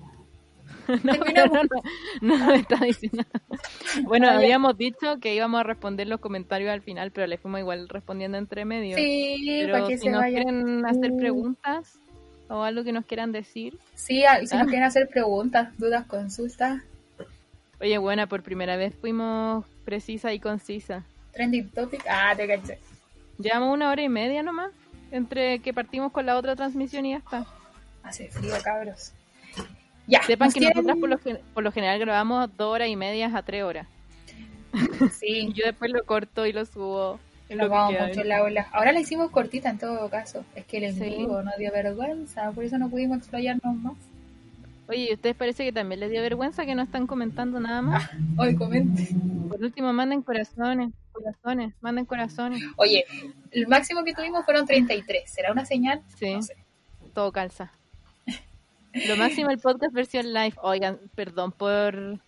[1.05, 3.23] No, no, no, está diciendo.
[4.05, 7.61] Bueno, Ah, habíamos dicho que íbamos a responder los comentarios al final, pero le fuimos
[7.61, 8.97] igual respondiendo entre medio.
[8.97, 10.43] Sí, para pero que si se nos vaya.
[10.43, 11.17] quieren hacer Uh.
[11.19, 11.99] preguntas
[12.49, 13.79] o algo que nos quieran decir.
[13.95, 14.59] Sí, ah, si Ah.
[14.61, 16.83] nos quieren hacer preguntas, dudas, consultas,
[17.81, 21.05] Oye, buena, por primera vez fuimos precisa y concisa.
[21.33, 22.79] trending topic, ah, te caché.
[23.39, 24.71] Llevamos una hora y media nomás,
[25.11, 27.45] entre que partimos con la otra transmisión y ya está.
[28.05, 29.13] Hace frío, cabros.
[30.07, 30.77] Ya, Sepan ¿nos que quieren?
[30.85, 33.87] nosotras por lo, gen- por lo general grabamos dos horas y media a tres horas.
[35.19, 37.19] Sí, yo después lo corto y lo subo.
[37.49, 38.07] nos que vamos queda.
[38.09, 38.67] mucho la ola.
[38.73, 40.45] Ahora la hicimos cortita en todo caso.
[40.55, 41.27] Es que el en Sí.
[41.27, 43.95] nos dio vergüenza, por eso no pudimos explayarnos más.
[44.87, 48.11] Oye, ¿y ustedes parece que también les dio vergüenza que no están comentando nada más?
[48.37, 49.09] Hoy comente.
[49.49, 52.63] Por último, manden corazones, corazones, manden corazones.
[52.77, 53.07] Oye,
[53.53, 55.23] el máximo que tuvimos fueron 33.
[55.31, 56.03] ¿Será una señal?
[56.19, 56.35] Sí.
[56.35, 56.55] No sé.
[57.15, 57.73] Todo calza.
[58.95, 60.55] Lo máximo el podcast versión live.
[60.63, 62.21] Oigan, perdón por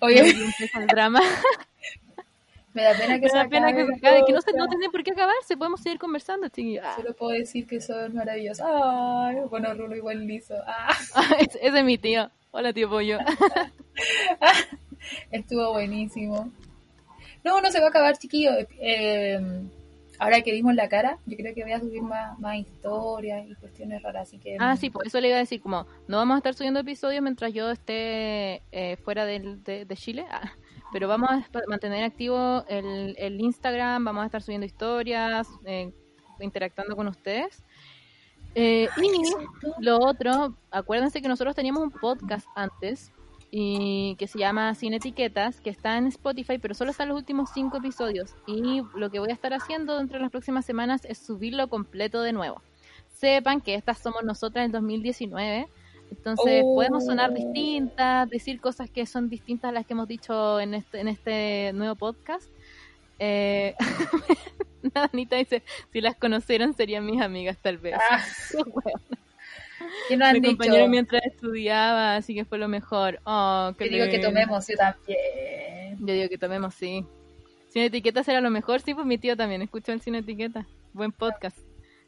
[0.00, 1.20] Oye, el drama.
[2.74, 4.52] me da pena que Me se da pena que acabe se acabe, que no, se,
[4.52, 5.56] no tiene por qué acabarse.
[5.56, 6.84] Podemos seguir conversando, chiquillos.
[6.86, 8.66] Ah, Solo puedo decir que son maravillosos.
[8.66, 10.54] Ay, bueno, Rulo igual liso.
[10.66, 10.94] Ah,
[11.38, 12.30] ese ese es mi tío.
[12.50, 13.18] Hola, tío Pollo.
[15.30, 16.52] estuvo buenísimo.
[17.42, 18.50] No, no se va a acabar, chiquillo.
[18.80, 19.40] Eh,
[20.18, 23.54] ahora que dimos la cara, yo creo que voy a subir más, más historias y
[23.54, 24.28] cuestiones raras.
[24.28, 24.56] Así que.
[24.58, 27.22] Ah, sí, por eso le iba a decir, como, no vamos a estar subiendo episodios
[27.22, 30.52] mientras yo esté eh, fuera de, de Chile, ah,
[30.92, 35.92] pero vamos a mantener activo el, el Instagram, vamos a estar subiendo historias, eh,
[36.40, 37.62] interactuando con ustedes.
[38.54, 43.12] Eh, y lo otro, acuérdense que nosotros teníamos un podcast antes
[43.50, 47.50] y que se llama Sin Etiquetas, que está en Spotify, pero solo están los últimos
[47.54, 48.34] cinco episodios.
[48.46, 52.22] Y lo que voy a estar haciendo dentro de las próximas semanas es subirlo completo
[52.22, 52.60] de nuevo.
[53.08, 55.68] Sepan que estas somos nosotras en 2019.
[56.10, 56.74] Entonces Oh.
[56.74, 61.00] podemos sonar distintas, decir cosas que son distintas a las que hemos dicho en este,
[61.00, 62.48] en este nuevo podcast.
[63.18, 63.74] Eh,
[64.94, 65.62] Anita dice,
[65.92, 67.96] si las conocieran serían mis amigas tal vez.
[68.10, 68.22] Ah,
[69.86, 70.08] Qué hueón.
[70.08, 70.50] ¿qué nos han Me dicho?
[70.52, 73.20] acompañaron mientras estudiaba, así que fue lo mejor.
[73.24, 74.28] Oh, Yo digo que lindo.
[74.28, 75.98] tomemos, yo también.
[75.98, 77.04] Yo digo que tomemos, sí.
[77.68, 80.66] Sin etiquetas era lo mejor, sí, pues mi tío también escuchó el Sin etiquetas.
[80.92, 81.58] Buen podcast.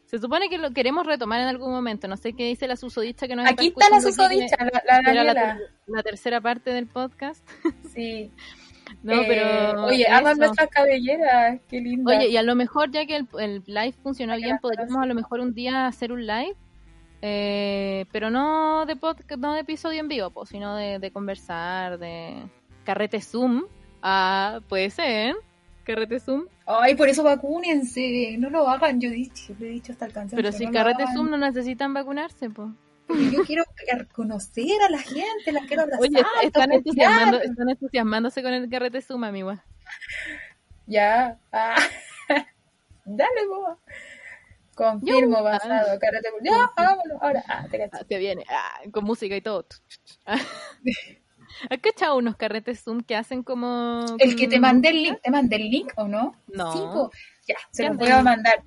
[0.06, 2.08] Se supone que lo queremos retomar en algún momento.
[2.08, 5.02] No sé qué dice la susodicha que nos Aquí está la susodicha, la, la la,
[5.02, 5.34] Daniela.
[5.34, 7.46] ter- la tercera parte del podcast.
[7.94, 8.30] Sí.
[9.02, 9.84] No, Eh, pero.
[9.84, 10.40] Oye, aman eso.
[10.46, 11.60] nuestras cabelleras.
[11.68, 12.16] Qué linda.
[12.16, 15.14] Oye, y a lo mejor, ya que el, el live funcionó bien, podríamos a lo
[15.14, 16.56] mejor un día hacer un live
[17.20, 21.98] Eh, pero no de podcast, no de episodio en vivo, pues, sino de, de conversar,
[21.98, 22.44] de
[22.84, 23.64] carrete Zoom.
[24.02, 25.34] Ah, puede ser.
[25.84, 26.46] Carrete Zoom.
[26.66, 30.12] Ay, por eso vacúnense, no lo hagan, yo he dicho, lo he dicho hasta el
[30.12, 30.36] cansancio.
[30.36, 31.04] Pero si no carrete.
[31.14, 32.68] Zoom no necesitan vacunarse, pues.
[33.06, 33.64] Porque yo quiero
[34.12, 36.02] conocer a la gente, la quiero abrazar.
[36.02, 39.54] Oye, están, entusiasmando, están entusiasmándose con el carrete Zoom, amigo.
[40.86, 41.38] Ya.
[41.50, 41.76] Ah.
[43.06, 43.78] Dale, boba.
[44.78, 45.98] Confirmo, basado.
[45.98, 46.28] Carrete.
[46.42, 47.18] Ya, hagámoslo.
[47.20, 47.42] Ahora.
[47.48, 47.82] Ah, te.
[47.92, 49.66] Ah, se viene, ah, con música y todo.
[51.70, 54.04] ¿Has cachado unos carretes Zoom que hacen como...
[54.18, 56.36] El que te mandé el link, ¿te mandé el link o no?
[56.46, 56.72] No.
[56.72, 57.10] Po.
[57.48, 58.62] Ya, se ¿Qué los voy a mandar.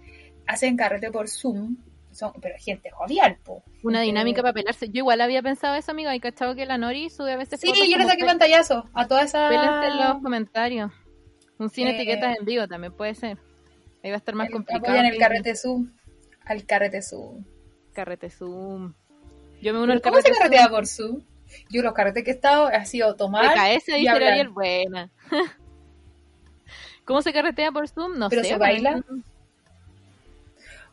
[0.48, 1.78] Hacen carrete por Zoom.
[2.12, 3.64] Son, pero gente jovial, po.
[3.84, 4.88] Una dinámica para pelarse.
[4.90, 6.10] Yo igual había pensado eso, amigo.
[6.10, 9.22] Hay cachado que la Nori sube a veces Sí, yo le saqué pantallazo a toda
[9.24, 9.48] esa.
[9.48, 10.92] pélense en los comentarios.
[11.58, 13.38] Un cine Eh, etiquetas en vivo también puede ser.
[14.04, 14.84] Ahí va a estar más complicado.
[14.84, 15.92] Apoyan el que carrete Zoom.
[16.45, 17.43] Al carrete Zoom.
[17.93, 18.93] Carrete Zoom.
[19.61, 20.72] Yo me uno al ¿Cómo se carrete carretea Zoom.
[20.76, 21.22] por Zoom?
[21.69, 23.53] Yo los carretes que he estado ha sido tomar.
[23.53, 24.49] PKS y hablar.
[24.49, 25.09] Buena.
[27.05, 28.18] ¿Cómo se carretea por Zoom?
[28.18, 28.49] No ¿Pero sé.
[28.49, 29.03] se bueno, baila?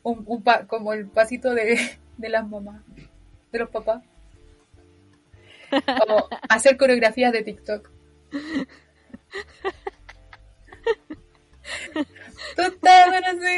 [0.02, 1.78] Un, un pa- como el pasito de,
[2.16, 2.82] de las mamás,
[3.52, 4.02] de los papás.
[6.08, 7.90] O hacer coreografías de TikTok.
[12.56, 13.48] Tú estás así.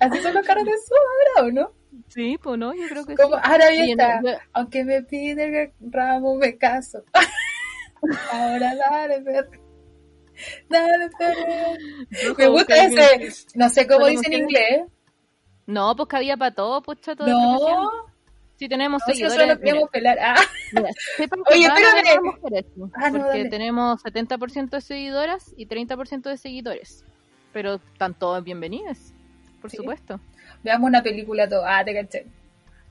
[0.00, 1.72] Así son los caras de su ahora, ¿o no?
[2.08, 3.40] Sí, pues no, yo creo que Como, sí.
[3.44, 4.20] ahora bien está.
[4.52, 7.04] Aunque me pide el ramo, me caso.
[8.32, 9.50] ahora dale, perro.
[10.68, 12.34] Dale, perro.
[12.38, 13.46] Me gusta ese.
[13.54, 14.82] No sé cómo dice en inglés.
[15.66, 17.90] No, pues cabía para todo, pues chato No.
[18.56, 19.36] Si tenemos no, seguidores.
[19.36, 20.18] nosotros nos queremos pelar.
[20.20, 20.36] Ah,
[20.72, 20.88] mira,
[21.50, 22.22] Oye, espérame.
[22.24, 22.64] mujeres,
[22.94, 23.48] Ah, no, porque dale.
[23.50, 27.04] tenemos 70% de seguidoras y 30% de seguidores.
[27.52, 29.12] Pero están todas bienvenidas,
[29.60, 29.78] por Sí.
[29.78, 30.20] supuesto.
[30.62, 31.64] veamos una película todo.
[31.66, 32.26] Ah, te caché.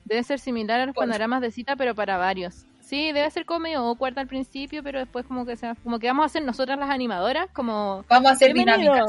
[0.04, 2.66] Debe ser similar a los panoramas de cita, pero para varios.
[2.80, 6.08] Sí, debe ser como medio awkward al principio, pero después como que se, como que
[6.08, 9.06] vamos a ser nosotras las animadoras, como Vamos a hacer dinámicas.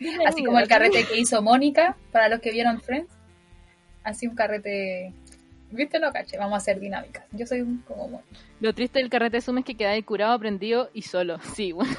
[0.26, 3.12] Así como el carrete que hizo Mónica, para los que vieron Friends.
[4.02, 5.12] Así un carrete.
[5.70, 5.98] ¿Viste?
[5.98, 6.38] No caché.
[6.38, 7.24] Vamos a hacer dinámicas.
[7.32, 8.22] Yo soy un- como.
[8.60, 11.38] Lo triste del carrete Zoom es que queda ahí curado, prendido y solo.
[11.56, 11.92] Sí, bueno.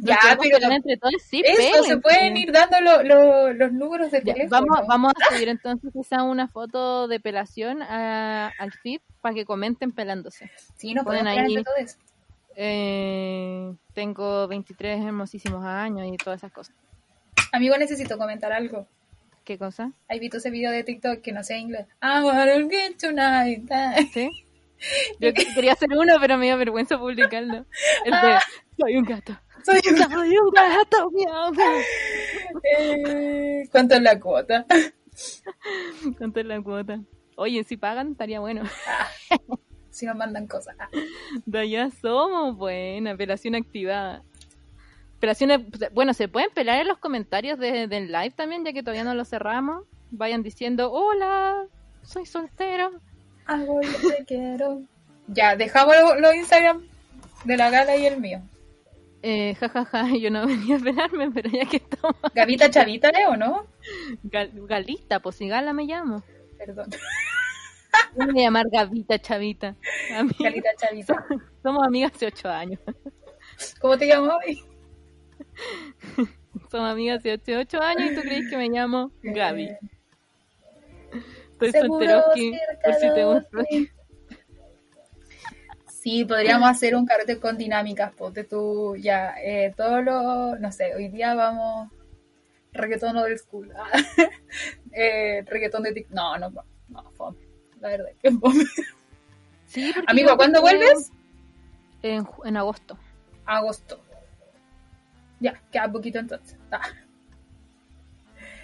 [0.00, 4.22] Ya, pero entre todos, sí, Eso, se pueden ir dando lo- lo- los números de
[4.24, 4.66] Ya, teléfono.
[4.66, 9.44] vamos, vamos a subir entonces quizá una foto de pelación a- al feed para que
[9.44, 10.50] comenten pelándose.
[10.76, 11.54] Sí, nos pelar ahí.
[11.62, 11.96] todos.
[12.56, 16.74] Eh, tengo 23 hermosísimos años y todas esas cosas.
[17.52, 18.88] Amigo, necesito comentar algo.
[19.44, 19.92] ¿Qué cosa?
[20.08, 21.86] ¿Has visto ese video de TikTok que no sé inglés?
[22.02, 23.68] I wanna get tonight.
[24.12, 24.30] ¿Sí?
[25.20, 27.66] Yo que- quería hacer uno, pero me dio vergüenza publicarlo.
[28.04, 28.38] El de
[28.78, 29.38] Soy un gato.
[29.64, 31.52] Soy un- Soy un gato, miau.
[32.78, 34.66] Eh, ¿Cuánto es la cuota?
[36.18, 37.00] ¿Cuánto es la cuota?
[37.36, 38.62] Oye, si pagan, estaría bueno.
[39.90, 40.74] Si nos mandan cosas.
[40.80, 40.88] Ah,
[41.46, 44.24] De allá somos, buena, pelación activada.
[45.24, 49.04] Pelación, bueno, se pueden pelar en los comentarios de- del live también, ya que todavía
[49.04, 49.84] no lo cerramos.
[50.10, 51.64] Vayan diciendo, hola,
[52.02, 52.90] soy soltero.
[53.46, 54.82] Hago lo que quiero.
[55.28, 56.82] Ya, dejamos los Instagram
[57.44, 58.42] de la gala y el mío.
[59.22, 62.16] Eh, ja, ja, ja, yo no venía a pelarme, pero ya que estamos...
[62.34, 63.64] Gavita Chavita, ¿o no?
[64.24, 66.22] Gal- Galista, pues si Gala me llamo.
[66.58, 66.90] Perdón.
[68.18, 69.74] Yo me voy a llamar Gavita Chavita.
[70.14, 71.24] Amiga, Galita Chavita.
[71.62, 72.78] somos amigas hace ocho años.
[73.80, 74.60] ¿Cómo te llamas hoy?
[76.70, 79.70] Somos amigas hace ocho años y tú crees que me llamo Gaby.
[81.52, 82.52] Estoy solteroski,
[82.84, 83.58] por si te de gusta.
[85.88, 90.94] Sí, podríamos hacer un carrete con dinámicas, ponte tú ya, eh, todo lo, no sé,
[90.94, 91.90] hoy día vamos
[92.72, 93.72] reggaetón del school,
[94.92, 96.50] eh, reggaetón de TikTok, no, no,
[96.88, 97.38] no, fome,
[97.80, 98.64] la verdad, que fome.
[99.66, 101.10] Sí, Amigo, ¿cuándo vuelves?
[102.02, 102.98] En, en agosto.
[103.46, 104.03] Agosto.
[105.40, 106.56] Ya, queda poquito entonces.
[106.70, 106.80] Ah,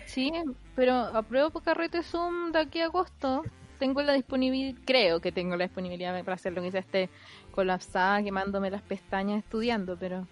[0.07, 0.33] Sí,
[0.75, 3.45] pero apruebo por carrete Zoom de aquí a agosto.
[3.79, 7.09] Tengo la disponibilidad, creo que tengo la disponibilidad para hacer lo que hice este
[7.53, 10.27] colapsada, quemándome las pestañas estudiando, pero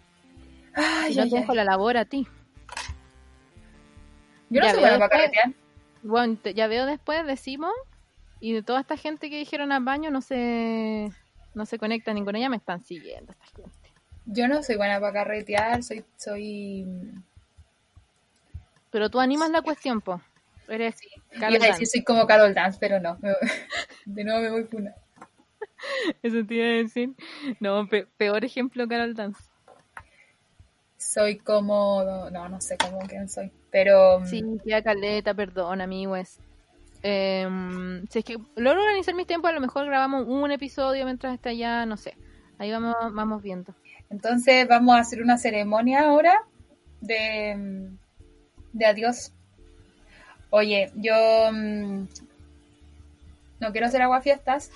[0.74, 1.40] Ay, si no ay, te ay.
[1.43, 2.27] dejo la labor a ti.
[4.51, 5.10] Yo no Ya soy veo después.
[5.10, 5.52] carretear.
[6.02, 7.73] Bueno, te- ya veo después, decimos,
[8.40, 11.10] y de toda esta gente que dijeron al baño no se,
[11.55, 13.78] no se conecta ninguna, ya me están siguiendo esta gente.
[14.31, 16.87] Yo no soy buena para carretear, soy, soy,
[18.91, 20.21] Pero tú animas la cuestión, po.
[20.69, 20.97] Eres
[21.41, 21.87] Carol iba a Dance.
[21.87, 23.19] soy como Carol Dance, pero no,
[24.05, 24.95] de nuevo me voy por una.
[26.23, 27.15] Eso te iba a decir.
[27.59, 29.43] No, pe- peor ejemplo, Carol Dance.
[30.99, 33.51] Soy como, no, no sé cómo quién soy.
[33.71, 34.25] Pero.
[34.27, 36.39] Sí, tía Caleta, perdón, amigos.
[37.03, 37.49] Eh,
[38.11, 41.51] si es que logro organizar mis tiempos, a lo mejor grabamos un episodio mientras está
[41.51, 42.15] allá, no sé.
[42.59, 43.75] Ahí vamos, vamos viendo.
[44.11, 46.33] Entonces vamos a hacer una ceremonia ahora
[47.01, 47.91] de,
[48.73, 49.33] de adiós.
[50.51, 51.15] Oye, yo
[51.53, 52.07] mm,
[53.61, 54.71] no quiero hacer aguafiestas,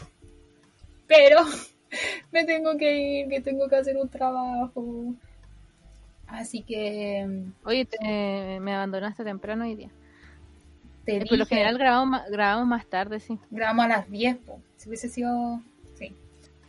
[1.06, 1.38] pero
[2.32, 5.14] me tengo que ir, que tengo que hacer un trabajo.
[6.26, 7.24] Así que...
[7.26, 9.90] mm, Oye, te- me abandonaste temprano hoy día.
[11.04, 13.38] Te Eh, Por lo general grabamos más tarde, sí.
[13.50, 14.60] grabamos a las 10, po.
[14.76, 15.60] si hubiese sido...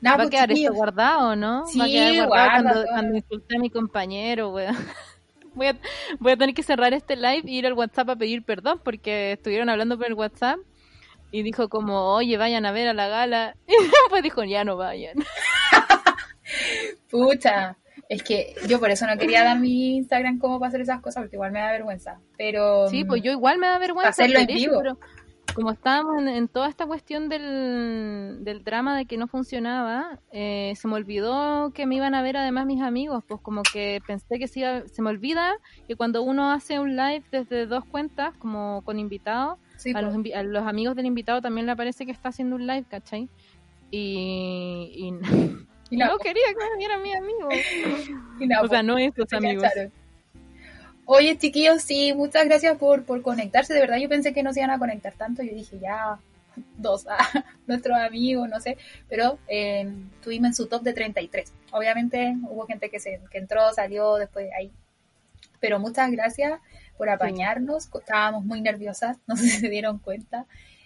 [0.06, 1.66] ¿Va a pues, quedar esto guardado, no?
[1.68, 4.76] Sí, Va a quedar guardado cuando, insulté a mi compañero, weón.
[5.56, 5.78] Voy a,
[6.20, 9.34] voy a tener que cerrar este live y ir al WhatsApp a pedir perdón porque
[9.34, 10.58] estuvieron hablando por el WhatsApp
[11.30, 13.56] y dijo como, oye, vayan a ver a la gala.
[13.68, 15.14] Y después dijo, ya no vayan.
[17.12, 17.78] Pucha,
[18.10, 21.24] es que yo por eso no quería dar mi Instagram como para hacer esas cosas,
[21.24, 22.20] porque igual me da vergüenza.
[22.38, 24.78] Pero Sí, pues yo igual me da vergüenza Hacerlo en vivo.
[24.78, 25.00] pero
[25.52, 30.74] como estábamos en, en toda esta cuestión del, del drama de que no funcionaba, eh,
[30.76, 34.40] se me olvidó que me iban a ver además mis amigos, pues como que pensé
[34.40, 35.54] que se iba, se me olvida
[35.88, 40.16] que cuando uno hace un live desde dos cuentas, como con invitados, sí, a, los,
[40.16, 42.86] pues, invi- a los amigos del invitado también le parece que está haciendo un live,
[42.90, 43.30] ¿cachai?
[43.92, 45.08] Y, y
[45.92, 47.54] y no, no quería que me vieran mis amigos.
[48.40, 49.64] y no, O sea, no estos amigos.
[49.64, 49.94] cacharon.
[51.06, 53.74] Oye, chiquillos, sí, muchas gracias por, por conectarse.
[53.74, 55.44] De verdad, yo pensé que no se iban a conectar tanto.
[55.44, 56.18] Yo dije, ya,
[56.78, 58.78] dos, ah, nuestros amigos, no sé.
[59.10, 61.52] Pero eh, tuvimos en su top de 33.
[61.72, 64.72] Obviamente hubo gente que, se, que entró, salió después de ahí.
[65.60, 66.60] Pero muchas gracias
[66.98, 67.90] por apañarnos.
[67.94, 70.46] Estábamos muy nerviosas, no sé si se dieron cuenta.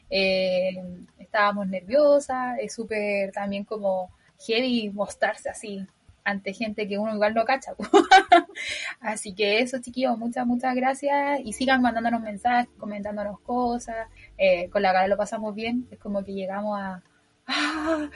[0.10, 0.84] Eh,
[1.20, 5.86] estábamos nerviosas, es súper también como heavy mostrarse así
[6.28, 7.72] ante gente que uno igual no cacha.
[9.00, 11.40] Así que eso, chiquillos, muchas, muchas gracias.
[11.46, 14.08] Y sigan mandándonos mensajes, comentándonos cosas.
[14.38, 15.88] Eh, con la cara lo pasamos bien.
[15.90, 17.02] Es como que llegamos a...
[17.48, 18.10] ¡Ah!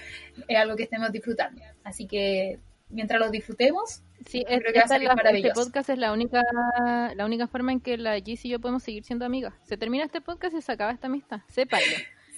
[0.47, 1.61] Es algo que estemos disfrutando.
[1.85, 2.59] Así que
[2.89, 6.11] mientras lo disfrutemos, Sí, creo es- que va a esta la- este podcast es la
[6.11, 6.41] única
[7.15, 9.53] la única forma en que la Gis y yo podemos seguir siendo amigas.
[9.63, 11.39] Se termina este podcast y se acaba esta amistad.
[11.47, 11.85] Sépanlo.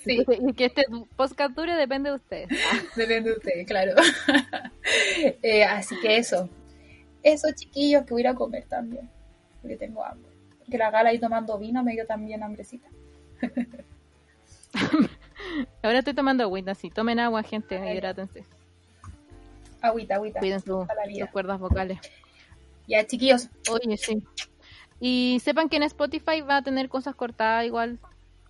[0.03, 0.25] Sí,
[0.55, 0.83] que este
[1.15, 2.49] podcast dure depende de ustedes.
[2.95, 3.93] depende de ustedes, claro.
[5.41, 6.49] Eh, así que eso.
[7.23, 9.09] Eso, chiquillos, que voy a ir a comer también.
[9.61, 10.29] Porque tengo hambre.
[10.59, 12.87] Porque la gala ahí tomando vino me dio también hambrecita.
[15.81, 16.89] Ahora estoy tomando agüita, así.
[16.89, 17.75] Tomen agua, gente.
[17.93, 18.43] Hidrátense.
[19.81, 20.39] Agüita, agüita.
[20.39, 20.85] Cuiden su-
[21.17, 21.99] sus cuerdas vocales.
[22.87, 24.21] Ya, chiquillos, Oye, sí.
[24.99, 27.99] Y sepan que en Spotify va a tener cosas cortadas igual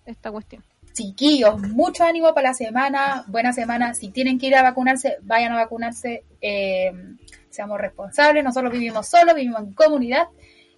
[0.06, 0.64] esta cuestión.
[0.94, 3.92] Chiquillos, mucho ánimo para la semana, buena semana.
[3.94, 6.24] Si tienen que ir a vacunarse, vayan a vacunarse.
[6.40, 6.92] eh,
[7.50, 8.42] seamos responsables.
[8.42, 10.28] Nosotros vivimos solos, vivimos en comunidad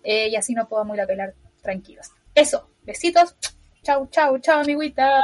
[0.05, 2.11] eh, y así nos podemos ir a pelar tranquilos.
[2.35, 3.37] Eso, besitos.
[3.83, 5.21] Chau, chau, chau, amiguita.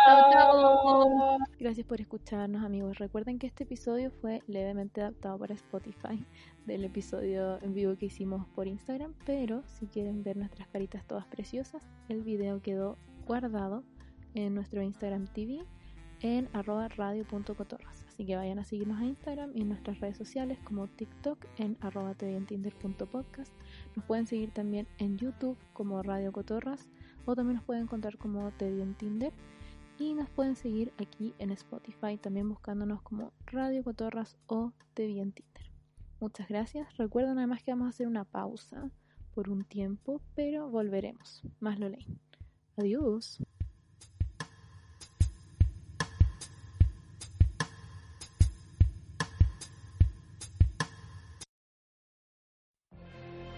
[1.58, 2.98] Gracias por escucharnos, amigos.
[2.98, 6.24] Recuerden que este episodio fue levemente adaptado para Spotify
[6.66, 11.26] del episodio en vivo que hicimos por Instagram, pero si quieren ver nuestras caritas todas
[11.26, 12.96] preciosas, el video quedó
[13.26, 13.82] guardado
[14.34, 15.64] en nuestro Instagram TV
[16.22, 18.04] en arroba radio.cotorras.
[18.08, 21.76] Así que vayan a seguirnos a Instagram y en nuestras redes sociales como TikTok en
[21.80, 23.52] arroba tventinder.podcast.
[23.96, 26.88] Nos pueden seguir también en YouTube como Radio Cotorras
[27.26, 29.32] o también nos pueden encontrar como TV en Tinder
[29.98, 35.32] y nos pueden seguir aquí en Spotify también buscándonos como Radio Cotorras o TV en
[35.32, 35.70] Tinder.
[36.20, 36.96] Muchas gracias.
[36.96, 38.90] Recuerden además que vamos a hacer una pausa
[39.34, 41.42] por un tiempo, pero volveremos.
[41.58, 42.20] Más lo leen.
[42.76, 43.42] Adiós.